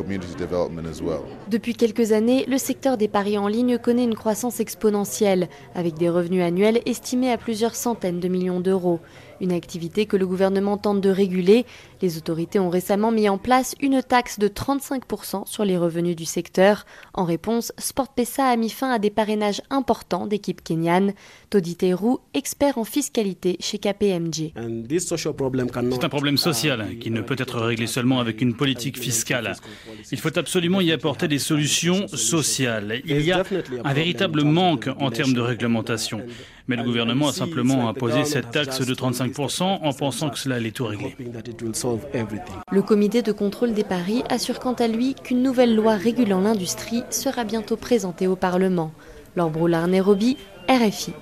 Depuis 1.48 1.74
quelques 1.74 2.12
années, 2.12 2.44
le 2.48 2.58
secteur 2.58 2.96
des 2.96 3.08
paris 3.08 3.38
en 3.38 3.48
ligne 3.48 3.78
connaît 3.78 4.04
une 4.04 4.14
croissance 4.14 4.60
exponentielle, 4.60 5.48
avec 5.74 5.94
des 5.94 6.08
revenus 6.08 6.42
annuels 6.42 6.80
estimés 6.86 7.32
à 7.32 7.38
plusieurs 7.38 7.74
centaines 7.74 8.20
de 8.20 8.28
millions 8.28 8.60
d'euros. 8.60 9.00
Une 9.40 9.52
activité 9.52 10.06
que 10.06 10.16
le 10.16 10.26
gouvernement 10.26 10.78
tente 10.78 11.00
de 11.00 11.10
réguler. 11.10 11.66
Les 12.02 12.16
autorités 12.16 12.58
ont 12.58 12.70
récemment 12.70 13.10
mis 13.10 13.28
en 13.28 13.38
place 13.38 13.74
une 13.80 14.02
taxe 14.02 14.38
de 14.38 14.48
35% 14.48 15.46
sur 15.46 15.64
les 15.64 15.76
revenus 15.76 16.16
du 16.16 16.24
secteur. 16.24 16.84
En 17.14 17.24
réponse, 17.24 17.72
SportPesa 17.78 18.46
a 18.46 18.56
mis 18.56 18.70
fin 18.70 18.90
à 18.90 18.98
des 18.98 19.10
parrainages 19.10 19.62
importants 19.70 20.26
d'équipes 20.26 20.62
kenyanes. 20.62 21.12
Todi 21.50 21.76
Teru, 21.76 22.16
expert 22.34 22.78
en 22.78 22.84
fiscalité 22.84 23.56
chez 23.60 23.78
KPMG. 23.78 24.52
C'est 24.96 26.04
un 26.04 26.08
problème 26.08 26.38
social 26.38 26.86
qui 27.00 27.10
ne 27.10 27.20
peut 27.20 27.36
être 27.38 27.60
réglé 27.60 27.86
seulement 27.86 28.20
avec 28.20 28.40
une 28.40 28.54
politique 28.54 28.98
fiscale. 28.98 29.54
Il 30.12 30.18
faut 30.18 30.36
absolument 30.38 30.80
y 30.80 30.92
apporter 30.92 31.28
des 31.28 31.38
solutions 31.38 32.08
sociales. 32.08 33.00
Il 33.04 33.20
y 33.22 33.32
a 33.32 33.42
un 33.84 33.92
véritable 33.92 34.42
manque 34.42 34.88
en 34.98 35.10
termes 35.10 35.32
de 35.32 35.40
réglementation. 35.40 36.22
Mais 36.68 36.76
le 36.76 36.82
gouvernement 36.82 37.28
a 37.28 37.32
simplement 37.32 37.88
imposé 37.88 38.24
cette 38.24 38.50
taxe 38.50 38.80
de 38.80 38.94
35% 38.94 39.62
en 39.62 39.92
pensant 39.92 40.30
que 40.30 40.38
cela 40.38 40.56
allait 40.56 40.72
tout 40.72 40.86
régler. 40.86 41.16
Le 42.72 42.82
comité 42.82 43.22
de 43.22 43.32
contrôle 43.32 43.72
des 43.72 43.84
paris 43.84 44.22
assure 44.28 44.58
quant 44.58 44.74
à 44.74 44.88
lui 44.88 45.14
qu'une 45.14 45.42
nouvelle 45.42 45.74
loi 45.74 45.94
régulant 45.94 46.40
l'industrie 46.40 47.02
sera 47.10 47.44
bientôt 47.44 47.76
présentée 47.76 48.26
au 48.26 48.36
Parlement. 48.36 48.92
Laure 49.36 49.50
Broulard-Nairobi, 49.50 50.36
RFI. 50.68 51.12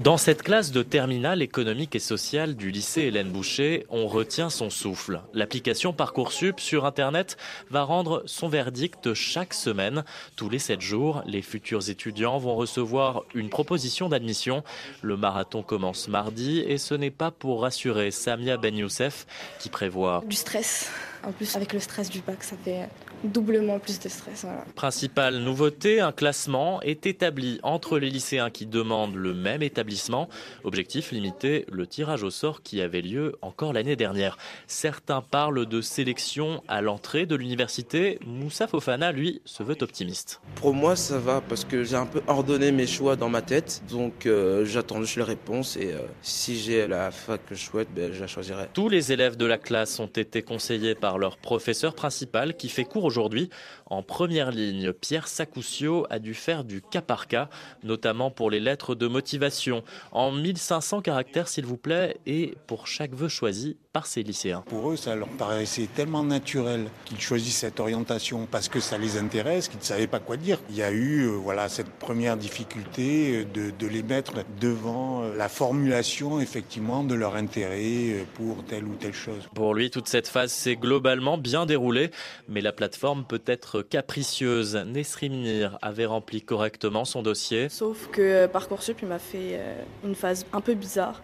Dans 0.00 0.16
cette 0.16 0.42
classe 0.42 0.72
de 0.72 0.82
terminale 0.82 1.42
économique 1.42 1.94
et 1.94 1.98
sociale 1.98 2.56
du 2.56 2.70
lycée 2.70 3.02
Hélène 3.02 3.28
Boucher, 3.28 3.84
on 3.90 4.06
retient 4.06 4.48
son 4.48 4.70
souffle. 4.70 5.20
L'application 5.34 5.92
Parcoursup 5.92 6.58
sur 6.58 6.86
Internet 6.86 7.36
va 7.68 7.82
rendre 7.82 8.22
son 8.24 8.48
verdict 8.48 9.12
chaque 9.12 9.52
semaine. 9.52 10.02
Tous 10.36 10.48
les 10.48 10.58
7 10.58 10.80
jours, 10.80 11.22
les 11.26 11.42
futurs 11.42 11.90
étudiants 11.90 12.38
vont 12.38 12.54
recevoir 12.54 13.24
une 13.34 13.50
proposition 13.50 14.08
d'admission. 14.08 14.64
Le 15.02 15.18
marathon 15.18 15.62
commence 15.62 16.08
mardi 16.08 16.60
et 16.60 16.78
ce 16.78 16.94
n'est 16.94 17.10
pas 17.10 17.30
pour 17.30 17.60
rassurer 17.60 18.10
Samia 18.10 18.56
Ben 18.56 18.74
Youssef 18.74 19.26
qui 19.58 19.68
prévoit 19.68 20.24
du 20.26 20.34
stress. 20.34 20.90
En 21.26 21.32
plus, 21.32 21.56
avec 21.56 21.72
le 21.72 21.80
stress 21.80 22.08
du 22.10 22.20
bac, 22.20 22.42
ça 22.42 22.56
fait 22.64 22.88
doublement 23.24 23.78
plus 23.78 23.98
de 24.00 24.08
stress. 24.08 24.46
Principale 24.74 25.38
nouveauté, 25.38 26.00
un 26.00 26.12
classement 26.12 26.80
est 26.82 27.06
établi 27.06 27.60
entre 27.62 27.98
les 27.98 28.08
lycéens 28.08 28.50
qui 28.50 28.66
demandent 28.66 29.16
le 29.16 29.34
même 29.34 29.62
établissement. 29.62 30.28
Objectif, 30.64 31.12
limiter 31.12 31.66
le 31.70 31.86
tirage 31.86 32.22
au 32.22 32.30
sort 32.30 32.62
qui 32.62 32.80
avait 32.80 33.02
lieu 33.02 33.36
encore 33.42 33.72
l'année 33.72 33.96
dernière. 33.96 34.38
Certains 34.66 35.20
parlent 35.20 35.66
de 35.66 35.80
sélection 35.80 36.62
à 36.68 36.80
l'entrée 36.80 37.26
de 37.26 37.36
l'université. 37.36 38.18
Moussa 38.24 38.66
Fofana, 38.66 39.12
lui, 39.12 39.42
se 39.44 39.62
veut 39.62 39.76
optimiste. 39.80 40.40
Pour 40.54 40.74
moi, 40.74 40.96
ça 40.96 41.18
va 41.18 41.40
parce 41.40 41.64
que 41.64 41.84
j'ai 41.84 41.96
un 41.96 42.06
peu 42.06 42.22
ordonné 42.26 42.72
mes 42.72 42.86
choix 42.86 43.16
dans 43.16 43.28
ma 43.28 43.42
tête. 43.42 43.82
Donc 43.90 44.26
euh, 44.26 44.64
j'attends 44.64 45.00
juste 45.02 45.16
les 45.16 45.22
réponses 45.22 45.76
et 45.76 45.92
euh, 45.92 45.98
si 46.22 46.58
j'ai 46.58 46.86
la 46.86 47.10
fac 47.10 47.44
que 47.46 47.54
je 47.54 47.64
souhaite, 47.64 47.88
ben, 47.94 48.12
je 48.12 48.20
la 48.20 48.26
choisirai. 48.26 48.68
Tous 48.72 48.88
les 48.88 49.12
élèves 49.12 49.36
de 49.36 49.46
la 49.46 49.58
classe 49.58 49.98
ont 50.00 50.06
été 50.06 50.42
conseillés 50.42 50.94
par 50.94 51.09
leur 51.18 51.36
professeur 51.36 51.94
principal 51.94 52.56
qui 52.56 52.68
fait 52.68 52.84
cours 52.84 53.04
aujourd'hui. 53.04 53.50
En 53.86 54.02
première 54.02 54.50
ligne, 54.50 54.92
Pierre 54.92 55.28
Sacoucio 55.28 56.06
a 56.10 56.18
dû 56.18 56.34
faire 56.34 56.64
du 56.64 56.80
cas 56.80 57.02
par 57.02 57.26
cas, 57.26 57.48
notamment 57.82 58.30
pour 58.30 58.50
les 58.50 58.60
lettres 58.60 58.94
de 58.94 59.06
motivation. 59.06 59.82
En 60.12 60.30
1500 60.32 61.00
caractères, 61.02 61.48
s'il 61.48 61.66
vous 61.66 61.76
plaît, 61.76 62.18
et 62.26 62.54
pour 62.66 62.86
chaque 62.86 63.14
vœu 63.14 63.28
choisi, 63.28 63.76
par 63.92 64.06
ces 64.06 64.22
lycéens. 64.22 64.62
Pour 64.68 64.92
eux, 64.92 64.96
ça 64.96 65.16
leur 65.16 65.28
paraissait 65.28 65.88
tellement 65.94 66.22
naturel 66.22 66.86
qu'ils 67.04 67.20
choisissent 67.20 67.58
cette 67.58 67.80
orientation 67.80 68.46
parce 68.50 68.68
que 68.68 68.78
ça 68.78 68.98
les 68.98 69.18
intéresse, 69.18 69.68
qu'ils 69.68 69.80
ne 69.80 69.84
savaient 69.84 70.06
pas 70.06 70.20
quoi 70.20 70.36
dire. 70.36 70.60
Il 70.70 70.76
y 70.76 70.82
a 70.82 70.92
eu 70.92 71.26
euh, 71.26 71.30
voilà, 71.30 71.68
cette 71.68 71.90
première 71.90 72.36
difficulté 72.36 73.44
de, 73.44 73.70
de 73.70 73.86
les 73.86 74.02
mettre 74.02 74.44
devant 74.60 75.24
euh, 75.24 75.36
la 75.36 75.48
formulation 75.48 76.40
effectivement 76.40 77.02
de 77.02 77.14
leur 77.14 77.34
intérêt 77.34 78.24
pour 78.34 78.64
telle 78.64 78.84
ou 78.84 78.94
telle 78.94 79.14
chose. 79.14 79.48
Pour 79.54 79.74
lui, 79.74 79.90
toute 79.90 80.06
cette 80.06 80.28
phase 80.28 80.52
s'est 80.52 80.76
globalement 80.76 81.36
bien 81.36 81.66
déroulée, 81.66 82.10
mais 82.48 82.60
la 82.60 82.72
plateforme 82.72 83.24
peut 83.24 83.42
être 83.46 83.82
capricieuse. 83.82 84.76
Nesrim 84.76 85.32
Mir 85.32 85.78
avait 85.82 86.06
rempli 86.06 86.42
correctement 86.42 87.04
son 87.04 87.22
dossier. 87.22 87.68
Sauf 87.68 88.08
que 88.12 88.46
Parcoursup 88.46 88.98
il 89.02 89.08
m'a 89.08 89.18
fait 89.18 89.60
une 90.04 90.14
phase 90.14 90.46
un 90.52 90.60
peu 90.60 90.74
bizarre. 90.74 91.22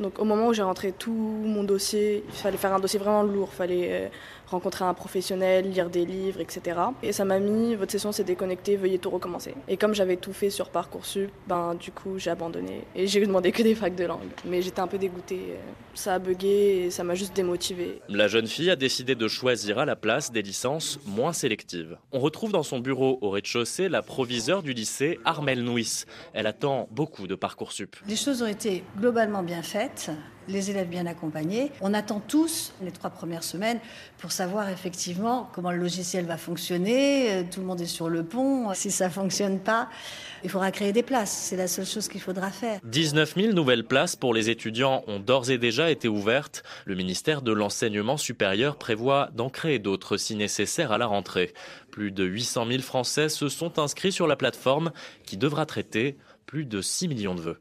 Donc 0.00 0.18
au 0.18 0.24
moment 0.24 0.48
où 0.48 0.52
j'ai 0.52 0.62
rentré 0.62 0.92
tout 0.92 1.12
mon 1.12 1.62
dossier, 1.62 2.24
il 2.26 2.34
fallait 2.34 2.56
faire 2.56 2.74
un 2.74 2.80
dossier 2.80 2.98
vraiment 2.98 3.22
lourd, 3.22 3.48
il 3.52 3.56
fallait 3.56 3.88
euh, 3.90 4.08
rencontrer 4.54 4.84
un 4.84 4.94
professionnel, 4.94 5.70
lire 5.70 5.90
des 5.90 6.04
livres, 6.04 6.40
etc. 6.40 6.80
Et 7.02 7.12
ça 7.12 7.24
m'a 7.24 7.38
mis, 7.38 7.74
votre 7.74 7.92
session 7.92 8.12
s'est 8.12 8.24
déconnectée, 8.24 8.76
veuillez 8.76 8.98
tout 8.98 9.10
recommencer. 9.10 9.54
Et 9.68 9.76
comme 9.76 9.94
j'avais 9.94 10.16
tout 10.16 10.32
fait 10.32 10.50
sur 10.50 10.70
Parcoursup, 10.70 11.30
ben 11.46 11.74
du 11.74 11.90
coup 11.90 12.18
j'ai 12.18 12.30
abandonné 12.30 12.84
et 12.94 13.06
j'ai 13.06 13.20
demandé 13.26 13.52
que 13.52 13.62
des 13.62 13.74
facs 13.74 13.94
de 13.94 14.04
langue. 14.04 14.30
Mais 14.44 14.62
j'étais 14.62 14.80
un 14.80 14.86
peu 14.86 14.98
dégoûtée, 14.98 15.56
ça 15.94 16.14
a 16.14 16.18
bugué 16.18 16.84
et 16.86 16.90
ça 16.90 17.04
m'a 17.04 17.14
juste 17.14 17.34
démotivée. 17.34 18.00
La 18.08 18.28
jeune 18.28 18.46
fille 18.46 18.70
a 18.70 18.76
décidé 18.76 19.14
de 19.14 19.28
choisir 19.28 19.78
à 19.78 19.84
la 19.84 19.96
place 19.96 20.32
des 20.32 20.42
licences 20.42 20.98
moins 21.06 21.32
sélectives. 21.32 21.96
On 22.12 22.20
retrouve 22.20 22.52
dans 22.52 22.62
son 22.62 22.78
bureau 22.78 23.18
au 23.20 23.30
rez-de-chaussée 23.30 23.88
la 23.88 24.02
proviseure 24.02 24.62
du 24.62 24.72
lycée 24.72 25.18
Armel 25.24 25.62
Nouis. 25.62 26.04
Elle 26.32 26.46
attend 26.46 26.88
beaucoup 26.90 27.26
de 27.26 27.34
Parcoursup. 27.34 27.96
Les 28.08 28.16
choses 28.16 28.42
ont 28.42 28.46
été 28.46 28.84
globalement 28.98 29.42
bien 29.42 29.62
faites 29.62 30.10
les 30.48 30.70
élèves 30.70 30.88
bien 30.88 31.06
accompagnés. 31.06 31.70
On 31.80 31.94
attend 31.94 32.20
tous 32.20 32.72
les 32.82 32.90
trois 32.90 33.10
premières 33.10 33.44
semaines 33.44 33.78
pour 34.18 34.32
savoir 34.32 34.68
effectivement 34.68 35.48
comment 35.52 35.70
le 35.70 35.78
logiciel 35.78 36.26
va 36.26 36.36
fonctionner. 36.36 37.32
Euh, 37.32 37.42
tout 37.50 37.60
le 37.60 37.66
monde 37.66 37.80
est 37.80 37.86
sur 37.86 38.08
le 38.08 38.24
pont. 38.24 38.72
Si 38.74 38.90
ça 38.90 39.10
fonctionne 39.10 39.58
pas, 39.58 39.88
il 40.42 40.50
faudra 40.50 40.70
créer 40.70 40.92
des 40.92 41.02
places. 41.02 41.32
C'est 41.32 41.56
la 41.56 41.66
seule 41.66 41.86
chose 41.86 42.08
qu'il 42.08 42.20
faudra 42.20 42.50
faire. 42.50 42.80
19 42.84 43.34
000 43.36 43.52
nouvelles 43.52 43.84
places 43.84 44.16
pour 44.16 44.34
les 44.34 44.50
étudiants 44.50 45.02
ont 45.06 45.18
d'ores 45.18 45.50
et 45.50 45.58
déjà 45.58 45.90
été 45.90 46.08
ouvertes. 46.08 46.62
Le 46.84 46.94
ministère 46.94 47.42
de 47.42 47.52
l'Enseignement 47.52 48.16
supérieur 48.16 48.76
prévoit 48.76 49.30
d'en 49.34 49.50
créer 49.50 49.78
d'autres 49.78 50.16
si 50.16 50.36
nécessaire 50.36 50.92
à 50.92 50.98
la 50.98 51.06
rentrée. 51.06 51.54
Plus 51.90 52.10
de 52.10 52.24
800 52.24 52.66
000 52.68 52.82
Français 52.82 53.28
se 53.28 53.48
sont 53.48 53.78
inscrits 53.78 54.12
sur 54.12 54.26
la 54.26 54.36
plateforme 54.36 54.92
qui 55.24 55.36
devra 55.36 55.66
traiter 55.66 56.16
plus 56.46 56.64
de 56.64 56.80
6 56.80 57.08
millions 57.08 57.34
de 57.34 57.40
vœux. 57.40 57.60